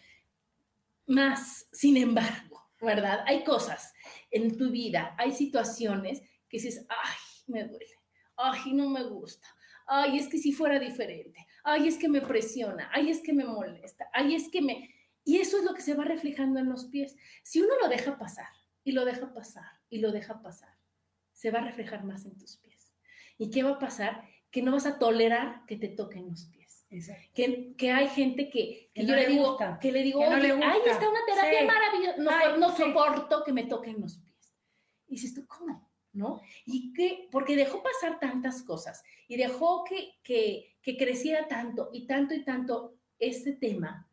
Más, 1.07 1.69
sin 1.73 1.99
embargo, 1.99 2.50
¿verdad? 2.81 3.25
Hay 3.27 3.45
cosas 3.45 3.93
en 4.31 4.57
tu 4.57 4.71
vida 4.71 5.15
hay 5.19 5.33
situaciones 5.33 6.21
que 6.49 6.59
dices, 6.59 6.87
ay, 6.89 7.17
me 7.47 7.65
duele, 7.65 7.95
ay, 8.37 8.73
no 8.73 8.89
me 8.89 9.05
gusta, 9.05 9.47
ay, 9.87 10.19
es 10.19 10.29
que 10.29 10.39
si 10.39 10.53
fuera 10.53 10.79
diferente, 10.79 11.47
ay, 11.65 11.89
es 11.89 11.99
que 11.99 12.09
me 12.09 12.21
presiona, 12.21 12.91
ay, 12.93 13.11
es 13.11 13.21
que 13.21 13.33
me 13.33 13.45
molesta, 13.45 14.09
ay, 14.13 14.35
es 14.35 14.49
que 14.49 14.63
me... 14.63 14.95
Y 15.25 15.39
eso 15.39 15.59
es 15.59 15.65
lo 15.65 15.75
que 15.75 15.83
se 15.83 15.95
va 15.95 16.05
reflejando 16.05 16.59
en 16.59 16.69
los 16.71 16.87
pies. 16.87 17.15
Si 17.43 17.61
uno 17.61 17.75
lo 17.81 17.89
deja 17.89 18.19
pasar 18.19 18.49
y 18.83 18.93
lo 18.93 19.05
deja 19.05 19.33
pasar 19.35 19.69
y 19.91 19.99
lo 19.99 20.13
deja 20.13 20.41
pasar, 20.41 20.75
se 21.33 21.51
va 21.51 21.59
a 21.59 21.65
reflejar 21.65 22.05
más 22.05 22.25
en 22.25 22.37
tus 22.39 22.57
pies. 22.57 22.93
¿Y 23.37 23.51
qué 23.51 23.63
va 23.63 23.73
a 23.73 23.79
pasar? 23.79 24.25
Que 24.51 24.63
no 24.63 24.73
vas 24.73 24.87
a 24.87 24.99
tolerar 24.99 25.65
que 25.67 25.77
te 25.77 25.89
toquen 25.89 26.29
los 26.29 26.47
pies. 26.47 26.60
Que, 27.33 27.75
que, 27.77 27.93
hay 27.93 28.09
gente 28.09 28.51
que, 28.51 28.91
yo 28.97 29.15
le, 29.15 29.27
digo, 29.29 29.57
que 29.81 29.93
le 29.93 30.03
digo, 30.03 30.23
ay, 30.25 30.81
está 30.85 31.09
una 31.09 31.21
terapia 31.25 31.65
maravillosa, 31.65 32.57
no, 32.57 32.77
soporto 32.77 33.45
que 33.45 33.53
me 33.53 33.65
toquen 33.65 34.01
los 34.01 34.17
pies. 34.17 34.53
Y 35.07 35.13
dices 35.13 35.35
tú, 35.35 35.47
¿cómo? 35.47 35.89
¿No? 36.13 36.41
Y 36.67 36.93
que, 36.93 37.29
porque 37.31 37.55
dejó 37.55 37.81
pasar 37.81 38.19
tantas 38.19 38.65
cosas 38.65 39.05
y 39.29 39.37
dejó 39.37 39.85
que, 39.85 40.15
que, 40.25 40.77
que 40.83 40.97
creciera 40.97 41.47
tanto 41.47 41.91
y 41.93 42.09
tanto 42.09 42.35
y 42.35 42.45
tanto 42.45 42.97
este 43.21 43.53
tema, 43.53 44.10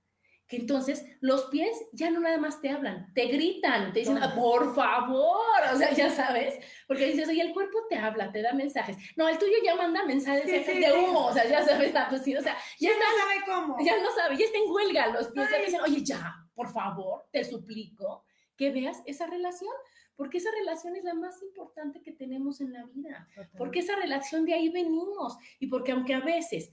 que 0.47 0.55
entonces 0.55 1.05
los 1.19 1.45
pies 1.45 1.77
ya 1.91 2.10
no 2.10 2.21
nada 2.21 2.38
más 2.38 2.62
te 2.62 2.69
hablan, 2.69 3.13
te 3.13 3.25
gritan, 3.25 3.91
te 3.91 3.99
dicen, 3.99 4.17
por 4.36 4.73
favor, 4.73 5.62
o 5.73 5.77
sea, 5.77 5.91
ya 5.93 6.10
sabes, 6.10 6.57
porque 6.88 7.07
dices, 7.07 7.27
oye, 7.27 7.41
el 7.41 7.53
cuerpo 7.53 7.79
te 7.89 7.97
habla, 7.97 8.31
te 8.31 8.41
da 8.41 8.53
mensajes. 8.53 8.95
No, 9.17 9.27
el 9.27 9.38
tuyo 9.38 9.57
ya 9.63 9.75
manda 9.75 10.05
mensajes 10.05 10.45
de 10.45 10.93
humo, 10.93 11.27
o 11.27 11.33
sea, 11.33 11.47
ya 11.49 11.65
sabes, 11.65 11.91
pues, 12.10 12.21
o 12.21 12.41
sea, 12.41 12.57
ya, 12.79 12.91
no 12.91 13.05
sabe 13.19 13.45
cómo. 13.45 13.77
Ya 13.83 14.01
no 14.01 14.10
sabe, 14.15 14.38
ya 14.38 14.45
está 14.45 14.57
en 14.57 14.71
huelga 14.71 15.07
los 15.07 15.27
pies, 15.27 15.49
ya 15.51 15.60
dicen, 15.60 15.81
oye, 15.81 16.03
ya, 16.03 16.33
por 16.55 16.71
favor, 16.71 17.25
te 17.31 17.43
suplico 17.43 18.23
que 18.55 18.71
veas 18.71 19.03
esa 19.05 19.27
relación, 19.27 19.73
porque 20.15 20.38
esa 20.38 20.49
relación 20.51 20.95
es 20.95 21.03
la 21.03 21.13
más 21.13 21.43
importante 21.43 22.01
que 22.01 22.13
tenemos 22.13 22.62
en 22.62 22.71
la 22.71 22.86
vida, 22.86 23.27
porque 23.57 23.79
esa 23.79 23.97
relación 23.97 24.45
de 24.45 24.53
ahí 24.53 24.69
venimos 24.69 25.38
y 25.60 25.67
porque 25.67 25.91
aunque 25.91 26.13
a 26.13 26.21
veces 26.21 26.71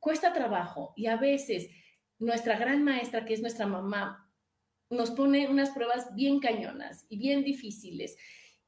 cuesta 0.00 0.32
trabajo 0.32 0.92
y 0.96 1.06
a 1.06 1.16
veces 1.16 1.68
nuestra 2.18 2.56
gran 2.58 2.82
maestra, 2.82 3.24
que 3.24 3.34
es 3.34 3.40
nuestra 3.40 3.66
mamá, 3.66 4.30
nos 4.90 5.10
pone 5.10 5.48
unas 5.48 5.70
pruebas 5.70 6.14
bien 6.14 6.40
cañonas 6.40 7.06
y 7.08 7.18
bien 7.18 7.42
difíciles 7.42 8.16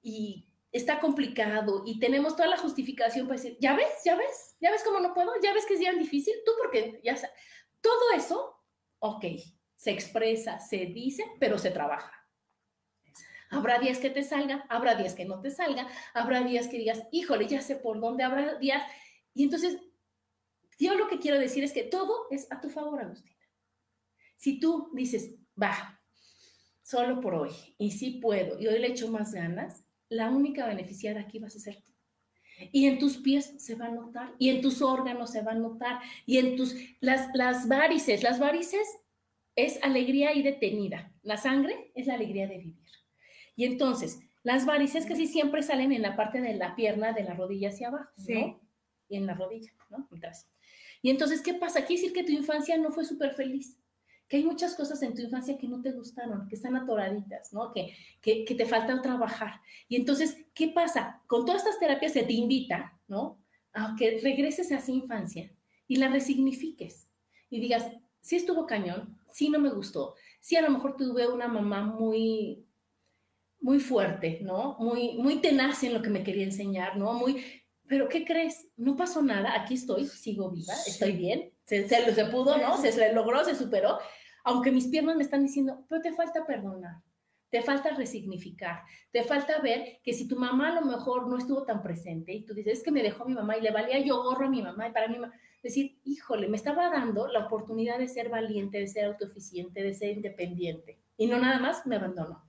y 0.03 0.49
está 0.73 1.01
complicado 1.01 1.83
y 1.87 1.99
tenemos 1.99 2.37
toda 2.37 2.49
la 2.49 2.57
justificación 2.57 3.27
para 3.27 3.41
decir, 3.41 3.57
ya 3.61 3.75
ves, 3.75 4.03
ya 4.05 4.17
ves, 4.17 4.57
ya 4.61 4.71
ves 4.71 4.83
cómo 4.85 5.01
no 5.01 5.15
puedo, 5.15 5.33
ya 5.43 5.53
ves 5.55 5.65
que 5.67 5.75
es 5.75 5.81
bien 5.81 5.99
difícil, 5.99 6.35
tú 6.45 6.53
porque 6.59 7.01
ya 7.05 7.17
sabes, 7.17 7.35
todo 7.81 8.13
eso, 8.15 8.57
ok, 8.99 9.25
se 9.77 9.91
expresa, 9.93 10.59
se 10.59 10.87
dice, 10.87 11.25
pero 11.39 11.59
se 11.59 11.71
trabaja. 11.71 12.13
Habrá 13.51 13.79
días 13.79 13.99
que 13.99 14.11
te 14.11 14.23
salga, 14.23 14.67
habrá 14.69 14.95
días 14.95 15.15
que 15.15 15.25
no 15.25 15.41
te 15.41 15.51
salga, 15.51 15.89
habrá 16.13 16.43
días 16.43 16.69
que 16.69 16.77
digas, 16.77 17.05
híjole, 17.13 17.47
ya 17.47 17.63
sé 17.63 17.77
por 17.77 17.99
dónde, 17.99 18.25
habrá 18.25 18.59
días. 18.59 18.83
Y 19.33 19.45
entonces, 19.45 19.79
yo 20.79 20.95
lo 20.97 21.09
que 21.09 21.19
quiero 21.19 21.39
decir 21.39 21.65
es 21.65 21.73
que 21.73 21.85
todo 21.85 22.27
es 22.31 22.51
a 22.53 22.61
tu 22.61 22.69
favor, 22.69 23.01
Agustina. 23.01 23.38
Si 24.39 24.61
tú 24.61 24.91
dices, 24.95 25.35
va, 25.61 26.01
solo 26.81 27.21
por 27.21 27.35
hoy, 27.35 27.51
y 27.77 27.91
sí 27.91 28.21
puedo, 28.23 28.59
y 28.61 28.69
hoy 28.69 28.79
le 28.79 28.87
echo 28.87 29.11
más 29.11 29.35
ganas, 29.35 29.85
la 30.09 30.31
única 30.31 30.65
beneficiada 30.65 31.21
aquí 31.21 31.41
vas 31.41 31.57
a 31.57 31.59
ser 31.59 31.83
tú. 31.83 31.93
Y 32.73 32.87
en 32.87 33.01
tus 33.01 33.19
pies 33.19 33.53
se 33.59 33.75
va 33.75 33.87
a 33.87 33.91
notar, 33.91 34.35
y 34.39 34.51
en 34.51 34.63
tus 34.63 34.81
órganos 34.81 35.33
se 35.33 35.43
va 35.43 35.53
a 35.53 35.57
notar, 35.57 36.01
y 36.25 36.39
en 36.39 36.57
tus, 36.57 36.77
las, 37.01 37.29
las 37.35 37.67
varices, 37.67 38.23
las 38.23 38.39
varices 38.39 38.87
es 39.57 39.83
alegría 39.83 40.33
y 40.35 40.43
detenida. 40.43 41.13
La 41.23 41.37
sangre 41.37 41.91
es 41.97 42.07
la 42.07 42.15
alegría 42.15 42.47
de 42.47 42.59
vivir. 42.59 42.87
Y 43.57 43.65
entonces, 43.65 44.21
las 44.45 44.67
varices 44.67 45.05
casi 45.05 45.27
siempre 45.27 45.65
salen 45.65 45.91
en 45.91 46.03
la 46.03 46.15
parte 46.15 46.41
de 46.41 46.55
la 46.55 46.77
pierna, 46.77 47.13
de 47.13 47.25
la 47.25 47.35
rodilla 47.35 47.71
hacia 47.71 47.89
abajo, 47.89 48.13
¿no? 48.29 48.61
Y 49.09 49.17
en 49.17 49.27
la 49.27 49.35
rodilla, 49.35 49.73
¿no? 49.91 50.09
Y 51.03 51.11
entonces, 51.11 51.43
¿qué 51.43 51.55
pasa? 51.55 51.85
Quiere 51.85 52.03
decir 52.03 52.15
que 52.15 52.23
tu 52.23 52.31
infancia 52.31 52.79
no 52.79 52.93
fue 52.93 53.05
súper 53.05 53.35
feliz. 53.35 53.77
Que 54.29 54.37
hay 54.37 54.45
muchas 54.45 54.75
cosas 54.75 55.03
en 55.03 55.15
tu 55.15 55.23
infancia 55.23 55.57
que 55.57 55.67
no 55.67 55.81
te 55.81 55.93
gustaron, 55.93 56.49
que 56.49 56.55
están 56.55 56.77
atoraditas, 56.77 57.53
¿no? 57.53 57.73
Que, 57.73 57.95
que, 58.21 58.55
te 58.55 58.67
falta 58.67 59.01
trabajar. 59.01 59.61
Y 59.89 59.97
entonces, 59.97 60.37
¿qué 60.55 60.69
pasa? 60.69 61.23
Con 61.27 61.47
todas 61.47 61.63
estas 61.63 61.79
terapias 61.79 62.13
se 62.13 62.25
te 62.25 62.35
invita, 62.35 62.99
¿no? 63.09 63.39
A 63.73 63.97
que 63.99 64.21
regreses 64.23 64.71
a 64.71 64.79
esa 64.79 64.93
infancia 64.93 65.51
y 65.87 65.97
la 65.97 66.09
resignifiques 66.09 67.09
y 67.49 67.61
digas, 67.61 67.91
sí 68.21 68.37
estuvo 68.37 68.67
cañón, 68.67 69.19
sí 69.31 69.49
no 69.49 69.59
me 69.59 69.71
gustó, 69.71 70.15
sí 70.41 70.57
a 70.57 70.63
lo 70.63 70.71
mejor 70.71 70.97
tuve 70.97 71.27
una 71.27 71.49
mamá 71.49 71.83
muy 71.83 72.65
muy 73.61 73.81
fuerte, 73.81 74.41
¿no? 74.43 74.77
Muy 74.79 75.15
muy 75.15 75.41
tenaz 75.41 75.83
en 75.83 75.95
lo 75.95 76.03
que 76.03 76.11
me 76.11 76.23
quería 76.23 76.45
enseñar, 76.45 76.97
¿no? 76.97 77.15
Muy 77.15 77.43
pero 77.89 78.09
¿qué 78.09 78.25
crees? 78.25 78.69
No 78.77 78.97
pasó 78.97 79.23
nada, 79.23 79.55
aquí 79.61 79.75
estoy, 79.75 80.07
sigo 80.07 80.51
viva, 80.51 80.75
estoy 80.87 81.13
bien, 81.13 81.53
se, 81.65 81.89
se, 81.89 82.15
se 82.15 82.25
pudo, 82.27 82.59
¿no? 82.59 82.77
Se, 82.77 82.93
se 82.93 83.13
logró, 83.13 83.45
se 83.45 83.55
superó, 83.55 83.99
aunque 84.45 84.71
mis 84.71 84.89
piernas 84.89 85.17
me 85.17 85.23
están 85.23 85.43
diciendo, 85.43 85.85
pero 85.89 86.03
te 86.03 86.13
falta 86.13 86.47
perdonar, 86.47 87.03
te 87.51 87.63
falta 87.63 87.91
resignificar, 87.91 88.83
te 89.11 89.23
falta 89.25 89.61
ver 89.61 90.01
que 90.03 90.13
si 90.13 90.29
tu 90.29 90.37
mamá 90.37 90.71
a 90.71 90.81
lo 90.81 90.87
mejor 90.87 91.29
no 91.29 91.39
estuvo 91.39 91.65
tan 91.65 91.83
presente 91.83 92.33
y 92.33 92.45
tú 92.45 92.55
dices, 92.55 92.79
es 92.79 92.85
que 92.85 92.91
me 92.91 93.03
dejó 93.03 93.25
mi 93.25 93.35
mamá 93.35 93.57
y 93.57 93.63
le 93.63 93.71
valía 93.71 93.99
yo 94.01 94.23
gorro 94.23 94.47
a 94.47 94.51
mi 94.51 94.63
mamá 94.63 94.89
y 94.89 94.93
para 94.93 95.09
mí, 95.09 95.17
decir, 95.63 95.99
híjole, 96.05 96.49
me 96.49 96.57
estaba 96.57 96.91
dando 96.91 97.27
la 97.29 97.47
oportunidad 97.47 97.99
de 97.99 98.09
ser 98.09 98.29
valiente, 98.29 98.79
de 98.79 98.87
ser 98.87 99.07
autoeficiente, 99.07 99.83
de 99.83 99.95
ser 99.95 100.11
independiente 100.11 100.99
y 101.17 101.27
no 101.27 101.39
nada 101.39 101.59
más 101.59 101.87
me 101.87 101.97
abandonó, 101.97 102.45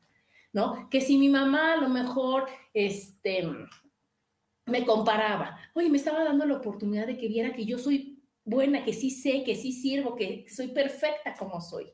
¿no? 0.54 0.90
Que 0.90 1.02
si 1.02 1.18
mi 1.18 1.30
mamá 1.30 1.74
a 1.74 1.78
lo 1.78 1.90
mejor, 1.90 2.48
este, 2.74 3.44
me 4.70 4.86
comparaba, 4.86 5.58
oye, 5.74 5.90
me 5.90 5.98
estaba 5.98 6.24
dando 6.24 6.46
la 6.46 6.58
oportunidad 6.58 7.08
de 7.08 7.18
que 7.18 7.28
viera 7.28 7.54
que 7.54 7.66
yo 7.66 7.78
soy 7.78 8.24
buena, 8.44 8.84
que 8.84 8.94
sí 8.94 9.12
sé, 9.12 9.44
que 9.44 9.56
sí 9.56 9.72
sirvo, 9.72 10.16
que 10.16 10.46
soy 10.50 10.70
perfecta 10.70 11.36
como 11.38 11.62
soy. 11.62 11.94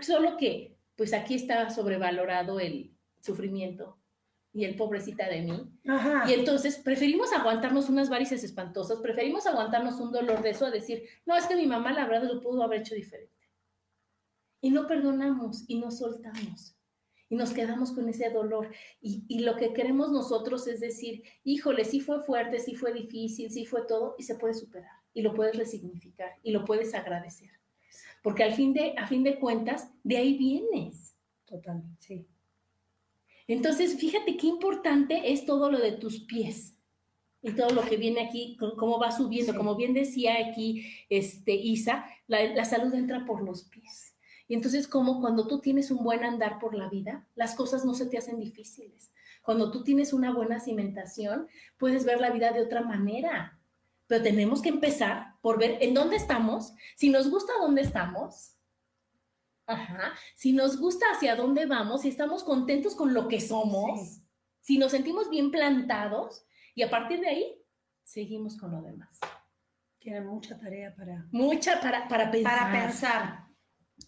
Solo 0.00 0.36
que, 0.36 0.76
pues 0.94 1.12
aquí 1.12 1.34
está 1.34 1.68
sobrevalorado 1.70 2.60
el 2.60 2.94
sufrimiento 3.20 3.98
y 4.52 4.64
el 4.64 4.76
pobrecita 4.76 5.28
de 5.28 5.42
mí. 5.42 5.70
Y 6.28 6.32
entonces 6.32 6.78
preferimos 6.78 7.32
aguantarnos 7.32 7.88
unas 7.88 8.08
varices 8.08 8.44
espantosas, 8.44 9.00
preferimos 9.00 9.46
aguantarnos 9.46 10.00
un 10.00 10.12
dolor 10.12 10.42
de 10.42 10.50
eso 10.50 10.66
a 10.66 10.70
decir, 10.70 11.02
no, 11.26 11.36
es 11.36 11.46
que 11.46 11.56
mi 11.56 11.66
mamá 11.66 11.92
la 11.92 12.06
verdad 12.06 12.28
lo 12.32 12.40
pudo 12.40 12.62
haber 12.62 12.80
hecho 12.80 12.94
diferente. 12.94 13.32
Y 14.60 14.70
no 14.70 14.86
perdonamos 14.86 15.64
y 15.68 15.78
no 15.78 15.90
soltamos 15.90 16.75
y 17.28 17.36
nos 17.36 17.52
quedamos 17.52 17.92
con 17.92 18.08
ese 18.08 18.30
dolor. 18.30 18.70
Y, 19.00 19.40
lo 19.40 19.56
que 19.56 19.72
queremos 19.72 20.10
nosotros 20.10 20.66
es 20.66 20.80
decir, 20.80 21.22
híjole, 21.44 21.84
sí 21.84 22.00
fue 22.00 22.22
fuerte, 22.22 22.58
sí 22.58 22.74
fue 22.74 22.92
difícil, 22.92 23.50
sí 23.50 23.64
fue 23.64 23.82
todo, 23.86 24.14
y 24.18 24.22
se 24.22 24.36
puede 24.36 24.54
superar, 24.54 24.90
y 25.12 25.22
lo 25.22 25.34
puedes 25.34 25.56
resignificar, 25.56 26.32
y 26.42 26.52
lo 26.52 26.64
puedes 26.64 26.94
agradecer. 26.94 27.50
Porque 28.22 28.42
al 28.42 28.52
fin 28.52 28.72
de, 28.72 28.94
a 28.96 29.06
fin 29.06 29.22
de 29.22 29.38
cuentas, 29.38 29.90
de 30.02 30.16
ahí 30.16 30.36
vienes. 30.36 31.16
Total, 31.44 31.82
sí. 32.00 32.26
Entonces, 33.46 33.96
fíjate 33.96 34.36
qué 34.36 34.48
importante 34.48 35.32
es 35.32 35.46
todo 35.46 35.70
lo 35.70 35.78
de 35.78 35.92
tus 35.92 36.20
pies 36.24 36.76
y 37.42 37.52
todo 37.52 37.70
lo 37.70 37.82
que 37.82 37.96
viene 37.96 38.22
aquí, 38.22 38.56
cómo 38.56 38.98
va 38.98 39.12
subiendo. 39.12 39.54
Como 39.54 39.76
bien 39.76 39.94
decía 39.94 40.34
aquí 40.48 40.84
este, 41.08 41.54
Isa, 41.54 42.04
la 42.26 42.64
salud 42.64 42.92
entra 42.92 43.24
por 43.24 43.42
los 43.42 43.62
pies. 43.64 44.15
Y 44.48 44.54
entonces, 44.54 44.86
como 44.86 45.20
cuando 45.20 45.46
tú 45.46 45.60
tienes 45.60 45.90
un 45.90 46.04
buen 46.04 46.24
andar 46.24 46.58
por 46.58 46.74
la 46.74 46.88
vida, 46.88 47.26
las 47.34 47.54
cosas 47.54 47.84
no 47.84 47.94
se 47.94 48.06
te 48.06 48.18
hacen 48.18 48.38
difíciles. 48.38 49.10
Cuando 49.42 49.70
tú 49.70 49.82
tienes 49.82 50.12
una 50.12 50.32
buena 50.32 50.60
cimentación, 50.60 51.48
puedes 51.78 52.04
ver 52.04 52.20
la 52.20 52.30
vida 52.30 52.52
de 52.52 52.62
otra 52.62 52.82
manera. 52.82 53.58
Pero 54.06 54.22
tenemos 54.22 54.62
que 54.62 54.68
empezar 54.68 55.34
por 55.40 55.58
ver 55.58 55.78
en 55.80 55.94
dónde 55.94 56.16
estamos, 56.16 56.74
si 56.94 57.10
nos 57.10 57.28
gusta 57.30 57.52
dónde 57.60 57.82
estamos, 57.82 58.56
Ajá. 59.66 60.14
si 60.36 60.52
nos 60.52 60.78
gusta 60.78 61.06
hacia 61.12 61.34
dónde 61.34 61.66
vamos, 61.66 62.02
si 62.02 62.08
estamos 62.08 62.44
contentos 62.44 62.94
con 62.94 63.14
lo 63.14 63.26
que 63.26 63.40
somos, 63.40 64.20
si 64.60 64.78
nos 64.78 64.92
sentimos 64.92 65.28
bien 65.28 65.50
plantados 65.50 66.44
y 66.74 66.82
a 66.82 66.90
partir 66.90 67.20
de 67.20 67.28
ahí 67.28 67.62
seguimos 68.04 68.56
con 68.56 68.72
lo 68.72 68.82
demás. 68.82 69.18
Tiene 69.98 70.20
mucha 70.20 70.56
tarea 70.56 70.94
para... 70.94 71.26
Mucha 71.32 71.80
para, 71.80 72.06
para 72.06 72.30
pensar. 72.30 72.58
Para 72.58 72.72
pensar. 72.72 73.45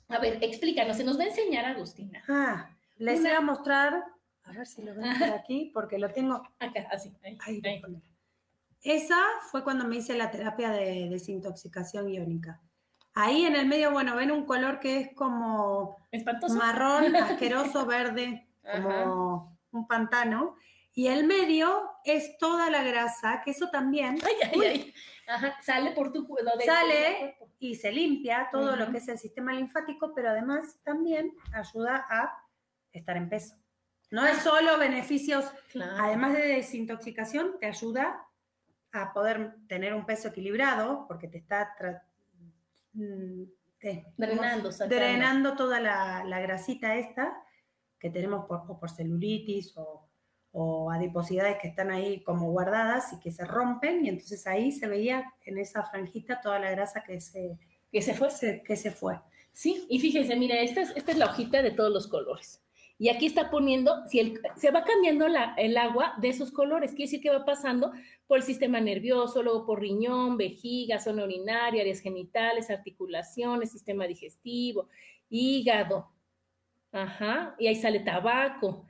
A 0.09 0.19
ver, 0.19 0.39
explícanos, 0.43 0.97
se 0.97 1.05
nos 1.05 1.19
va 1.19 1.25
a 1.25 1.29
enseñar 1.29 1.65
Agustina. 1.65 2.23
Ah, 2.29 2.71
les 2.97 3.21
voy 3.21 3.31
a 3.31 3.41
mostrar, 3.41 4.05
a 4.45 4.53
ver 4.53 4.67
si 4.67 4.83
lo 4.83 4.95
ven 4.95 5.19
por 5.19 5.29
aquí, 5.29 5.71
porque 5.75 5.99
lo 5.99 6.11
tengo. 6.11 6.43
Acá, 6.59 6.89
así. 6.91 7.15
Ahí, 7.23 7.61
ahí. 7.65 7.83
Esa 8.83 9.19
fue 9.51 9.65
cuando 9.65 9.87
me 9.87 9.97
hice 9.97 10.17
la 10.17 10.31
terapia 10.31 10.71
de 10.71 11.09
desintoxicación 11.09 12.09
iónica. 12.09 12.61
Ahí 13.15 13.45
en 13.45 13.57
el 13.57 13.67
medio, 13.67 13.91
bueno, 13.91 14.15
ven 14.15 14.31
un 14.31 14.45
color 14.47 14.79
que 14.79 15.01
es 15.01 15.15
como 15.15 15.97
Espantoso. 16.13 16.55
marrón, 16.55 17.17
asqueroso, 17.17 17.85
verde, 17.87 18.49
como 18.63 19.59
un 19.73 19.87
pantano. 19.87 20.57
Y 20.99 21.07
el 21.07 21.29
medio 21.29 21.93
es 22.03 22.37
toda 22.39 22.71
la 22.71 22.83
grasa, 22.83 23.41
que 23.45 23.53
eso 23.53 23.71
también. 23.71 24.19
Ay, 24.27 24.35
ay, 24.43 24.61
ay. 24.67 24.95
Ajá, 25.29 25.57
sale 25.63 25.93
por 25.93 26.13
tu 26.13 26.27
cuerpo. 26.27 26.51
Sale 26.67 27.37
y 27.61 27.77
se 27.77 27.93
limpia 27.93 28.49
todo 28.51 28.75
lo 28.75 28.91
que 28.91 28.99
es 28.99 29.07
el 29.07 29.17
sistema 29.17 29.53
linfático, 29.53 30.13
pero 30.13 30.31
además 30.31 30.81
también 30.83 31.33
ayuda 31.53 32.05
a 32.11 32.45
estar 32.91 33.17
en 33.17 33.29
peso. 33.29 33.55
No 34.11 34.27
es 34.27 34.39
solo 34.39 34.77
beneficios, 34.77 35.45
además 36.01 36.33
de 36.33 36.49
desintoxicación, 36.49 37.61
te 37.61 37.67
ayuda 37.67 38.27
a 38.91 39.13
poder 39.13 39.55
tener 39.69 39.95
un 39.95 40.05
peso 40.05 40.27
equilibrado, 40.27 41.05
porque 41.07 41.29
te 41.29 41.39
está 41.39 41.77
mm, 42.95 43.45
drenando, 44.17 44.71
drenando 44.89 45.55
toda 45.55 45.79
la, 45.79 46.41
grasita 46.41 46.97
esta 46.97 47.41
que 48.01 48.11
tenemos 48.11 48.47
por, 48.47 48.81
por 48.81 48.91
celulitis 48.91 49.77
o 49.77 50.08
o 50.61 50.91
adiposidades 50.91 51.59
que 51.61 51.69
están 51.69 51.93
ahí 51.93 52.21
como 52.25 52.51
guardadas 52.51 53.13
y 53.13 53.21
que 53.21 53.31
se 53.31 53.45
rompen 53.45 54.05
y 54.05 54.09
entonces 54.09 54.45
ahí 54.49 54.73
se 54.73 54.89
veía 54.89 55.33
en 55.45 55.57
esa 55.59 55.85
franjita 55.85 56.41
toda 56.41 56.59
la 56.59 56.71
grasa 56.71 57.05
que 57.07 57.21
se, 57.21 57.57
que 57.93 58.03
se 58.03 58.13
fue. 58.15 58.29
que 58.65 58.77
se 58.77 58.91
fue. 58.91 59.21
Sí, 59.53 59.87
y 59.89 60.01
fíjense, 60.01 60.35
mira, 60.35 60.61
esta 60.61 60.81
es, 60.81 60.91
esta 60.97 61.13
es 61.13 61.19
la 61.19 61.27
hojita 61.27 61.63
de 61.63 61.71
todos 61.71 61.93
los 61.93 62.09
colores. 62.09 62.61
Y 62.99 63.09
aquí 63.09 63.27
está 63.27 63.51
poniendo, 63.51 64.05
si 64.09 64.19
el, 64.19 64.41
se 64.57 64.73
va 64.73 64.83
cambiando 64.83 65.29
la, 65.29 65.55
el 65.57 65.77
agua 65.77 66.15
de 66.21 66.31
esos 66.31 66.51
colores, 66.51 66.91
quiere 66.91 67.05
decir 67.05 67.21
que 67.21 67.31
va 67.31 67.45
pasando 67.45 67.93
por 68.27 68.39
el 68.39 68.43
sistema 68.43 68.81
nervioso, 68.81 69.45
luego 69.45 69.65
por 69.65 69.81
riñón, 69.81 70.37
vejiga, 70.37 70.99
zona 70.99 71.23
urinaria, 71.23 71.83
áreas 71.83 72.01
genitales, 72.01 72.69
articulaciones, 72.69 73.71
sistema 73.71 74.09
digestivo, 74.09 74.89
hígado. 75.31 76.11
Ajá, 76.91 77.55
y 77.61 77.69
ahí 77.69 77.77
sale 77.77 78.01
tabaco, 78.01 78.85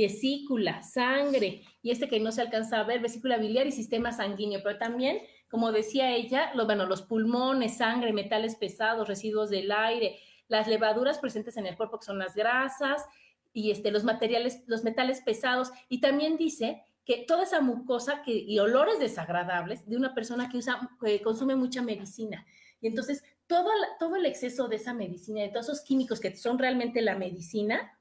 vesícula, 0.00 0.82
sangre, 0.82 1.62
y 1.82 1.90
este 1.90 2.08
que 2.08 2.20
no 2.20 2.32
se 2.32 2.40
alcanza 2.40 2.80
a 2.80 2.84
ver, 2.84 3.00
vesícula 3.00 3.36
biliar 3.36 3.66
y 3.66 3.72
sistema 3.72 4.12
sanguíneo, 4.12 4.60
pero 4.62 4.78
también, 4.78 5.18
como 5.50 5.72
decía 5.72 6.14
ella, 6.14 6.52
los, 6.54 6.66
bueno, 6.66 6.86
los 6.86 7.02
pulmones, 7.02 7.76
sangre, 7.76 8.12
metales 8.12 8.56
pesados, 8.56 9.08
residuos 9.08 9.50
del 9.50 9.70
aire, 9.72 10.18
las 10.48 10.68
levaduras 10.68 11.18
presentes 11.18 11.56
en 11.56 11.66
el 11.66 11.76
cuerpo, 11.76 11.98
que 11.98 12.06
son 12.06 12.18
las 12.18 12.34
grasas, 12.34 13.04
y 13.52 13.70
este, 13.70 13.90
los 13.90 14.04
materiales, 14.04 14.62
los 14.66 14.84
metales 14.84 15.20
pesados, 15.20 15.70
y 15.88 16.00
también 16.00 16.36
dice 16.36 16.82
que 17.04 17.24
toda 17.26 17.42
esa 17.42 17.60
mucosa 17.60 18.22
que, 18.22 18.32
y 18.32 18.58
olores 18.58 18.98
desagradables 18.98 19.86
de 19.88 19.96
una 19.96 20.14
persona 20.14 20.48
que 20.48 20.58
usa, 20.58 20.90
que 21.00 21.20
consume 21.20 21.56
mucha 21.56 21.82
medicina. 21.82 22.46
Y 22.80 22.86
entonces, 22.86 23.22
todo, 23.46 23.68
todo 23.98 24.16
el 24.16 24.26
exceso 24.26 24.68
de 24.68 24.76
esa 24.76 24.94
medicina, 24.94 25.42
de 25.42 25.48
todos 25.48 25.68
esos 25.68 25.82
químicos 25.82 26.20
que 26.20 26.36
son 26.36 26.58
realmente 26.58 27.02
la 27.02 27.16
medicina, 27.16 27.98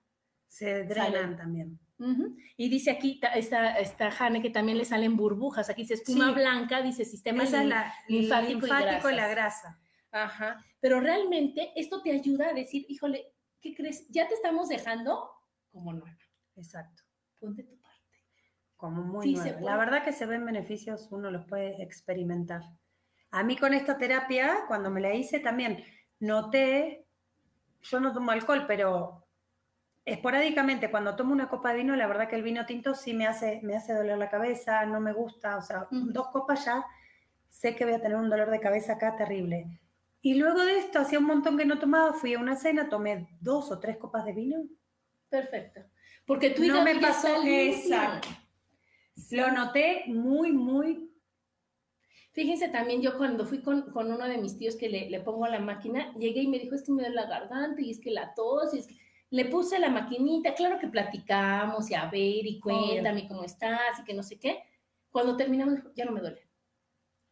se 0.47 0.84
drenan 0.84 1.38
también. 1.38 1.80
Y 2.56 2.70
dice 2.70 2.91
aquí, 2.91 3.20
esta, 3.36 3.78
esta 3.78 4.10
Jane, 4.10 4.41
que 4.41 4.50
también 4.50 4.78
le 4.78 4.86
salen 4.86 5.18
burbujas. 5.18 5.70
Aquí 5.70 5.82
dice 5.82 5.95
espuma 5.95 6.32
blanca, 6.32 6.82
dice 6.82 7.04
sistema 7.04 7.43
linfático, 8.08 8.66
y, 8.66 9.16
la 9.16 9.28
grasa. 9.28 9.80
Ajá. 10.12 10.64
Pero 10.80 11.02
realmente 11.02 11.72
esto 11.76 12.02
te 12.02 12.12
ayuda 12.12 12.50
a 12.50 12.54
decir, 12.54 12.86
híjole, 12.88 13.34
¿qué 13.62 13.76
crees? 13.76 14.08
Ya 14.10 14.28
te 14.28 14.34
estamos 14.34 14.70
dejando 14.70 15.30
como 15.72 15.93
nueva. 15.93 16.18
Exacto. 16.56 17.04
Ponte 17.39 17.64
tu 17.64 17.78
parte. 17.80 17.97
Como 18.78 19.04
muy 19.04 19.34
nueva. 19.34 19.62
La 19.62 19.78
verdad 19.78 20.04
que 20.04 20.14
se 20.14 20.26
ven 20.26 20.45
beneficios, 20.45 21.08
uno 21.12 21.30
los 21.32 21.45
puede 21.45 21.82
experimentar. 21.84 22.62
A 23.32 23.43
mí 23.43 23.58
con 23.58 23.74
esta 23.74 23.97
terapia, 23.97 24.66
cuando 24.68 24.89
me 24.89 25.02
la 25.02 25.14
hice 25.14 25.39
también, 25.39 25.84
noté, 26.20 27.06
yo 27.82 28.00
no 28.00 28.14
tomo 28.14 28.32
alcohol, 28.32 28.66
pero 28.68 29.18
esporádicamente 30.10 30.91
cuando 30.91 31.16
tomo 31.16 31.34
una 31.34 31.49
copa 31.49 31.72
de 31.72 31.78
vino, 31.78 31.95
la 31.95 32.07
verdad 32.07 32.28
que 32.28 32.36
el 32.36 32.43
vino 32.43 32.66
tinto 32.66 32.95
sí 32.95 33.14
me 33.14 33.28
hace, 33.28 33.60
me 33.64 33.76
hace 33.76 33.93
doler 33.93 34.18
la 34.18 34.30
cabeza, 34.30 34.86
no 34.86 34.99
me 34.99 35.14
gusta, 35.14 35.57
o 35.57 35.62
sea, 35.62 35.88
dos 35.91 36.28
copas 36.28 36.66
ya 36.66 36.86
sé 37.47 37.76
que 37.76 37.86
voy 37.86 37.93
a 37.93 38.01
tener 38.01 38.18
un 38.18 38.30
dolor 38.30 38.49
de 38.51 38.60
cabeza 38.60 38.93
acá 38.93 39.16
terrible. 39.16 39.80
Y 40.22 40.36
luego 40.36 40.64
de 40.66 40.78
esto, 40.78 40.99
hacía 40.99 41.20
un 41.20 41.26
montón 41.26 41.57
que 41.57 41.66
no 41.66 41.80
tomaba, 41.80 42.14
fui 42.14 42.34
a 42.34 42.39
una 42.39 42.55
cena, 42.55 42.89
tomé 42.89 43.30
dos 43.39 43.72
o 43.72 43.80
tres 43.80 43.97
copas 43.97 44.26
de 44.26 44.34
vino. 44.34 44.57
Perfecto. 45.30 45.82
Porque 46.26 46.51
tú 46.51 46.64
no 46.66 46.84
me 46.84 46.99
pasó 46.99 47.41
exacto. 47.45 48.28
Lo 49.32 49.51
noté 49.51 50.03
muy, 50.07 50.51
muy 50.51 51.10
Fíjense 52.32 52.70
también, 52.70 53.01
yo 53.01 53.18
cuando 53.18 53.45
fui 53.45 53.62
con, 53.62 53.91
uno 53.93 54.28
de 54.28 54.38
mis 54.38 54.57
tíos 54.57 54.76
que 54.76 54.88
le, 54.88 55.10
le, 55.10 55.20
pongo 55.20 55.45
a 55.45 55.49
la 55.49 55.60
máquina, 55.60 56.14
llegué 56.14 56.43
y 56.43 56.47
me 56.47 56.60
dijo, 56.60 56.76
es 56.76 56.84
que 56.84 56.91
me 56.91 57.01
da 57.03 57.10
la 57.10 57.26
garganta 57.26 57.82
y 57.82 57.89
es 57.89 57.99
que 57.99 58.12
la 58.12 58.34
tos, 58.34 58.74
y 58.74 58.80
es 58.80 58.88
que 58.88 58.95
le 59.32 59.45
puse 59.45 59.80
la 59.80 59.89
maquinita, 59.89 60.53
claro 60.55 60.80
que 60.80 60.88
platicamos 60.88 61.89
y 61.91 61.95
a 61.95 62.05
ver 62.09 62.45
y 62.45 62.59
cuéntame 62.59 63.27
cómo 63.27 63.43
estás 63.43 63.99
y 63.99 64.03
que 64.03 64.13
no 64.13 64.23
sé 64.23 64.39
qué. 64.39 64.63
Cuando 65.11 65.38
terminamos, 65.38 65.80
ya 65.95 66.05
no 66.05 66.11
me 66.11 66.21
duele. 66.21 66.47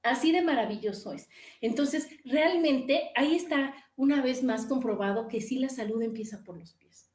Así 0.03 0.31
de 0.31 0.41
maravilloso 0.41 1.11
es. 1.11 1.27
Entonces, 1.59 2.07
realmente 2.23 3.11
ahí 3.15 3.35
está 3.35 3.73
una 3.95 4.21
vez 4.21 4.43
más 4.43 4.65
comprobado 4.65 5.27
que 5.27 5.41
sí 5.41 5.59
la 5.59 5.69
salud 5.69 6.01
empieza 6.01 6.43
por 6.43 6.57
los 6.57 6.73
pies 6.73 7.07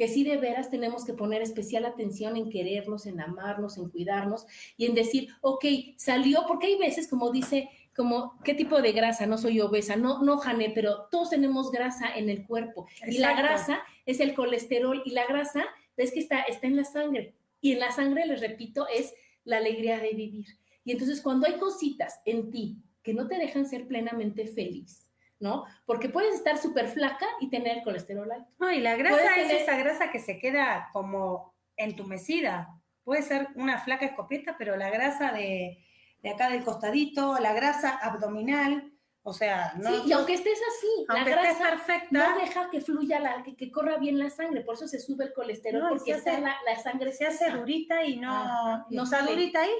que 0.00 0.08
sí 0.08 0.24
de 0.24 0.38
veras 0.38 0.70
tenemos 0.70 1.04
que 1.04 1.12
poner 1.12 1.42
especial 1.42 1.84
atención 1.84 2.34
en 2.34 2.48
querernos, 2.48 3.04
en 3.04 3.20
amarnos, 3.20 3.76
en 3.76 3.90
cuidarnos 3.90 4.46
y 4.78 4.86
en 4.86 4.94
decir, 4.94 5.28
ok, 5.42 5.62
salió, 5.98 6.44
porque 6.48 6.68
hay 6.68 6.78
veces, 6.78 7.06
como 7.06 7.30
dice, 7.30 7.68
como, 8.00 8.40
¿qué 8.44 8.54
tipo 8.54 8.80
de 8.80 8.92
grasa? 8.92 9.26
No 9.26 9.36
soy 9.36 9.60
obesa, 9.60 9.94
no, 9.94 10.22
no, 10.22 10.38
Jané, 10.38 10.72
pero 10.74 11.06
todos 11.10 11.28
tenemos 11.28 11.70
grasa 11.70 12.16
en 12.16 12.30
el 12.30 12.46
cuerpo. 12.46 12.88
Y 13.06 13.18
la 13.18 13.34
grasa 13.34 13.82
es 14.06 14.20
el 14.20 14.34
colesterol 14.34 15.02
y 15.04 15.10
la 15.10 15.26
grasa, 15.26 15.66
ves 15.98 16.10
que 16.10 16.20
está, 16.20 16.40
está 16.40 16.66
en 16.66 16.76
la 16.76 16.84
sangre. 16.84 17.34
Y 17.60 17.72
en 17.72 17.80
la 17.80 17.92
sangre, 17.92 18.24
les 18.24 18.40
repito, 18.40 18.88
es 18.88 19.12
la 19.44 19.58
alegría 19.58 19.98
de 19.98 20.14
vivir. 20.14 20.46
Y 20.82 20.92
entonces 20.92 21.20
cuando 21.20 21.46
hay 21.46 21.58
cositas 21.58 22.22
en 22.24 22.50
ti 22.50 22.78
que 23.02 23.12
no 23.12 23.28
te 23.28 23.36
dejan 23.36 23.66
ser 23.66 23.86
plenamente 23.86 24.46
feliz, 24.46 25.10
¿no? 25.38 25.66
Porque 25.84 26.08
puedes 26.08 26.34
estar 26.34 26.56
súper 26.56 26.88
flaca 26.88 27.26
y 27.38 27.50
tener 27.50 27.76
el 27.76 27.84
colesterol 27.84 28.32
alto. 28.32 28.50
No, 28.58 28.72
y 28.72 28.80
la 28.80 28.96
grasa 28.96 29.36
es 29.42 29.60
esa 29.60 29.76
grasa 29.76 30.10
que 30.10 30.20
se 30.20 30.38
queda 30.38 30.88
como 30.94 31.52
entumecida. 31.76 32.80
Puede 33.04 33.20
ser 33.20 33.48
una 33.56 33.78
flaca 33.78 34.06
escopeta, 34.06 34.56
pero 34.56 34.78
la 34.78 34.88
grasa 34.88 35.32
de, 35.32 35.84
acá 36.28 36.50
del 36.50 36.64
costadito, 36.64 37.38
la 37.38 37.54
grasa 37.54 37.96
abdominal, 37.96 38.92
o 39.22 39.32
sea, 39.32 39.74
no. 39.76 39.88
Sí, 39.90 40.08
y 40.08 40.12
aunque 40.12 40.34
estés 40.34 40.58
así, 40.58 41.06
la 41.08 41.24
grasa 41.24 41.70
perfecta, 41.70 42.08
no 42.10 42.40
deja 42.40 42.70
que 42.70 42.80
fluya, 42.80 43.20
la, 43.20 43.42
que, 43.42 43.70
corra 43.70 43.96
bien 43.98 44.18
la 44.18 44.30
sangre, 44.30 44.62
por 44.62 44.74
eso 44.74 44.88
se 44.88 44.98
sube 44.98 45.24
el 45.24 45.32
colesterol, 45.32 45.88
porque 45.88 46.12
la, 46.12 46.78
sangre 46.82 47.12
se 47.12 47.26
hace 47.26 47.50
durita 47.50 48.04
y 48.04 48.16
no, 48.16 48.86
no 48.90 49.02
está 49.04 49.22
durita 49.22 49.62
ahí. 49.62 49.72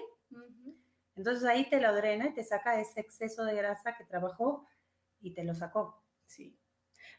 Entonces 1.16 1.45
ahí 1.45 1.68
te 1.68 1.80
lo 1.80 1.95
drena 1.95 2.28
y 2.28 2.34
te 2.34 2.43
saca 2.43 2.80
ese 2.80 3.01
exceso 3.01 3.45
de 3.45 3.55
grasa 3.55 3.95
que 3.95 4.05
trabajó 4.05 4.66
y 5.20 5.34
te 5.34 5.45
lo 5.45 5.55
sacó. 5.55 6.03
Sí. 6.24 6.57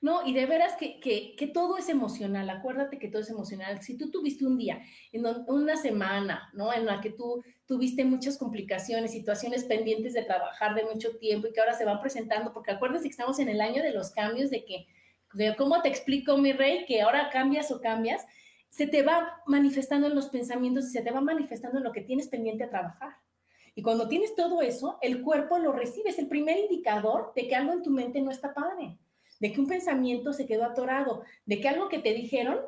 No, 0.01 0.25
y 0.25 0.33
de 0.33 0.47
veras 0.47 0.75
que, 0.77 0.99
que, 0.99 1.47
todo 1.53 1.77
es 1.77 1.87
emocional, 1.87 2.49
acuérdate 2.49 2.97
que 2.97 3.07
todo 3.07 3.21
es 3.21 3.29
emocional. 3.29 3.83
Si 3.83 3.97
tú 3.97 4.09
tuviste 4.09 4.45
un 4.45 4.57
día, 4.57 4.81
en 5.11 5.23
una 5.47 5.77
semana, 5.77 6.49
¿no? 6.53 6.73
En 6.73 6.87
la 6.87 6.99
que 7.01 7.11
tú 7.11 7.43
tuviste 7.71 8.03
muchas 8.03 8.37
complicaciones, 8.37 9.13
situaciones 9.13 9.63
pendientes 9.63 10.11
de 10.11 10.23
trabajar 10.23 10.75
de 10.75 10.83
mucho 10.83 11.15
tiempo 11.19 11.47
y 11.47 11.53
que 11.53 11.61
ahora 11.61 11.73
se 11.73 11.85
van 11.85 12.01
presentando, 12.01 12.51
porque 12.51 12.71
acuérdate 12.71 13.03
que 13.03 13.11
estamos 13.11 13.39
en 13.39 13.47
el 13.47 13.61
año 13.61 13.81
de 13.81 13.93
los 13.93 14.11
cambios, 14.11 14.49
de 14.49 14.65
que, 14.65 14.87
de 15.35 15.55
cómo 15.55 15.81
te 15.81 15.87
explico, 15.87 16.37
mi 16.37 16.51
rey, 16.51 16.83
que 16.85 17.01
ahora 17.01 17.29
cambias 17.29 17.71
o 17.71 17.79
cambias, 17.79 18.25
se 18.67 18.87
te 18.87 19.03
va 19.03 19.41
manifestando 19.45 20.07
en 20.07 20.15
los 20.15 20.27
pensamientos 20.27 20.83
y 20.83 20.89
se 20.89 21.01
te 21.01 21.11
va 21.11 21.21
manifestando 21.21 21.77
en 21.77 21.85
lo 21.85 21.93
que 21.93 22.01
tienes 22.01 22.27
pendiente 22.27 22.65
a 22.65 22.69
trabajar. 22.69 23.13
Y 23.73 23.81
cuando 23.83 24.09
tienes 24.09 24.35
todo 24.35 24.61
eso, 24.61 24.97
el 25.01 25.21
cuerpo 25.21 25.57
lo 25.57 25.71
recibe. 25.71 26.09
Es 26.09 26.19
el 26.19 26.27
primer 26.27 26.59
indicador 26.59 27.31
de 27.37 27.47
que 27.47 27.55
algo 27.55 27.71
en 27.71 27.83
tu 27.83 27.89
mente 27.89 28.19
no 28.19 28.31
está 28.31 28.53
padre, 28.53 28.97
de 29.39 29.53
que 29.53 29.61
un 29.61 29.67
pensamiento 29.67 30.33
se 30.33 30.45
quedó 30.45 30.65
atorado, 30.65 31.23
de 31.45 31.61
que 31.61 31.69
algo 31.69 31.87
que 31.87 31.99
te 31.99 32.13
dijeron 32.13 32.59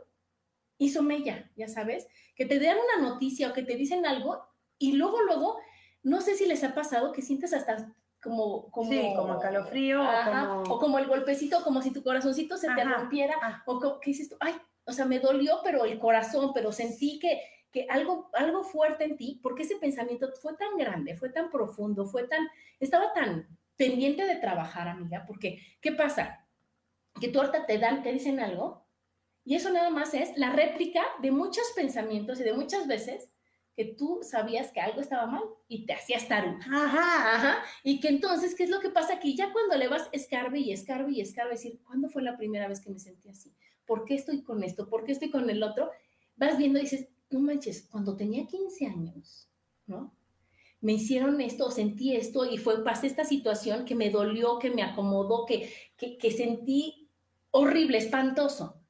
hizo 0.77 1.03
mella, 1.03 1.51
ya 1.57 1.67
sabes, 1.67 2.07
que 2.37 2.45
te 2.45 2.57
dan 2.57 2.77
una 2.77 3.09
noticia 3.09 3.49
o 3.49 3.53
que 3.53 3.63
te 3.63 3.75
dicen 3.75 4.05
algo 4.05 4.52
y 4.83 4.91
luego, 4.91 5.21
luego, 5.21 5.59
no 6.01 6.19
sé 6.19 6.35
si 6.35 6.45
les 6.45 6.61
ha 6.65 6.75
pasado 6.75 7.13
que 7.13 7.21
sientes 7.21 7.53
hasta 7.53 7.95
como, 8.21 8.69
como, 8.69 8.91
sí, 8.91 9.13
como 9.15 9.39
calofrío 9.39 10.01
o, 10.01 10.77
como... 10.77 10.99
el 10.99 11.07
golpecito, 11.07 11.63
como 11.63 11.81
si 11.81 11.91
tu 11.91 12.03
corazoncito 12.03 12.57
se 12.57 12.67
te 12.67 12.83
rompiera, 12.83 13.35
ah. 13.41 13.63
o 13.65 13.79
que 14.01 14.11
dices 14.11 14.27
tú, 14.27 14.35
ay, 14.41 14.55
o 14.83 14.91
sea, 14.91 15.05
me 15.05 15.19
dolió, 15.19 15.61
pero 15.63 15.85
el 15.85 15.97
corazón, 15.99 16.51
pero 16.53 16.73
sentí 16.73 17.17
que, 17.17 17.41
que 17.71 17.87
algo, 17.89 18.29
algo 18.33 18.65
fuerte 18.65 19.05
en 19.05 19.15
ti, 19.15 19.39
porque 19.41 19.63
ese 19.63 19.77
pensamiento 19.77 20.29
fue 20.41 20.53
tan 20.57 20.75
grande, 20.77 21.15
fue 21.15 21.29
tan 21.29 21.49
profundo, 21.49 22.05
fue 22.05 22.27
tan, 22.27 22.45
estaba 22.81 23.13
tan 23.13 23.47
pendiente 23.77 24.25
de 24.25 24.35
trabajar, 24.35 24.89
amiga, 24.89 25.23
porque, 25.25 25.59
¿qué 25.79 25.93
pasa? 25.93 26.45
Que 27.21 27.29
tú 27.29 27.39
ahorita 27.39 27.65
te 27.65 27.77
dan, 27.77 28.03
te 28.03 28.11
dicen 28.11 28.41
algo, 28.41 28.85
y 29.45 29.55
eso 29.55 29.69
nada 29.69 29.89
más 29.89 30.13
es 30.13 30.37
la 30.37 30.49
réplica 30.49 31.03
de 31.21 31.31
muchos 31.31 31.71
pensamientos 31.73 32.41
y 32.41 32.43
de 32.43 32.53
muchas 32.53 32.85
veces 32.85 33.32
que 33.75 33.85
tú 33.85 34.19
sabías 34.21 34.71
que 34.71 34.79
algo 34.79 35.01
estaba 35.01 35.25
mal 35.25 35.43
y 35.67 35.85
te 35.85 35.93
hacías 35.93 36.27
taruga. 36.27 36.59
Ajá. 36.65 37.35
Ajá. 37.35 37.63
Y 37.83 37.99
que 37.99 38.09
entonces, 38.09 38.55
¿qué 38.55 38.63
es 38.63 38.69
lo 38.69 38.79
que 38.79 38.89
pasa? 38.89 39.19
Que 39.19 39.35
ya 39.35 39.51
cuando 39.51 39.77
le 39.77 39.87
vas 39.87 40.09
escarbe 40.11 40.59
y 40.59 40.71
escarbe 40.71 41.11
y 41.11 41.21
escarbe, 41.21 41.51
decir, 41.51 41.79
¿cuándo 41.83 42.09
fue 42.09 42.21
la 42.21 42.37
primera 42.37 42.67
vez 42.67 42.81
que 42.81 42.91
me 42.91 42.99
sentí 42.99 43.29
así? 43.29 43.53
¿Por 43.85 44.05
qué 44.05 44.15
estoy 44.15 44.43
con 44.43 44.63
esto? 44.63 44.89
¿Por 44.89 45.03
qué 45.03 45.11
estoy 45.11 45.29
con 45.29 45.49
el 45.49 45.63
otro? 45.63 45.89
Vas 46.35 46.57
viendo 46.57 46.79
y 46.79 46.83
dices, 46.83 47.07
no 47.29 47.39
manches, 47.39 47.87
cuando 47.89 48.15
tenía 48.15 48.45
15 48.45 48.85
años, 48.85 49.49
¿no? 49.87 50.15
Me 50.81 50.93
hicieron 50.93 51.39
esto, 51.41 51.71
sentí 51.71 52.15
esto 52.15 52.45
y 52.45 52.57
fue, 52.57 52.83
pasé 52.83 53.07
esta 53.07 53.23
situación 53.23 53.85
que 53.85 53.95
me 53.95 54.09
dolió, 54.09 54.59
que 54.59 54.69
me 54.69 54.83
acomodó, 54.83 55.45
que, 55.45 55.73
que, 55.97 56.31
sentí 56.31 57.09
horrible, 57.51 57.97
espantoso. 57.97 58.81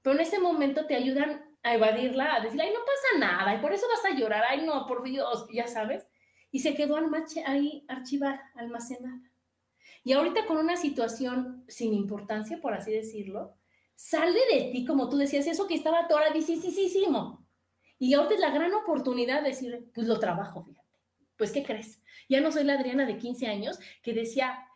Pero 0.00 0.16
en 0.16 0.22
ese 0.22 0.38
momento 0.38 0.86
te 0.86 0.94
ayudan 0.94 1.44
a 1.62 1.74
evadirla, 1.74 2.34
a 2.34 2.40
decir, 2.40 2.60
ay, 2.60 2.72
no 2.72 2.80
pasa 2.80 3.18
nada, 3.18 3.54
y 3.54 3.58
por 3.58 3.72
eso 3.72 3.86
vas 3.88 4.12
a 4.12 4.16
llorar, 4.16 4.44
ay, 4.48 4.66
no, 4.66 4.86
por 4.86 5.02
Dios, 5.02 5.46
ya 5.52 5.66
sabes. 5.66 6.06
Y 6.50 6.60
se 6.60 6.74
quedó 6.74 6.98
ahí 7.46 7.84
archivada, 7.88 8.50
almacenada. 8.56 9.22
Y 10.04 10.12
ahorita 10.12 10.46
con 10.46 10.56
una 10.56 10.76
situación 10.76 11.64
sin 11.68 11.94
importancia, 11.94 12.60
por 12.60 12.74
así 12.74 12.92
decirlo, 12.92 13.54
sale 13.94 14.40
de 14.52 14.70
ti, 14.72 14.84
como 14.84 15.08
tú 15.08 15.16
decías, 15.16 15.46
eso 15.46 15.66
que 15.66 15.74
estaba 15.74 16.00
atoradísimo, 16.00 17.46
y 17.98 18.14
ahorita 18.14 18.34
es 18.34 18.40
la 18.40 18.50
gran 18.50 18.74
oportunidad 18.74 19.42
de 19.42 19.50
decir, 19.50 19.90
pues 19.94 20.08
lo 20.08 20.18
trabajo, 20.18 20.64
fíjate. 20.64 20.82
Pues, 21.36 21.52
¿qué 21.52 21.62
crees? 21.62 22.02
Ya 22.28 22.40
no 22.40 22.50
soy 22.50 22.64
la 22.64 22.74
Adriana 22.74 23.06
de 23.06 23.16
15 23.16 23.46
años 23.46 23.78
que 24.02 24.12
decía, 24.12 24.66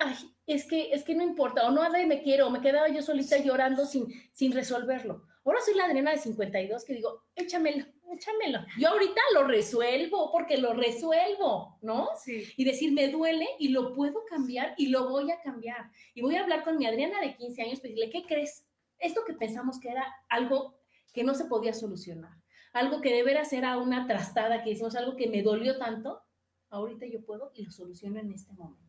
ay, 0.00 0.14
es 0.46 0.64
que, 0.66 0.90
es 0.92 1.04
que 1.04 1.14
no 1.14 1.22
importa, 1.22 1.68
o 1.68 1.70
no, 1.70 1.82
me 1.90 2.22
quiero, 2.22 2.46
o 2.46 2.50
me 2.50 2.62
quedaba 2.62 2.88
yo 2.88 3.02
solita 3.02 3.36
llorando 3.36 3.84
sin, 3.84 4.06
sin 4.32 4.52
resolverlo. 4.52 5.26
Ahora 5.44 5.60
soy 5.64 5.74
la 5.74 5.86
Adriana 5.86 6.10
de 6.12 6.18
52 6.18 6.84
que 6.84 6.94
digo, 6.94 7.24
échamelo, 7.34 7.86
échamelo. 8.12 8.60
Yo 8.78 8.88
ahorita 8.88 9.20
lo 9.34 9.44
resuelvo 9.44 10.30
porque 10.30 10.58
lo 10.58 10.74
resuelvo, 10.74 11.78
¿no? 11.82 12.08
Sí. 12.22 12.44
Y 12.56 12.64
decir, 12.64 12.92
me 12.92 13.08
duele 13.08 13.48
y 13.58 13.68
lo 13.68 13.94
puedo 13.94 14.24
cambiar 14.26 14.74
y 14.76 14.88
lo 14.88 15.08
voy 15.08 15.30
a 15.30 15.40
cambiar. 15.40 15.90
Y 16.14 16.20
voy 16.20 16.36
a 16.36 16.42
hablar 16.42 16.62
con 16.62 16.76
mi 16.76 16.86
Adriana 16.86 17.20
de 17.20 17.36
15 17.36 17.62
años, 17.62 17.80
pues 17.80 17.94
decirle, 17.94 18.10
¿qué 18.10 18.26
crees? 18.26 18.66
Esto 18.98 19.22
que 19.24 19.32
pensamos 19.32 19.80
que 19.80 19.88
era 19.88 20.04
algo 20.28 20.78
que 21.12 21.24
no 21.24 21.34
se 21.34 21.46
podía 21.46 21.72
solucionar 21.72 22.40
algo 22.72 23.00
que 23.00 23.12
de 23.12 23.22
veras 23.22 23.52
era 23.52 23.78
una 23.78 24.06
trastada, 24.06 24.62
que 24.62 24.70
decimos 24.70 24.94
algo 24.94 25.16
que 25.16 25.28
me 25.28 25.42
dolió 25.42 25.78
tanto, 25.78 26.22
ahorita 26.70 27.06
yo 27.06 27.24
puedo 27.24 27.52
y 27.54 27.64
lo 27.64 27.70
soluciono 27.70 28.20
en 28.20 28.32
este 28.32 28.52
momento. 28.52 28.84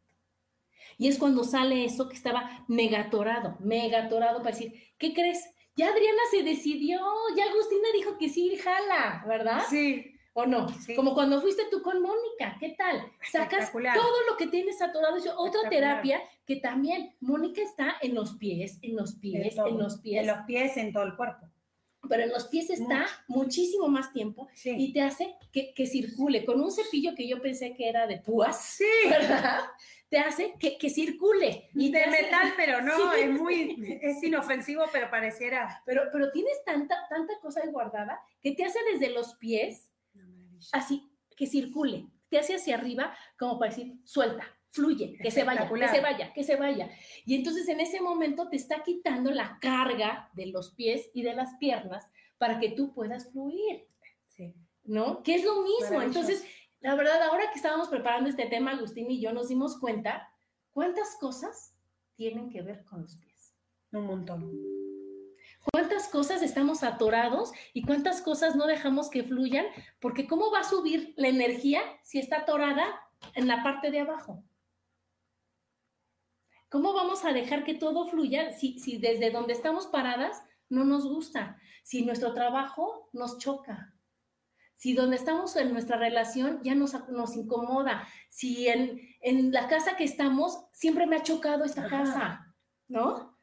Y 0.97 1.07
es 1.07 1.17
cuando 1.17 1.43
sale 1.43 1.85
eso 1.85 2.09
que 2.09 2.15
estaba 2.15 2.65
megatorado, 2.67 3.57
megatorado 3.59 4.39
para 4.39 4.51
decir, 4.51 4.73
¿qué 4.97 5.13
crees? 5.13 5.43
Ya 5.75 5.89
Adriana 5.89 6.21
se 6.29 6.43
decidió, 6.43 6.99
ya 7.35 7.45
Agustina 7.45 7.87
dijo 7.93 8.17
que 8.17 8.29
sí, 8.29 8.55
jala, 8.57 9.23
¿verdad? 9.27 9.63
Sí. 9.69 10.05
¿O 10.33 10.45
no? 10.45 10.67
Como 10.95 11.13
cuando 11.13 11.41
fuiste 11.41 11.63
tú 11.69 11.81
con 11.81 12.01
Mónica, 12.01 12.55
¿qué 12.59 12.69
tal? 12.77 13.11
Sacas 13.31 13.71
todo 13.71 14.29
lo 14.29 14.37
que 14.37 14.47
tienes 14.47 14.81
atorado. 14.81 15.17
Otra 15.37 15.69
terapia 15.69 16.21
que 16.45 16.55
también, 16.55 17.15
Mónica 17.19 17.61
está 17.61 17.97
en 18.01 18.15
los 18.15 18.37
pies, 18.37 18.79
en 18.81 18.95
los 18.95 19.15
pies, 19.15 19.57
en 19.57 19.77
los 19.77 19.99
pies. 19.99 20.21
En 20.21 20.27
los 20.27 20.45
pies, 20.45 20.77
en 20.77 20.93
todo 20.93 21.03
el 21.03 21.15
cuerpo 21.17 21.51
pero 22.09 22.23
en 22.23 22.29
los 22.29 22.47
pies 22.47 22.69
está 22.69 23.05
muchísimo 23.27 23.87
más 23.87 24.11
tiempo 24.11 24.47
y 24.65 24.91
te 24.93 25.01
hace 25.01 25.35
que, 25.51 25.85
circule. 25.85 26.45
Con 26.45 26.59
un 26.59 26.71
cepillo 26.71 27.13
que 27.15 27.27
yo 27.27 27.41
pensé 27.41 27.73
que 27.73 27.87
era 27.87 28.07
de 28.07 28.17
púas, 28.17 28.79
¿verdad? 29.09 29.61
Te 30.11 30.19
hace 30.19 30.55
que, 30.59 30.89
circule. 30.89 31.69
Y 31.73 31.89
de 31.89 32.05
metal, 32.07 32.51
pero 32.57 32.81
no, 32.81 33.13
es 33.13 33.31
muy, 33.31 33.99
es 34.01 34.21
inofensivo, 34.21 34.83
pero 34.91 35.09
pareciera. 35.09 35.81
Pero, 35.85 36.09
pero 36.11 36.33
tienes 36.33 36.61
tanta, 36.65 37.07
tanta 37.09 37.39
cosa 37.39 37.61
guardada 37.67 38.19
que 38.41 38.51
te 38.51 38.65
hace 38.65 38.79
desde 38.91 39.13
los 39.13 39.35
pies, 39.35 39.89
así, 40.73 41.09
que 41.37 41.47
circule. 41.47 42.07
Te 42.27 42.39
hace 42.39 42.55
hacia 42.55 42.75
arriba 42.75 43.15
como 43.39 43.57
para 43.57 43.71
decir, 43.71 43.93
suelta, 44.03 44.45
fluye, 44.71 45.17
que 45.17 45.31
se 45.31 45.45
vaya, 45.45 45.69
que 45.69 45.87
se 45.87 46.01
vaya, 46.01 46.33
que 46.33 46.43
se 46.43 46.55
vaya. 46.57 46.89
Y 47.25 47.35
entonces 47.35 47.69
en 47.69 47.79
ese 47.79 48.01
momento 48.01 48.49
te 48.49 48.57
está 48.57 48.83
quitando 48.83 49.31
la 49.31 49.59
carga 49.61 50.29
de 50.33 50.47
los 50.47 50.73
pies 50.73 51.09
y 51.13 51.21
de 51.21 51.35
las 51.35 51.55
piernas 51.55 52.05
para 52.37 52.59
que 52.59 52.71
tú 52.71 52.93
puedas 52.93 53.31
fluir. 53.31 53.87
Sí. 54.27 54.53
¿No? 54.83 55.23
Que 55.23 55.35
es 55.35 55.45
lo 55.45 55.61
mismo. 55.61 56.01
Entonces, 56.01 56.43
la 56.81 56.95
verdad, 56.95 57.21
ahora 57.23 57.49
que 57.49 57.57
estábamos 57.57 57.87
preparando 57.87 58.29
este 58.29 58.45
tema, 58.45 58.71
Agustín 58.71 59.09
y 59.09 59.21
yo 59.21 59.33
nos 59.33 59.47
dimos 59.47 59.79
cuenta 59.79 60.31
cuántas 60.71 61.15
cosas 61.19 61.75
tienen 62.15 62.49
que 62.49 62.61
ver 62.61 62.83
con 62.85 63.01
los 63.01 63.15
pies. 63.15 63.55
Un 63.91 64.05
montón. 64.05 64.51
¿Cuántas 65.71 66.07
cosas 66.07 66.41
estamos 66.41 66.83
atorados 66.83 67.51
y 67.73 67.83
cuántas 67.83 68.21
cosas 68.21 68.55
no 68.55 68.65
dejamos 68.65 69.09
que 69.09 69.23
fluyan? 69.23 69.65
Porque 69.99 70.27
¿cómo 70.27 70.51
va 70.51 70.59
a 70.59 70.63
subir 70.63 71.13
la 71.17 71.27
energía 71.27 71.81
si 72.03 72.19
está 72.19 72.39
atorada 72.39 72.83
en 73.35 73.47
la 73.47 73.63
parte 73.63 73.91
de 73.91 73.99
abajo. 73.99 74.43
¿Cómo 76.69 76.93
vamos 76.93 77.25
a 77.25 77.33
dejar 77.33 77.63
que 77.63 77.73
todo 77.73 78.07
fluya 78.07 78.51
si, 78.53 78.79
si 78.79 78.97
desde 78.97 79.31
donde 79.31 79.53
estamos 79.53 79.87
paradas 79.87 80.41
no 80.69 80.85
nos 80.85 81.05
gusta? 81.05 81.59
Si 81.83 82.05
nuestro 82.05 82.33
trabajo 82.33 83.09
nos 83.11 83.37
choca, 83.39 83.90
si 84.81 84.95
donde 84.95 85.15
estamos 85.15 85.55
en 85.57 85.73
nuestra 85.73 85.95
relación 85.95 86.59
ya 86.63 86.73
nos, 86.73 87.07
nos 87.09 87.35
incomoda, 87.35 88.07
si 88.29 88.67
en, 88.67 88.99
en, 89.21 89.51
la 89.51 89.67
casa 89.67 89.95
que 89.95 90.03
estamos 90.03 90.65
siempre 90.71 91.05
me 91.05 91.17
ha 91.17 91.21
chocado 91.21 91.65
esta 91.65 91.87
casa, 91.87 92.51
¿no? 92.87 93.37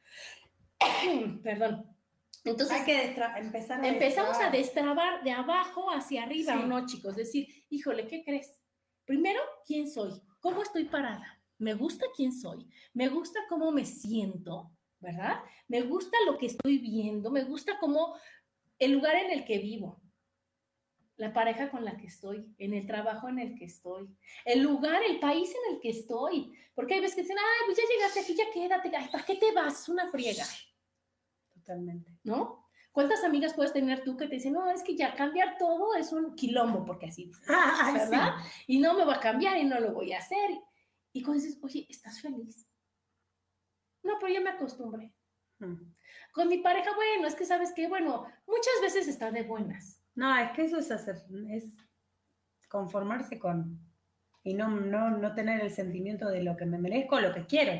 Perdón. 1.44 1.96
Entonces, 2.42 2.80
hay 2.80 2.84
que 2.84 3.16
empezar 3.36 3.80
a 3.80 3.86
empezamos 3.86 4.30
destrabar. 4.30 4.48
a 4.48 4.50
destrabar 4.58 5.22
de 5.22 5.30
abajo 5.30 5.88
hacia 5.92 6.24
arriba, 6.24 6.54
sí. 6.54 6.66
no, 6.66 6.86
chicos? 6.86 7.14
Decir, 7.14 7.46
híjole, 7.70 8.08
¿qué 8.08 8.24
crees? 8.24 8.60
Primero, 9.04 9.40
¿quién 9.64 9.88
soy? 9.88 10.20
¿Cómo 10.40 10.64
estoy 10.64 10.86
parada? 10.86 11.40
¿Me 11.58 11.74
gusta 11.74 12.06
quién 12.16 12.32
soy? 12.32 12.66
¿Me 12.94 13.08
gusta 13.10 13.38
cómo 13.48 13.70
me 13.70 13.84
siento? 13.84 14.72
¿Verdad? 14.98 15.36
Me 15.68 15.82
gusta 15.82 16.16
lo 16.26 16.36
que 16.36 16.46
estoy 16.46 16.78
viendo, 16.78 17.30
me 17.30 17.44
gusta 17.44 17.78
cómo 17.78 18.16
el 18.80 18.90
lugar 18.90 19.14
en 19.14 19.30
el 19.30 19.44
que 19.44 19.58
vivo 19.58 20.02
la 21.18 21.32
pareja 21.32 21.68
con 21.68 21.84
la 21.84 21.96
que 21.96 22.06
estoy, 22.06 22.46
en 22.58 22.72
el 22.72 22.86
trabajo 22.86 23.28
en 23.28 23.40
el 23.40 23.56
que 23.56 23.64
estoy, 23.64 24.08
el 24.44 24.62
lugar, 24.62 25.02
el 25.02 25.18
país 25.18 25.50
en 25.50 25.74
el 25.74 25.80
que 25.80 25.90
estoy. 25.90 26.56
Porque 26.74 26.94
hay 26.94 27.00
veces 27.00 27.16
que 27.16 27.22
dicen, 27.22 27.36
ay, 27.38 27.66
pues 27.66 27.76
ya 27.76 27.82
llegaste 27.92 28.20
aquí, 28.20 28.34
ya 28.36 28.50
quédate, 28.52 28.96
ay, 28.96 29.08
¿para 29.10 29.24
qué 29.24 29.34
te 29.34 29.52
vas? 29.52 29.88
Una 29.88 30.08
friega. 30.08 30.44
Totalmente. 31.52 32.16
¿No? 32.22 32.70
¿Cuántas 32.92 33.24
amigas 33.24 33.52
puedes 33.52 33.72
tener 33.72 34.04
tú 34.04 34.16
que 34.16 34.28
te 34.28 34.36
dicen, 34.36 34.52
no, 34.52 34.70
es 34.70 34.84
que 34.84 34.96
ya 34.96 35.14
cambiar 35.16 35.58
todo 35.58 35.94
es 35.96 36.12
un 36.12 36.36
quilombo, 36.36 36.84
porque 36.84 37.06
así, 37.06 37.32
ah, 37.48 37.90
¿verdad? 37.92 38.34
Sí. 38.40 38.74
Y 38.74 38.78
no 38.78 38.94
me 38.94 39.04
va 39.04 39.16
a 39.16 39.20
cambiar 39.20 39.56
y 39.56 39.64
no 39.64 39.80
lo 39.80 39.92
voy 39.92 40.12
a 40.12 40.18
hacer. 40.18 40.50
Y 41.12 41.22
cuando 41.24 41.42
dices, 41.42 41.58
oye, 41.62 41.84
¿estás 41.88 42.20
feliz? 42.20 42.64
No, 44.04 44.18
pero 44.20 44.32
ya 44.32 44.40
me 44.40 44.50
acostumbré. 44.50 45.12
Hmm. 45.58 45.94
Con 46.32 46.46
mi 46.46 46.58
pareja, 46.58 46.94
bueno, 46.94 47.26
es 47.26 47.34
que 47.34 47.44
sabes 47.44 47.72
que, 47.72 47.88
bueno, 47.88 48.24
muchas 48.46 48.74
veces 48.80 49.08
está 49.08 49.32
de 49.32 49.42
buenas 49.42 49.97
no, 50.18 50.36
es 50.36 50.50
que 50.50 50.64
eso 50.64 50.78
es 50.78 50.90
hacer, 50.90 51.22
es 51.48 51.64
conformarse 52.68 53.38
con 53.38 53.78
y 54.42 54.52
no, 54.52 54.68
no, 54.68 55.10
no 55.10 55.32
tener 55.32 55.60
el 55.60 55.70
sentimiento 55.70 56.28
de 56.28 56.42
lo 56.42 56.56
que 56.56 56.66
me 56.66 56.76
merezco, 56.76 57.20
lo 57.20 57.32
que 57.32 57.46
quiero. 57.46 57.72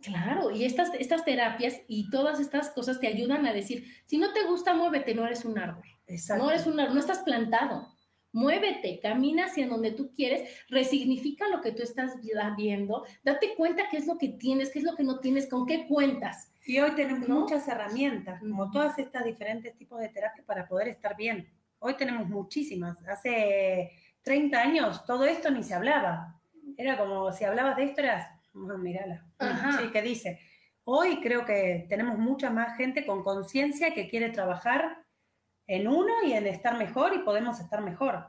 Claro, 0.00 0.52
y 0.52 0.64
estas, 0.64 0.94
estas 0.94 1.24
terapias 1.24 1.80
y 1.88 2.08
todas 2.08 2.38
estas 2.38 2.70
cosas 2.70 3.00
te 3.00 3.08
ayudan 3.08 3.46
a 3.46 3.52
decir, 3.52 3.84
si 4.04 4.16
no 4.16 4.32
te 4.32 4.44
gusta, 4.44 4.74
muévete, 4.74 5.12
no 5.12 5.26
eres 5.26 5.44
un 5.44 5.58
árbol. 5.58 5.84
Exacto. 6.06 6.44
No 6.44 6.50
eres 6.50 6.68
un 6.68 6.78
árbol, 6.78 6.94
no 6.94 7.00
estás 7.00 7.24
plantado. 7.24 7.88
Muévete, 8.34 8.98
camina 8.98 9.44
hacia 9.44 9.68
donde 9.68 9.92
tú 9.92 10.10
quieres, 10.12 10.50
resignifica 10.68 11.46
lo 11.46 11.60
que 11.60 11.70
tú 11.70 11.84
estás 11.84 12.14
viendo, 12.56 13.04
date 13.22 13.54
cuenta 13.56 13.84
qué 13.88 13.98
es 13.98 14.08
lo 14.08 14.18
que 14.18 14.30
tienes, 14.30 14.72
qué 14.72 14.80
es 14.80 14.84
lo 14.84 14.96
que 14.96 15.04
no 15.04 15.20
tienes, 15.20 15.48
con 15.48 15.66
qué 15.66 15.86
cuentas. 15.86 16.52
Y 16.66 16.80
hoy 16.80 16.96
tenemos 16.96 17.28
¿no? 17.28 17.42
muchas 17.42 17.68
herramientas, 17.68 18.40
como 18.40 18.72
todas 18.72 18.98
estas 18.98 19.24
diferentes 19.24 19.76
tipos 19.76 20.00
de 20.00 20.08
terapias 20.08 20.44
para 20.44 20.66
poder 20.66 20.88
estar 20.88 21.16
bien. 21.16 21.48
Hoy 21.78 21.94
tenemos 21.94 22.28
muchísimas. 22.28 22.98
Hace 23.06 23.92
30 24.22 24.60
años 24.60 25.04
todo 25.04 25.24
esto 25.26 25.52
ni 25.52 25.62
se 25.62 25.74
hablaba. 25.74 26.34
Era 26.76 26.98
como 26.98 27.30
si 27.30 27.44
hablabas 27.44 27.76
de 27.76 27.84
esto, 27.84 28.00
eras, 28.00 28.28
oh, 28.52 28.78
mirala. 28.78 29.24
Ajá. 29.38 29.78
Sí, 29.80 29.90
¿qué 29.92 30.02
dice? 30.02 30.40
Hoy 30.82 31.20
creo 31.20 31.44
que 31.44 31.86
tenemos 31.88 32.18
mucha 32.18 32.50
más 32.50 32.76
gente 32.76 33.06
con 33.06 33.22
conciencia 33.22 33.94
que 33.94 34.08
quiere 34.08 34.30
trabajar 34.30 35.03
en 35.66 35.88
uno 35.88 36.12
y 36.26 36.32
en 36.32 36.46
estar 36.46 36.76
mejor 36.78 37.14
y 37.14 37.18
podemos 37.20 37.58
estar 37.60 37.80
mejor. 37.82 38.26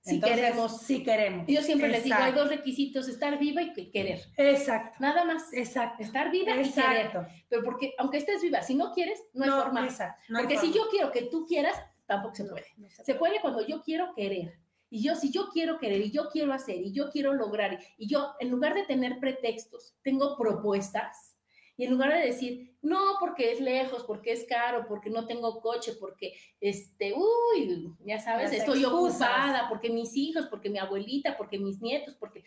Si 0.00 0.14
Entonces, 0.16 0.38
queremos. 0.40 0.80
Si 0.82 1.02
queremos. 1.02 1.46
Yo 1.48 1.62
siempre 1.62 1.88
Exacto. 1.88 1.92
les 1.96 2.04
digo, 2.04 2.16
hay 2.18 2.32
dos 2.32 2.48
requisitos, 2.48 3.08
estar 3.08 3.38
viva 3.40 3.62
y 3.62 3.90
querer. 3.90 4.20
Exacto. 4.36 4.98
Nada 5.00 5.24
más. 5.24 5.52
Exacto. 5.52 6.00
Estar 6.02 6.30
viva 6.30 6.54
Exacto. 6.54 6.80
y 6.92 6.94
querer. 6.94 7.44
Pero 7.48 7.64
porque, 7.64 7.94
aunque 7.98 8.18
estés 8.18 8.40
viva, 8.40 8.62
si 8.62 8.76
no 8.76 8.92
quieres, 8.92 9.20
no 9.32 9.42
hay 9.44 9.50
No, 9.50 9.62
forma. 9.62 9.84
exacto, 9.84 10.22
no 10.28 10.38
porque 10.38 10.58
si 10.58 10.72
yo 10.72 10.82
quiero 10.90 11.10
que 11.10 11.22
tú 11.22 11.44
quieras, 11.46 11.76
tampoco 12.06 12.36
se 12.36 12.44
puede. 12.44 12.66
no 12.76 12.88
se 12.88 13.02
Se 13.04 13.14
puede 13.16 13.40
cuando 13.40 13.66
yo 13.66 13.82
quiero 13.82 14.14
querer. 14.14 14.60
Y 14.88 15.02
yo, 15.02 15.16
si 15.16 15.32
yo 15.32 15.48
quiero 15.52 15.80
querer 15.80 16.00
y 16.00 16.12
yo 16.12 16.28
quiero 16.30 16.52
hacer 16.52 16.76
y 16.76 16.92
yo 16.92 17.10
quiero 17.10 17.32
lograr 17.32 17.76
y 17.98 18.06
yo, 18.06 18.34
en 18.38 18.50
lugar 18.50 18.74
de 18.74 18.84
tener 18.84 19.18
pretextos, 19.18 19.96
tengo 20.02 20.36
propuestas. 20.38 21.35
Y 21.76 21.84
en 21.84 21.90
lugar 21.92 22.12
de 22.12 22.20
decir, 22.20 22.76
no, 22.82 23.16
porque 23.20 23.52
es 23.52 23.60
lejos, 23.60 24.04
porque 24.04 24.32
es 24.32 24.46
caro, 24.48 24.86
porque 24.88 25.10
no 25.10 25.26
tengo 25.26 25.60
coche, 25.60 25.92
porque, 26.00 26.34
este, 26.60 27.12
uy, 27.14 27.92
ya 28.04 28.18
sabes, 28.18 28.50
Las 28.50 28.60
estoy 28.60 28.82
excusas. 28.82 29.16
ocupada, 29.16 29.68
porque 29.68 29.90
mis 29.90 30.16
hijos, 30.16 30.46
porque 30.46 30.70
mi 30.70 30.78
abuelita, 30.78 31.36
porque 31.36 31.58
mis 31.58 31.80
nietos, 31.82 32.14
porque, 32.14 32.44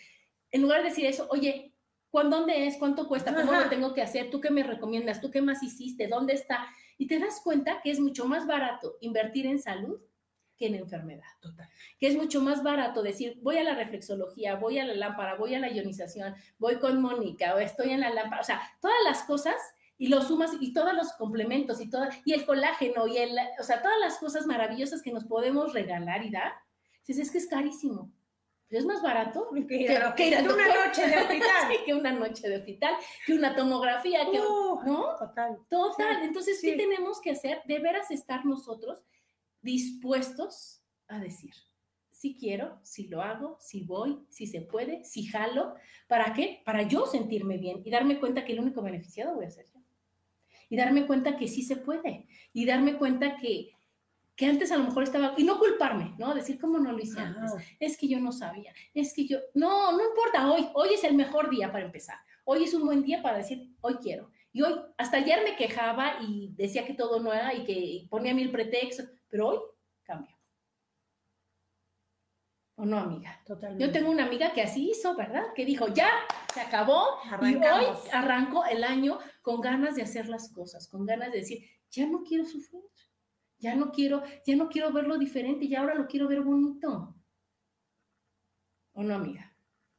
en 0.52 0.62
lugar 0.64 0.82
de 0.82 0.90
decir 0.90 1.06
eso, 1.06 1.28
oye, 1.30 1.74
¿cuándo, 2.10 2.38
¿dónde 2.38 2.66
es? 2.66 2.78
¿Cuánto 2.78 3.08
cuesta? 3.08 3.34
¿Cómo 3.36 3.52
Ajá. 3.52 3.66
lo 3.66 3.70
tengo 3.70 3.94
que 3.94 4.02
hacer? 4.02 4.32
¿Tú 4.32 4.42
qué 4.42 4.50
me 4.50 4.64
recomiendas? 4.64 5.22
¿Tú 5.22 5.30
qué 5.30 5.42
más 5.42 5.62
hiciste? 5.62 6.08
¿Dónde 6.08 6.34
está? 6.34 6.68
Y 6.98 7.06
te 7.08 7.20
das 7.20 7.42
cuenta 7.44 7.82
que 7.84 7.92
es 7.92 8.00
mucho 8.00 8.26
más 8.26 8.48
barato 8.48 8.96
invertir 9.02 9.46
en 9.46 9.60
salud 9.60 10.00
que 10.60 10.68
en 10.68 10.76
enfermedad 10.76 11.24
Total. 11.40 11.68
que 11.98 12.08
es 12.08 12.18
mucho 12.18 12.42
más 12.42 12.62
barato 12.62 13.02
decir, 13.02 13.40
voy 13.42 13.58
a 13.58 13.64
la 13.64 13.76
reflexología, 13.76 14.56
voy 14.56 14.78
a 14.78 14.86
la 14.86 14.94
lámpara, 14.94 15.36
voy 15.36 15.56
a 15.56 15.60
la 15.60 15.72
ionización, 15.72 16.36
voy 16.58 16.76
con 16.80 17.02
Mónica 17.02 17.56
o 17.56 17.60
estoy 17.60 17.92
en 17.92 18.02
la 18.02 18.10
lámpara, 18.10 18.42
o 18.42 18.46
sea, 18.46 18.62
todas 18.82 18.98
las 19.06 19.24
cosas 19.24 19.56
y 19.98 20.08
lo 20.10 20.22
sumas 20.22 20.52
y 20.60 20.74
todos 20.74 20.94
los 20.94 21.14
complementos 21.14 21.80
y 21.82 21.90
todo, 21.90 22.08
y 22.26 22.34
el 22.34 22.46
colágeno 22.46 23.08
y 23.08 23.18
el, 23.18 23.32
o 23.60 23.64
sea, 23.64 23.82
todas 23.82 23.98
las 24.00 24.18
cosas 24.18 24.46
maravillosas 24.46 25.02
que 25.02 25.12
nos 25.12 25.26
podemos 25.26 25.74
regalar 25.74 26.26
y 26.26 26.30
dar, 26.30 26.54
dices, 27.08 27.28
es 27.28 27.32
que 27.32 27.38
es 27.38 27.48
carísimo. 27.48 28.12
Pero 28.68 28.82
es 28.82 28.86
más 28.86 29.02
barato 29.02 29.50
Que, 29.68 29.76
ir 29.76 29.92
una 30.44 30.68
noche 30.68 31.08
de 31.08 31.18
hospital. 31.18 31.50
Sí, 31.70 31.76
que 31.86 31.94
una 31.94 32.12
noche 32.12 32.48
de 32.48 32.58
hospital, 32.58 32.94
que 33.26 33.34
una 33.34 33.56
tomografía, 33.56 34.30
que, 34.30 34.40
Uh, 34.40 34.82
¿no? 34.86 35.16
Total. 35.18 35.58
Total. 35.70 36.18
Sí, 36.20 36.28
Entonces, 36.28 36.62
sí. 36.62 36.72
¿qué 36.72 36.78
tenemos 36.78 37.20
que 37.20 37.32
hacer? 37.32 37.62
De 37.66 37.80
veras 37.80 38.12
estar 38.12 38.46
nosotros 38.46 39.04
dispuestos 39.62 40.82
a 41.08 41.20
decir, 41.20 41.54
si 42.20 42.36
quiero, 42.36 42.80
si 42.84 43.08
lo 43.08 43.22
hago, 43.22 43.58
si 43.62 43.82
voy, 43.84 44.20
si 44.30 44.46
se 44.46 44.60
puede, 44.60 45.06
si 45.06 45.26
jalo. 45.26 45.76
¿Para 46.08 46.34
qué? 46.34 46.62
Para 46.66 46.84
yo 46.84 47.06
sentirme 47.06 47.58
bien 47.58 47.82
y 47.86 47.90
darme 47.90 48.20
cuenta 48.20 48.44
que 48.44 48.52
el 48.52 48.60
único 48.60 48.82
beneficiado 48.82 49.36
voy 49.36 49.46
a 49.46 49.52
ser 49.52 49.68
yo. 49.74 49.80
Y 50.70 50.76
darme 50.76 51.08
cuenta 51.08 51.38
que 51.38 51.48
sí 51.48 51.62
se 51.62 51.78
puede. 51.78 52.28
Y 52.52 52.66
darme 52.66 52.98
cuenta 52.98 53.38
que, 53.38 53.72
que 54.36 54.46
antes 54.46 54.72
a 54.72 54.78
lo 54.78 54.84
mejor 54.84 55.04
estaba, 55.04 55.34
y 55.38 55.44
no 55.44 55.58
culparme, 55.60 56.14
¿no? 56.18 56.36
Decir, 56.36 56.60
¿cómo 56.60 56.78
no 56.78 56.92
lo 56.92 57.00
hice 57.00 57.22
Ajá. 57.22 57.30
antes? 57.30 57.54
Es 57.80 57.98
que 57.98 58.10
yo 58.10 58.20
no 58.20 58.32
sabía, 58.32 58.74
es 58.94 59.14
que 59.14 59.26
yo, 59.26 59.40
no, 59.54 59.94
no 59.94 60.04
importa 60.04 60.52
hoy, 60.52 60.68
hoy 60.74 60.90
es 60.96 61.04
el 61.04 61.16
mejor 61.16 61.50
día 61.50 61.72
para 61.72 61.86
empezar. 61.86 62.18
Hoy 62.44 62.66
es 62.66 62.74
un 62.74 62.86
buen 62.86 63.02
día 63.02 63.22
para 63.22 63.38
decir, 63.38 63.72
hoy 63.82 63.96
quiero. 63.96 64.30
Y 64.52 64.62
hoy, 64.62 64.74
hasta 64.98 65.18
ayer 65.18 65.40
me 65.44 65.56
quejaba 65.56 66.18
y 66.22 66.54
decía 66.56 66.86
que 66.86 66.96
todo 66.96 67.20
no 67.20 67.32
era 67.32 67.54
y 67.54 67.64
que 67.64 68.08
ponía 68.10 68.34
mil 68.34 68.52
pretextos, 68.52 69.08
pero 69.30 69.48
hoy 69.50 69.60
cambio. 70.04 70.36
¿O 72.76 72.86
no, 72.86 72.98
amiga? 72.98 73.42
Totalmente. 73.46 73.86
Yo 73.86 73.92
tengo 73.92 74.10
una 74.10 74.26
amiga 74.26 74.54
que 74.54 74.62
así 74.62 74.92
hizo, 74.92 75.16
¿verdad? 75.16 75.54
Que 75.54 75.66
dijo, 75.66 75.90
ya, 75.90 76.10
se 76.54 76.62
acabó. 76.62 77.20
Y 77.42 77.56
hoy 77.56 77.86
arranco 78.14 78.66
el 78.66 78.84
año 78.84 79.20
con 79.42 79.60
ganas 79.60 79.96
de 79.96 80.04
hacer 80.04 80.30
las 80.30 80.52
cosas, 80.54 80.88
con 80.88 81.06
ganas 81.06 81.32
de 81.32 81.40
decir, 81.40 81.66
ya 81.92 82.08
no 82.08 82.24
quiero 82.24 82.46
sufrir, 82.46 82.84
ya 83.58 83.76
no 83.76 83.92
quiero, 83.92 84.24
ya 84.46 84.56
no 84.56 84.70
quiero 84.70 84.94
verlo 84.94 85.18
diferente, 85.18 85.68
ya 85.68 85.82
ahora 85.82 85.96
lo 85.96 86.08
quiero 86.08 86.28
ver 86.28 86.42
bonito. 86.42 87.16
¿O 88.94 89.04
no, 89.04 89.16
amiga? 89.16 89.54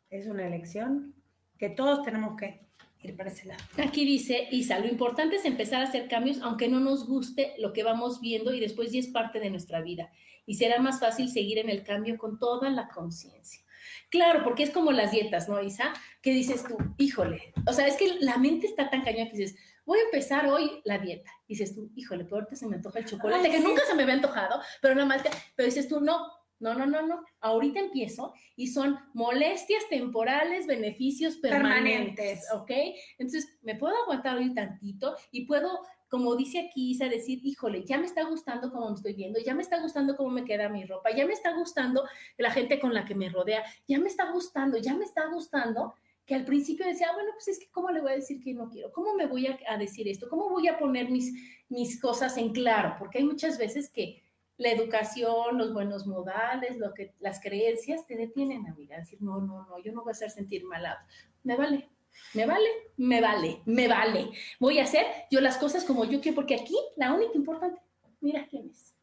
Es 0.08 0.26
una 0.26 0.46
elección 0.46 1.14
que 1.58 1.68
todos 1.68 2.02
tenemos 2.02 2.36
que 2.36 2.66
ir 3.03 3.16
para 3.16 3.30
ese 3.30 3.46
lado. 3.46 3.62
Aquí 3.82 4.05
dice 4.05 4.48
Isa, 4.51 4.78
lo 4.78 4.86
importante 4.88 5.36
es 5.36 5.44
empezar 5.44 5.80
a 5.82 5.88
hacer 5.88 6.09
cambios 6.09 6.38
aunque 6.42 6.68
no 6.68 6.80
nos 6.80 7.07
guste 7.07 7.55
lo 7.59 7.72
que 7.72 7.82
vamos 7.82 8.20
viendo 8.20 8.53
y 8.55 8.61
después 8.61 8.92
ya 8.92 9.01
es 9.01 9.09
parte 9.09 9.40
de 9.40 9.51
nuestra 9.51 9.80
vida. 9.80 10.11
Y 10.46 10.55
será 10.55 10.80
más 10.80 11.01
fácil 11.01 11.28
seguir 11.30 11.59
en 11.59 11.70
el 11.70 11.84
cambio 11.84 12.18
con 12.18 12.38
toda 12.38 12.68
la 12.70 12.88
conciencia. 12.88 13.62
Claro, 14.11 14.42
porque 14.44 14.64
es 14.64 14.70
como 14.70 14.90
las 14.92 15.12
dietas, 15.12 15.48
¿no, 15.48 15.62
Isa? 15.62 15.92
Que 16.20 16.32
dices 16.32 16.64
tú, 16.64 16.76
híjole, 16.98 17.53
o 17.66 17.72
sea, 17.72 17.86
es 17.86 17.96
que 17.96 18.16
la 18.20 18.36
mente 18.38 18.66
está 18.66 18.90
tan 18.90 19.03
cañona 19.03 19.30
que 19.30 19.36
dices, 19.36 19.57
voy 19.86 19.98
a 20.01 20.03
empezar 20.03 20.46
hoy 20.48 20.80
la 20.84 20.98
dieta. 20.98 21.30
Dices 21.48 21.74
tú, 21.74 21.90
híjole, 21.94 22.24
pero 22.24 22.36
ahorita 22.36 22.57
se 22.57 22.66
me 22.66 22.76
antoja 22.76 22.98
el 22.98 23.05
chocolate, 23.07 23.46
Ay, 23.46 23.51
que 23.53 23.59
sí. 23.59 23.64
nunca 23.64 23.82
se 23.86 23.94
me 23.94 24.03
había 24.03 24.14
antojado, 24.16 24.61
pero 24.82 24.94
nada 24.94 25.07
más, 25.07 25.22
te- 25.22 25.30
pero 25.55 25.66
dices 25.66 25.88
tú, 25.88 26.01
no, 26.01 26.26
no, 26.61 26.74
no, 26.74 26.86
no, 26.86 27.06
no, 27.06 27.24
ahorita 27.40 27.80
empiezo 27.80 28.34
y 28.54 28.68
son 28.68 28.98
molestias 29.14 29.82
temporales, 29.88 30.66
beneficios 30.66 31.36
permanentes, 31.36 32.44
Permanentes. 32.46 32.52
¿ok? 32.54 32.70
Entonces, 33.18 33.58
me 33.62 33.74
puedo 33.76 33.94
aguantar 34.02 34.36
hoy 34.36 34.54
tantito 34.54 35.16
y 35.32 35.46
puedo, 35.46 35.80
como 36.08 36.36
dice 36.36 36.61
aquí 36.68 36.90
Isa, 36.90 37.08
decir, 37.08 37.40
híjole, 37.42 37.84
ya 37.84 37.98
me 37.98 38.06
está 38.06 38.24
gustando 38.24 38.70
cómo 38.70 38.88
me 38.90 38.94
estoy 38.94 39.14
viendo, 39.14 39.40
ya 39.40 39.54
me 39.54 39.62
está 39.62 39.80
gustando 39.80 40.16
cómo 40.16 40.30
me 40.30 40.44
queda 40.44 40.68
mi 40.68 40.84
ropa, 40.84 41.11
ya 41.14 41.26
me 41.26 41.32
está 41.32 41.52
gustando 41.56 42.04
la 42.36 42.50
gente 42.50 42.78
con 42.78 42.92
la 42.94 43.04
que 43.04 43.14
me 43.14 43.28
rodea, 43.30 43.64
ya 43.88 43.98
me 43.98 44.08
está 44.08 44.30
gustando, 44.30 44.76
ya 44.78 44.94
me 44.94 45.04
está 45.04 45.26
gustando, 45.28 45.94
que 46.26 46.34
al 46.34 46.44
principio 46.44 46.86
decía, 46.86 47.08
"Ah, 47.11 47.14
bueno, 47.14 47.30
pues 47.32 47.48
es 47.48 47.58
que, 47.58 47.68
¿cómo 47.70 47.90
le 47.90 48.00
voy 48.00 48.12
a 48.12 48.16
decir 48.16 48.40
que 48.40 48.54
no 48.54 48.68
quiero? 48.68 48.92
¿Cómo 48.92 49.14
me 49.14 49.26
voy 49.26 49.46
a, 49.48 49.58
a 49.68 49.76
decir 49.78 50.06
esto? 50.06 50.28
¿Cómo 50.28 50.48
voy 50.50 50.68
a 50.68 50.78
poner 50.78 51.11
mis, 51.11 51.32
mis 51.68 52.00
cosas 52.00 52.36
en 52.36 52.52
claro? 52.52 52.94
Porque 52.98 53.18
hay 53.18 53.24
muchas 53.24 53.58
veces 53.58 53.88
que 53.90 54.22
la 54.61 54.70
educación, 54.70 55.56
los 55.56 55.72
buenos 55.72 56.06
modales, 56.06 56.76
lo 56.76 56.92
que, 56.92 57.14
las 57.18 57.40
creencias 57.40 58.06
te 58.06 58.14
detienen, 58.14 58.68
amiga. 58.68 58.98
Decir, 58.98 59.20
no, 59.22 59.40
no, 59.40 59.64
no, 59.64 59.78
yo 59.82 59.90
no 59.92 60.02
voy 60.02 60.11
a 60.11 60.12
hacer 60.12 60.30
sentir 60.30 60.64
mal 60.66 60.84
a 60.84 61.06
Me 61.42 61.56
vale, 61.56 61.88
me 62.34 62.44
vale, 62.44 62.68
me 62.98 63.22
vale, 63.22 63.62
me 63.64 63.88
vale. 63.88 64.30
Voy 64.58 64.78
a 64.78 64.84
hacer 64.84 65.06
yo 65.30 65.40
las 65.40 65.56
cosas 65.56 65.82
como 65.84 66.04
yo 66.04 66.20
quiero, 66.20 66.34
porque 66.34 66.56
aquí 66.56 66.76
la 66.96 67.14
única 67.14 67.32
importante, 67.34 67.80
mira 68.20 68.46
quién 68.50 68.68
es. 68.68 68.94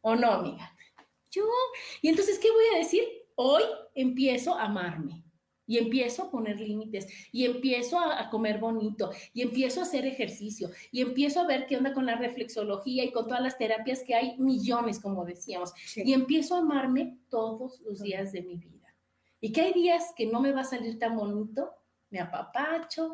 ¿O 0.00 0.16
no, 0.16 0.32
amiga? 0.32 0.76
Yo. 1.30 1.44
Y 2.02 2.08
entonces, 2.08 2.40
¿qué 2.40 2.50
voy 2.50 2.64
a 2.74 2.78
decir? 2.78 3.04
Hoy 3.36 3.62
empiezo 3.94 4.54
a 4.54 4.64
amarme 4.64 5.22
y 5.68 5.78
empiezo 5.78 6.24
a 6.24 6.30
poner 6.30 6.58
límites 6.58 7.06
y 7.30 7.44
empiezo 7.44 8.00
a, 8.00 8.28
comer 8.30 8.58
bonito 8.58 9.10
y 9.32 9.42
empiezo 9.42 9.80
a 9.80 9.82
hacer 9.84 10.06
ejercicio 10.06 10.70
y 10.90 11.02
empiezo 11.02 11.40
a 11.40 11.46
ver 11.46 11.66
qué 11.66 11.76
onda 11.76 11.92
con 11.92 12.06
la 12.06 12.16
reflexología 12.16 13.04
y 13.04 13.12
con 13.12 13.26
todas 13.26 13.42
las 13.42 13.56
terapias 13.56 14.02
que 14.02 14.14
hay 14.14 14.36
millones, 14.38 14.98
como 14.98 15.24
decíamos, 15.24 15.72
y 15.94 16.12
empiezo 16.12 16.56
a 16.56 16.58
amarme 16.58 17.18
todos 17.28 17.80
los 17.82 18.00
días 18.00 18.32
de 18.32 18.42
mi 18.42 18.56
vida. 18.56 18.94
Y 19.40 19.52
que 19.52 19.60
hay 19.60 19.72
días 19.72 20.12
que 20.16 20.26
no 20.26 20.40
me 20.40 20.52
va 20.52 20.62
a 20.62 20.64
salir 20.64 20.98
tan 20.98 21.16
bonito, 21.16 21.70
me 22.10 22.18
apapacho, 22.18 23.12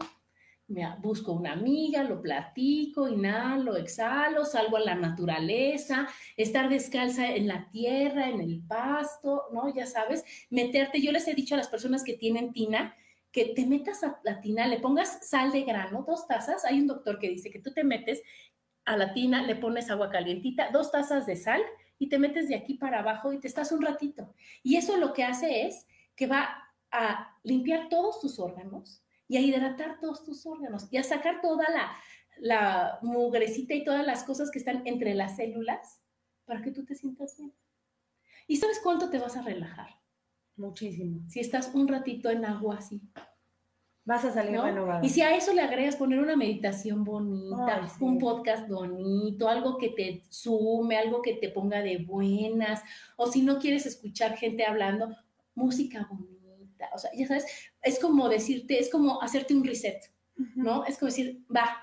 me 0.68 0.86
busco 1.00 1.32
una 1.32 1.52
amiga, 1.52 2.02
lo 2.04 2.22
platico, 2.22 3.08
inhalo, 3.08 3.76
exhalo, 3.76 4.44
salgo 4.44 4.78
a 4.78 4.80
la 4.80 4.94
naturaleza, 4.94 6.08
estar 6.36 6.68
descalza 6.68 7.34
en 7.34 7.48
la 7.48 7.68
tierra, 7.70 8.28
en 8.28 8.40
el 8.40 8.62
pasto, 8.66 9.44
¿no? 9.52 9.72
Ya 9.74 9.86
sabes, 9.86 10.24
meterte, 10.50 11.00
yo 11.00 11.12
les 11.12 11.28
he 11.28 11.34
dicho 11.34 11.54
a 11.54 11.58
las 11.58 11.68
personas 11.68 12.02
que 12.02 12.14
tienen 12.14 12.52
tina, 12.52 12.94
que 13.30 13.46
te 13.46 13.66
metas 13.66 14.02
a 14.04 14.20
la 14.24 14.40
tina, 14.40 14.66
le 14.66 14.78
pongas 14.78 15.28
sal 15.28 15.52
de 15.52 15.62
grano, 15.62 16.04
dos 16.06 16.26
tazas, 16.26 16.64
hay 16.64 16.80
un 16.80 16.86
doctor 16.86 17.18
que 17.18 17.28
dice 17.28 17.50
que 17.50 17.58
tú 17.58 17.72
te 17.72 17.84
metes 17.84 18.22
a 18.84 18.96
la 18.96 19.12
tina, 19.12 19.42
le 19.42 19.56
pones 19.56 19.90
agua 19.90 20.10
calientita, 20.10 20.70
dos 20.70 20.90
tazas 20.90 21.26
de 21.26 21.36
sal 21.36 21.60
y 21.98 22.08
te 22.08 22.18
metes 22.18 22.48
de 22.48 22.54
aquí 22.54 22.74
para 22.74 23.00
abajo 23.00 23.32
y 23.32 23.40
te 23.40 23.48
estás 23.48 23.72
un 23.72 23.82
ratito. 23.82 24.34
Y 24.62 24.76
eso 24.76 24.96
lo 24.96 25.12
que 25.12 25.24
hace 25.24 25.66
es 25.66 25.86
que 26.14 26.26
va 26.26 26.70
a 26.90 27.36
limpiar 27.42 27.88
todos 27.88 28.20
tus 28.20 28.38
órganos, 28.38 29.03
y 29.34 29.36
a 29.36 29.40
hidratar 29.40 29.98
todos 29.98 30.22
tus 30.22 30.46
órganos 30.46 30.86
y 30.92 30.96
a 30.96 31.02
sacar 31.02 31.40
toda 31.40 31.68
la, 31.68 31.92
la 32.38 33.00
mugrecita 33.02 33.74
y 33.74 33.82
todas 33.82 34.06
las 34.06 34.22
cosas 34.22 34.48
que 34.48 34.60
están 34.60 34.86
entre 34.86 35.12
las 35.12 35.34
células 35.34 36.00
para 36.44 36.62
que 36.62 36.70
tú 36.70 36.84
te 36.84 36.94
sientas 36.94 37.36
bien. 37.36 37.52
¿Y 38.46 38.58
sabes 38.58 38.78
cuánto 38.80 39.10
te 39.10 39.18
vas 39.18 39.36
a 39.36 39.42
relajar? 39.42 39.88
Muchísimo. 40.54 41.28
Si 41.28 41.40
estás 41.40 41.74
un 41.74 41.88
ratito 41.88 42.30
en 42.30 42.44
agua 42.44 42.76
así. 42.76 43.02
Vas 44.04 44.24
a 44.24 44.32
salir 44.32 44.60
renovado. 44.60 45.04
Y 45.04 45.08
si 45.08 45.22
a 45.22 45.34
eso 45.34 45.52
le 45.52 45.62
agregas 45.62 45.96
poner 45.96 46.20
una 46.20 46.36
meditación 46.36 47.02
bonita, 47.02 47.90
un 47.98 48.18
podcast 48.20 48.68
bonito, 48.68 49.48
algo 49.48 49.78
que 49.78 49.88
te 49.88 50.22
sume, 50.28 50.96
algo 50.96 51.22
que 51.22 51.34
te 51.34 51.48
ponga 51.48 51.82
de 51.82 52.04
buenas, 52.04 52.84
o 53.16 53.26
si 53.26 53.42
no 53.42 53.58
quieres 53.58 53.84
escuchar 53.84 54.36
gente 54.36 54.64
hablando, 54.64 55.08
música 55.56 56.06
bonita 56.08 56.33
o 56.94 56.98
sea, 56.98 57.10
ya 57.14 57.26
sabes, 57.26 57.46
es 57.82 57.98
como 57.98 58.28
decirte, 58.28 58.78
es 58.78 58.90
como 58.90 59.22
hacerte 59.22 59.54
un 59.54 59.64
reset, 59.64 60.12
¿no? 60.54 60.84
Es 60.84 60.98
como 60.98 61.10
decir, 61.10 61.44
va, 61.54 61.78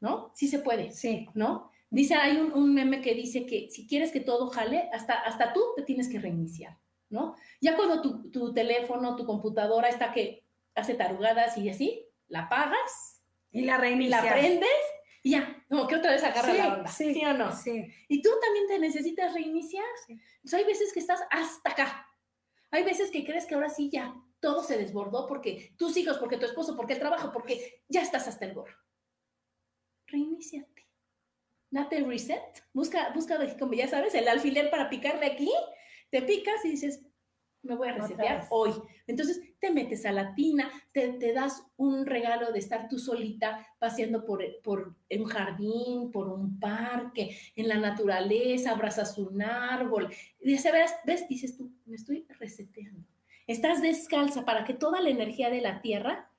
¿no? 0.00 0.32
Sí 0.34 0.48
se 0.48 0.60
puede, 0.60 0.92
sí, 0.92 1.28
¿no? 1.34 1.70
Dice, 1.90 2.14
hay 2.14 2.36
un, 2.36 2.74
meme 2.74 3.00
que 3.00 3.14
dice 3.14 3.46
que 3.46 3.68
si 3.70 3.86
quieres 3.86 4.10
que 4.12 4.20
todo 4.20 4.48
jale, 4.48 4.88
hasta, 4.92 5.14
hasta 5.14 5.52
tú 5.52 5.60
te 5.76 5.82
tienes 5.82 6.08
que 6.08 6.18
reiniciar, 6.18 6.78
¿no? 7.08 7.36
Ya 7.60 7.76
cuando 7.76 8.02
tu, 8.02 8.30
tu 8.30 8.52
teléfono, 8.52 9.16
tu 9.16 9.24
computadora 9.24 9.88
está 9.88 10.12
que 10.12 10.44
hace 10.74 10.94
tarugadas 10.94 11.56
y 11.56 11.68
así, 11.68 12.04
la 12.28 12.42
apagas 12.42 13.22
y 13.50 13.62
la 13.62 13.78
reinicias. 13.78 14.24
La 14.24 14.32
prendes 14.32 14.68
y 15.22 15.30
ya, 15.30 15.64
como 15.68 15.88
que 15.88 15.96
otra 15.96 16.12
vez 16.12 16.22
agarra 16.22 16.52
la 16.52 16.74
onda, 16.74 16.88
sí, 16.88 17.12
¿sí, 17.12 17.24
o 17.24 17.32
no? 17.32 17.50
Sí. 17.50 17.84
Y 18.08 18.22
tú 18.22 18.30
también 18.40 18.66
te 18.68 18.78
necesitas 18.78 19.34
reiniciar. 19.34 19.84
Entonces 20.08 20.54
hay 20.54 20.64
veces 20.64 20.92
que 20.92 21.00
estás 21.00 21.20
hasta 21.30 21.70
acá. 21.70 22.06
Hay 22.70 22.84
veces 22.84 23.10
que 23.10 23.24
crees 23.24 23.46
que 23.46 23.56
ahora 23.56 23.68
sí 23.68 23.90
ya 23.90 24.14
todo 24.46 24.62
se 24.62 24.78
desbordó 24.78 25.26
porque 25.26 25.72
tus 25.76 25.96
hijos, 25.96 26.18
porque 26.18 26.36
tu 26.36 26.46
esposo, 26.46 26.76
porque 26.76 26.92
el 26.92 27.00
trabajo, 27.00 27.32
porque 27.32 27.82
ya 27.88 28.00
estás 28.00 28.28
hasta 28.28 28.44
el 28.44 28.54
gorro. 28.54 28.76
Reiníciate. 30.06 30.86
Date 31.68 32.04
reset. 32.04 32.64
Busca, 32.72 33.10
busca, 33.12 33.40
como 33.58 33.72
ya 33.72 33.88
sabes, 33.88 34.14
el 34.14 34.28
alfiler 34.28 34.70
para 34.70 34.88
picarle 34.88 35.26
aquí. 35.26 35.50
Te 36.10 36.22
picas 36.22 36.64
y 36.64 36.70
dices, 36.70 37.04
me 37.62 37.74
voy 37.74 37.88
a 37.88 37.94
resetear 37.94 38.46
hoy. 38.50 38.70
Entonces 39.08 39.42
te 39.58 39.72
metes 39.72 40.06
a 40.06 40.12
la 40.12 40.32
tina, 40.36 40.70
te, 40.92 41.14
te, 41.14 41.32
das 41.32 41.66
un 41.76 42.06
regalo 42.06 42.52
de 42.52 42.60
estar 42.60 42.88
tú 42.88 43.00
solita 43.00 43.66
paseando 43.80 44.24
por, 44.24 44.44
por 44.62 44.94
un 45.10 45.24
jardín, 45.24 46.12
por 46.12 46.28
un 46.28 46.60
parque, 46.60 47.36
en 47.56 47.66
la 47.66 47.78
naturaleza, 47.78 48.70
abrazas 48.70 49.18
un 49.18 49.42
árbol. 49.42 50.08
Y 50.40 50.52
ves, 50.52 50.94
ves, 51.04 51.26
dices 51.26 51.56
tú, 51.56 51.72
me 51.84 51.96
estoy 51.96 52.24
reseteando. 52.38 53.15
Estás 53.46 53.80
descalza 53.80 54.44
para 54.44 54.64
que 54.64 54.74
toda 54.74 55.00
la 55.00 55.10
energía 55.10 55.50
de 55.50 55.60
la 55.60 55.80
tierra 55.80 56.30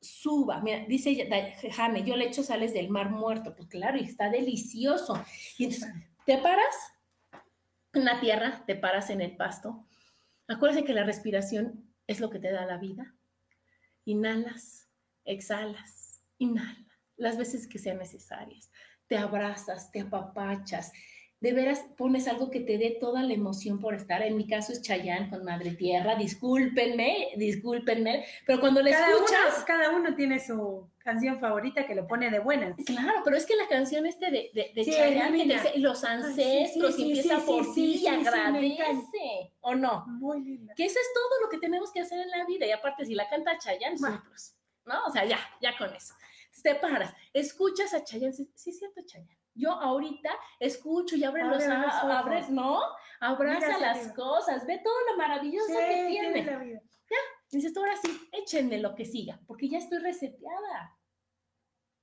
suba. 0.00 0.60
Mira, 0.60 0.84
dice 0.86 1.28
Jane, 1.70 2.04
yo 2.04 2.16
le 2.16 2.26
echo 2.26 2.42
sales 2.42 2.72
del 2.72 2.88
mar 2.88 3.10
muerto. 3.10 3.54
Pues 3.54 3.68
claro, 3.68 3.98
y 3.98 4.04
está 4.04 4.30
delicioso. 4.30 5.22
Y 5.58 5.64
entonces, 5.64 5.92
te 6.24 6.38
paras 6.38 6.74
en 7.92 8.04
la 8.04 8.20
tierra, 8.20 8.64
te 8.66 8.76
paras 8.76 9.10
en 9.10 9.20
el 9.20 9.36
pasto. 9.36 9.86
Acuérdense 10.46 10.84
que 10.84 10.94
la 10.94 11.04
respiración 11.04 11.92
es 12.06 12.20
lo 12.20 12.30
que 12.30 12.38
te 12.38 12.50
da 12.52 12.64
la 12.64 12.78
vida. 12.78 13.14
Inhalas, 14.04 14.88
exhalas, 15.24 16.22
inhala, 16.38 16.86
las 17.16 17.36
veces 17.36 17.66
que 17.66 17.78
sean 17.78 17.98
necesarias. 17.98 18.70
Te 19.06 19.18
abrazas, 19.18 19.90
te 19.90 20.00
apapachas, 20.00 20.92
de 21.40 21.52
veras 21.52 21.84
pones 21.96 22.26
algo 22.26 22.50
que 22.50 22.60
te 22.60 22.78
dé 22.78 22.96
toda 23.00 23.22
la 23.22 23.32
emoción 23.32 23.78
por 23.78 23.94
estar. 23.94 24.22
En 24.22 24.36
mi 24.36 24.46
caso 24.46 24.72
es 24.72 24.82
Chayán 24.82 25.30
con 25.30 25.44
Madre 25.44 25.70
Tierra, 25.70 26.16
discúlpenme, 26.16 27.28
discúlpenme, 27.36 28.24
pero 28.44 28.58
cuando 28.58 28.82
le 28.82 28.90
escuchas... 28.90 29.64
cada 29.64 29.90
uno 29.90 30.16
tiene 30.16 30.40
su 30.40 30.88
canción 30.98 31.38
favorita 31.38 31.86
que 31.86 31.94
lo 31.94 32.08
pone 32.08 32.30
de 32.30 32.40
buenas. 32.40 32.74
Claro, 32.84 33.22
pero 33.24 33.36
es 33.36 33.46
que 33.46 33.54
la 33.54 33.68
canción 33.68 34.04
este 34.04 34.30
de, 34.30 34.50
de, 34.52 34.72
de 34.74 34.84
que 34.84 35.44
dice, 35.44 35.72
los 35.76 36.02
ancestros, 36.02 36.98
y 36.98 37.02
empieza 37.02 37.38
por 37.38 37.72
ti 37.72 38.00
y 38.02 38.06
agradece, 38.08 39.52
¿o 39.60 39.74
no? 39.76 40.04
Muy 40.06 40.42
linda. 40.42 40.74
Que 40.74 40.86
eso 40.86 40.98
es 40.98 41.08
todo 41.14 41.40
lo 41.42 41.48
que 41.48 41.58
tenemos 41.58 41.92
que 41.92 42.00
hacer 42.00 42.18
en 42.18 42.30
la 42.30 42.44
vida, 42.46 42.66
y 42.66 42.72
aparte 42.72 43.06
si 43.06 43.14
la 43.14 43.28
canta 43.28 43.56
Chayanne, 43.58 43.96
¿no? 44.84 45.04
O 45.06 45.12
sea, 45.12 45.24
ya, 45.24 45.38
ya 45.62 45.76
con 45.78 45.94
eso. 45.94 46.14
te 46.62 46.74
paras, 46.74 47.14
escuchas 47.32 47.94
a 47.94 48.02
Chayanne, 48.02 48.32
sí, 48.32 48.50
es 48.66 48.78
cierto 48.78 49.02
Chayanne 49.06 49.37
yo 49.58 49.72
ahorita 49.72 50.30
escucho 50.60 51.16
y 51.16 51.24
abre, 51.24 51.44
los, 51.44 51.62
abres, 51.64 52.48
¿no? 52.48 52.80
Abraza 53.20 53.78
las 53.78 54.12
cosas, 54.12 54.66
ve 54.66 54.80
todo 54.82 54.94
lo 55.10 55.16
maravilloso 55.16 55.74
que 55.76 56.06
tiene. 56.08 56.44
Ya, 56.44 57.16
dices 57.50 57.76
ahora 57.76 57.96
sí, 57.96 58.28
échenme 58.32 58.78
lo 58.78 58.94
que 58.94 59.04
siga, 59.04 59.40
porque 59.46 59.68
ya 59.68 59.78
estoy 59.78 59.98
reseteada. 59.98 60.96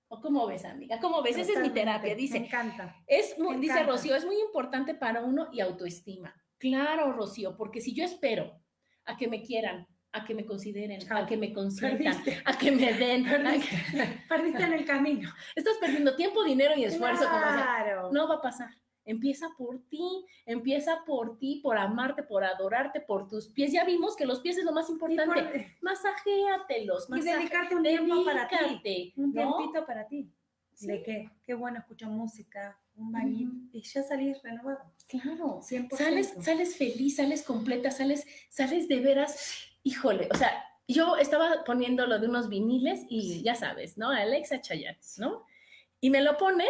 ¿O 0.07 0.21
cómo 0.21 0.45
ves, 0.45 0.65
amiga? 0.65 0.99
¿Cómo 0.99 1.21
ves? 1.23 1.37
Esa 1.37 1.53
es 1.53 1.59
mi 1.59 1.71
terapia, 1.71 2.13
dice. 2.15 2.39
Me 2.39 2.45
encanta. 2.45 2.95
Es 3.07 3.35
dice 3.59 3.83
Rocío, 3.83 4.15
es 4.15 4.25
muy 4.25 4.39
importante 4.39 4.93
para 4.93 5.23
uno 5.23 5.47
y 5.51 5.61
autoestima. 5.61 6.35
Claro, 6.57 7.11
Rocío, 7.13 7.57
porque 7.57 7.81
si 7.81 7.93
yo 7.95 8.03
espero 8.03 8.61
a 9.05 9.17
que 9.17 9.27
me 9.27 9.41
quieran, 9.41 9.87
a 10.15 10.23
que 10.23 10.33
me 10.33 10.45
consideren, 10.45 10.99
a 11.11 11.25
que 11.25 11.35
me 11.35 11.53
consientan, 11.53 12.15
a 12.45 12.57
que 12.57 12.71
me 12.71 12.93
den. 12.93 13.25
Perdiste, 14.29 14.63
en 14.63 14.73
el 14.73 14.85
camino. 14.85 15.29
Estás 15.55 15.77
perdiendo 15.77 16.15
tiempo, 16.15 16.43
dinero 16.43 16.73
y 16.77 16.85
esfuerzo. 16.85 17.25
Claro. 17.27 18.11
no 18.11 18.27
va 18.27 18.35
a 18.35 18.41
pasar. 18.41 18.69
Empieza 19.03 19.49
por 19.55 19.87
ti, 19.87 20.25
empieza 20.45 21.03
por 21.05 21.37
ti, 21.37 21.59
por 21.61 21.77
amarte, 21.77 22.23
por 22.23 22.43
adorarte, 22.43 23.01
por 23.01 23.27
tus 23.27 23.49
pies. 23.49 23.71
Ya 23.71 23.83
vimos 23.83 24.15
que 24.15 24.25
los 24.25 24.39
pies 24.39 24.57
es 24.57 24.63
lo 24.63 24.71
más 24.71 24.89
importante. 24.89 25.43
Por... 25.43 25.65
Masajéatelos. 25.81 27.07
Y 27.15 27.21
dedicarte 27.21 27.75
un 27.75 27.83
tiempo 27.83 28.23
para 28.23 28.47
ti. 28.47 29.13
Un 29.17 29.33
tiempito 29.33 29.85
para 29.85 30.07
ti. 30.07 30.31
¿De 30.79 31.03
qué? 31.03 31.29
Qué 31.43 31.53
bueno, 31.53 31.79
escucho 31.79 32.07
música, 32.07 32.79
un 32.95 33.11
baño 33.11 33.51
y 33.71 33.81
ya 33.81 34.01
salís 34.01 34.41
renovado. 34.41 34.91
Claro. 35.07 35.59
100%. 35.61 35.95
Sales, 35.95 36.33
sales 36.41 36.77
feliz, 36.77 37.17
sales 37.17 37.43
completa, 37.43 37.91
sales, 37.91 38.25
sales 38.49 38.87
de 38.87 38.99
veras 38.99 39.74
híjole, 39.85 40.27
o 40.33 40.35
sea, 40.35 40.51
yo 40.87 41.15
estaba 41.15 41.63
poniendo 41.63 42.05
lo 42.05 42.19
de 42.19 42.27
unos 42.27 42.49
viniles 42.49 43.05
y 43.07 43.41
ya 43.43 43.55
sabes, 43.55 43.97
¿no? 43.97 44.09
Alexa 44.09 44.59
Chayanne, 44.59 44.99
¿no? 45.17 45.45
Y 46.01 46.09
me 46.09 46.21
lo 46.21 46.37
pone 46.37 46.65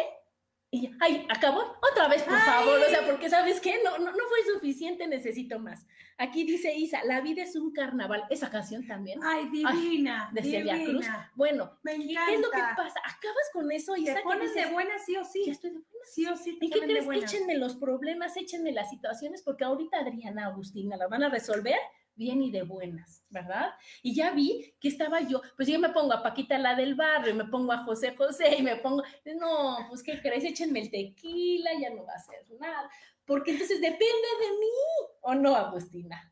y, 0.69 0.91
ay, 0.99 1.25
acabó 1.29 1.77
otra 1.91 2.09
vez, 2.09 2.23
por 2.23 2.37
favor, 2.37 2.79
o 2.79 2.89
sea, 2.89 3.05
porque 3.05 3.29
sabes 3.29 3.61
qué, 3.61 3.81
no, 3.83 3.97
no, 3.97 4.11
no, 4.11 4.23
fue 4.27 4.53
suficiente, 4.53 5.07
necesito 5.07 5.57
más. 5.57 5.85
Aquí 6.17 6.43
dice 6.43 6.75
Isa, 6.75 7.01
la 7.05 7.21
vida 7.21 7.43
es 7.43 7.55
un 7.55 7.71
carnaval, 7.71 8.25
esa 8.29 8.49
canción 8.49 8.85
también. 8.85 9.21
Ay, 9.23 9.47
divina. 9.49 10.29
de 10.33 10.43
Celia 10.43 10.83
Cruz. 10.83 11.05
Bueno, 11.35 11.79
me 11.83 11.97
¿qué 11.97 12.33
es 12.33 12.41
lo 12.41 12.51
que 12.51 12.61
pasa? 12.75 12.99
Acabas 12.99 13.49
con 13.53 13.71
eso 13.71 13.95
y 13.95 14.03
te 14.03 14.21
pones 14.21 14.53
de 14.53 14.65
buena 14.65 14.99
sí 14.99 15.15
o 15.15 15.23
sí. 15.23 15.43
Ya 15.45 15.53
estoy 15.53 15.69
de 15.71 15.77
buena. 15.77 16.05
Sí 16.13 16.25
o 16.25 16.35
sí. 16.35 16.57
¿Y 16.59 16.69
qué 16.69 16.79
crees? 16.81 17.07
Échenme 17.09 17.55
los 17.55 17.75
problemas, 17.75 18.35
échenme 18.35 18.73
las 18.73 18.89
situaciones, 18.89 19.41
porque 19.43 19.63
ahorita 19.63 19.99
Adriana 19.99 20.47
Agustina 20.47 20.97
la 20.97 21.07
van 21.07 21.23
a 21.23 21.29
resolver 21.29 21.79
bien 22.15 22.41
y 22.41 22.51
de 22.51 22.63
buenas, 22.63 23.23
¿verdad? 23.29 23.73
Y 24.01 24.15
ya 24.15 24.31
vi 24.31 24.73
que 24.79 24.87
estaba 24.87 25.21
yo, 25.21 25.41
pues 25.55 25.67
yo 25.67 25.79
me 25.79 25.89
pongo 25.89 26.13
a 26.13 26.23
Paquita 26.23 26.57
la 26.57 26.75
del 26.75 26.95
barrio, 26.95 27.33
y 27.33 27.37
me 27.37 27.45
pongo 27.45 27.71
a 27.71 27.83
José 27.83 28.15
José 28.15 28.55
y 28.57 28.61
me 28.61 28.77
pongo, 28.77 29.03
no, 29.39 29.77
pues 29.89 30.01
¿qué 30.01 30.21
crees? 30.21 30.43
Échenme 30.43 30.81
el 30.81 30.91
tequila, 30.91 31.71
ya 31.79 31.89
no 31.89 32.05
va 32.05 32.13
a 32.13 32.19
ser 32.19 32.45
nada. 32.59 32.89
porque 33.25 33.51
entonces 33.51 33.81
depende 33.81 34.05
de 34.05 34.49
mí, 34.59 35.11
¿o 35.21 35.35
no, 35.35 35.55
Agustina? 35.55 36.31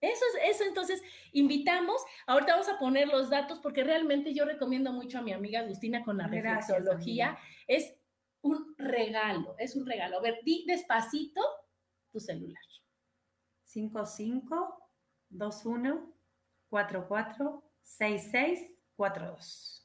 Eso 0.00 0.24
es 0.34 0.56
eso, 0.56 0.64
entonces 0.64 1.00
invitamos, 1.30 2.02
ahorita 2.26 2.54
vamos 2.54 2.68
a 2.68 2.78
poner 2.78 3.06
los 3.06 3.30
datos 3.30 3.60
porque 3.60 3.84
realmente 3.84 4.34
yo 4.34 4.44
recomiendo 4.44 4.92
mucho 4.92 5.18
a 5.18 5.22
mi 5.22 5.32
amiga 5.32 5.60
Agustina 5.60 6.02
con 6.02 6.16
la 6.16 6.26
reflexología. 6.26 7.38
Es 7.68 7.94
un 8.40 8.74
regalo, 8.76 9.54
es 9.58 9.76
un 9.76 9.86
regalo. 9.86 10.18
A 10.18 10.20
ver, 10.20 10.40
di 10.44 10.64
despacito 10.66 11.40
tu 12.10 12.18
celular. 12.18 12.60
55 13.64 14.81
21 15.32 16.12
44 16.68 17.62
66 17.82 18.70
42. 18.96 19.78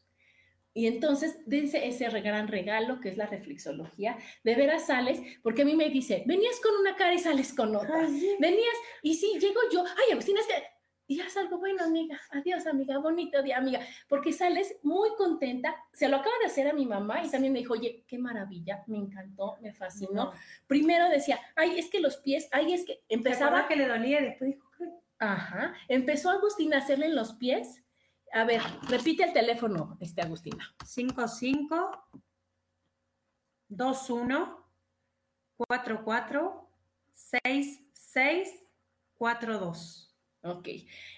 Y 0.74 0.86
entonces, 0.86 1.40
dense 1.48 1.88
ese 1.88 2.08
gran 2.22 2.48
regalo 2.48 3.00
que 3.00 3.10
es 3.10 3.18
la 3.18 3.26
reflexología. 3.26 4.16
De 4.44 4.54
veras 4.54 4.86
sales, 4.86 5.20
porque 5.42 5.64
a 5.64 5.66
mí 5.66 5.76
me 5.76 5.90
dice, 5.90 6.24
venías 6.28 6.60
con 6.60 6.76
una 6.80 6.96
cara 6.96 7.16
y 7.16 7.20
sales 7.20 7.52
con 7.52 7.76
otra. 7.76 8.02
Venías, 8.40 8.76
y 9.02 9.16
sí, 9.16 9.40
llego 9.40 9.60
yo, 9.72 9.84
ay, 9.84 10.12
Agustina, 10.12 10.40
es 10.40 10.46
que 10.46 10.78
y 11.10 11.16
ya 11.16 11.30
salgo, 11.30 11.58
bueno, 11.58 11.86
amiga, 11.86 12.20
adiós, 12.32 12.68
amiga, 12.68 12.98
bonito 12.98 13.42
día, 13.42 13.58
amiga, 13.58 13.80
porque 14.10 14.34
sales 14.34 14.76
muy 14.84 15.10
contenta. 15.18 15.74
Se 15.94 16.10
lo 16.10 16.18
acaba 16.18 16.36
de 16.42 16.48
hacer 16.48 16.68
a 16.68 16.74
mi 16.74 16.86
mamá 16.86 17.24
y 17.24 17.32
también 17.32 17.54
me 17.54 17.60
dijo, 17.60 17.74
oye, 17.74 18.04
qué 18.06 18.18
maravilla, 18.18 18.84
me 18.88 18.98
encantó, 18.98 19.58
me 19.62 19.74
fascinó. 19.74 20.34
Primero 20.68 21.08
decía, 21.08 21.40
ay, 21.56 21.80
es 21.80 21.90
que 21.90 22.02
los 22.02 22.18
pies, 22.18 22.50
ay, 22.52 22.74
es 22.74 22.84
que 22.84 23.02
empezaba. 23.08 23.70
que 23.70 23.78
le 23.78 23.88
dolía 23.88 24.20
y 24.20 24.26
después 24.26 24.50
dijo. 24.52 24.67
Ajá, 25.20 25.74
empezó 25.88 26.30
Agustina 26.30 26.78
a 26.78 26.80
hacerle 26.80 27.08
en 27.08 27.16
los 27.16 27.34
pies 27.34 27.84
a 28.34 28.44
ver, 28.44 28.62
repite 28.90 29.24
el 29.24 29.34
teléfono, 29.34 29.98
este 30.00 30.22
Agustina. 30.22 30.76
55 30.86 32.10
21 33.70 34.66
44 35.56 36.70
66 37.12 38.64
42. 39.18 40.04
Ok, 40.44 40.70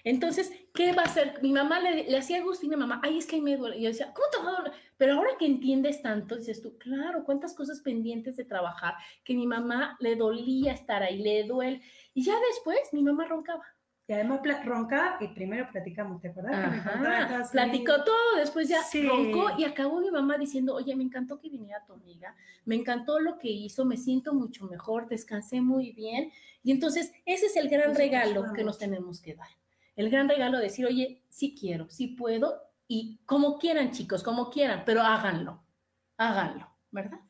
entonces, 0.02 0.50
¿qué 0.74 0.92
va 0.92 1.02
a 1.02 1.04
hacer? 1.04 1.40
Mi 1.42 1.52
mamá 1.52 1.78
le, 1.78 2.16
hacía 2.16 2.38
a 2.38 2.40
Agustina, 2.40 2.76
mamá, 2.76 3.00
ay, 3.04 3.18
es 3.18 3.26
que 3.26 3.40
me 3.40 3.56
duele. 3.56 3.78
Y 3.78 3.82
yo 3.82 3.88
decía, 3.90 4.12
¿cómo 4.14 4.26
te 4.30 4.38
va 4.38 4.48
a 4.48 4.62
doler? 4.62 4.72
Pero 4.96 5.14
ahora 5.14 5.36
que 5.38 5.46
entiendes 5.46 6.02
tanto, 6.02 6.36
dices 6.36 6.62
tú, 6.62 6.76
claro, 6.78 7.22
cuántas 7.24 7.54
cosas 7.54 7.80
pendientes 7.80 8.36
de 8.36 8.44
trabajar, 8.44 8.94
que 9.22 9.34
mi 9.34 9.46
mamá 9.46 9.96
le 10.00 10.16
dolía 10.16 10.72
estar 10.72 11.02
ahí, 11.02 11.18
le 11.18 11.44
duele. 11.44 11.82
Y 12.14 12.24
ya 12.24 12.34
después 12.50 12.80
mi 12.92 13.02
mamá 13.02 13.26
roncaba. 13.26 13.62
Y 14.10 14.12
además 14.12 14.40
ronca 14.64 15.18
y 15.20 15.28
primero 15.28 15.68
platicamos, 15.70 16.20
¿te 16.20 16.30
acuerdas? 16.30 17.52
platicó 17.52 18.02
todo, 18.02 18.38
después 18.38 18.68
ya 18.68 18.80
roncó 19.04 19.50
y 19.56 19.62
acabó 19.62 20.00
mi 20.00 20.10
mamá 20.10 20.36
diciendo, 20.36 20.74
oye, 20.74 20.96
me 20.96 21.04
encantó 21.04 21.38
que 21.38 21.48
viniera 21.48 21.84
tu 21.84 21.92
amiga, 21.92 22.34
me 22.64 22.74
encantó 22.74 23.20
lo 23.20 23.38
que 23.38 23.48
hizo, 23.48 23.84
me 23.84 23.96
siento 23.96 24.34
mucho 24.34 24.66
mejor, 24.66 25.06
descansé 25.06 25.60
muy 25.60 25.92
bien. 25.92 26.32
Y 26.64 26.72
entonces 26.72 27.12
ese 27.24 27.46
es 27.46 27.54
el 27.54 27.68
gran 27.68 27.94
regalo 27.94 28.52
que 28.52 28.64
nos 28.64 28.78
tenemos 28.78 29.20
que 29.20 29.36
dar. 29.36 29.46
El 29.94 30.10
gran 30.10 30.28
regalo 30.28 30.56
de 30.56 30.64
decir, 30.64 30.86
oye, 30.86 31.22
sí 31.28 31.54
quiero, 31.56 31.88
sí 31.88 32.08
puedo 32.08 32.62
y 32.88 33.20
como 33.26 33.60
quieran 33.60 33.92
chicos, 33.92 34.24
como 34.24 34.50
quieran, 34.50 34.82
pero 34.84 35.02
háganlo, 35.02 35.62
háganlo, 36.16 36.68
¿verdad? 36.90 37.20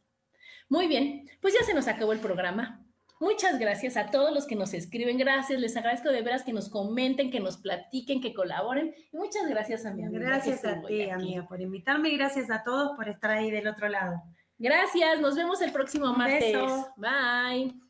Muy 0.71 0.87
bien, 0.87 1.29
pues 1.43 1.53
ya 1.53 1.63
se 1.63 1.75
nos 1.75 1.89
acabó 1.89 2.15
el 2.15 2.21
programa. 2.21 2.80
Muchas 3.21 3.59
gracias 3.59 3.99
a 3.99 4.07
todos 4.07 4.33
los 4.33 4.47
que 4.47 4.57
nos 4.57 4.73
escriben. 4.73 5.19
Gracias, 5.19 5.61
les 5.61 5.77
agradezco 5.77 6.09
de 6.09 6.23
veras 6.23 6.43
que 6.43 6.55
nos 6.55 6.71
comenten, 6.71 7.31
que 7.31 7.39
nos 7.39 7.59
platiquen, 7.59 8.23
que 8.23 8.33
colaboren. 8.33 8.95
Y 9.13 9.17
muchas 9.19 9.47
gracias 9.47 9.85
a 9.85 9.93
mi 9.93 10.05
amiga. 10.05 10.25
Gracias 10.25 10.65
a 10.65 10.81
ti, 10.81 11.11
amiga, 11.11 11.47
por 11.47 11.61
invitarme 11.61 12.09
y 12.09 12.17
gracias 12.17 12.51
a 12.51 12.63
todos 12.63 12.97
por 12.97 13.11
estar 13.11 13.31
ahí 13.31 13.51
del 13.51 13.69
otro 13.69 13.91
lado. 13.91 14.23
Gracias, 14.59 15.21
nos 15.21 15.37
vemos 15.37 15.61
el 15.61 15.71
próximo 15.71 16.15
martes. 16.15 16.57
Bye. 16.97 17.90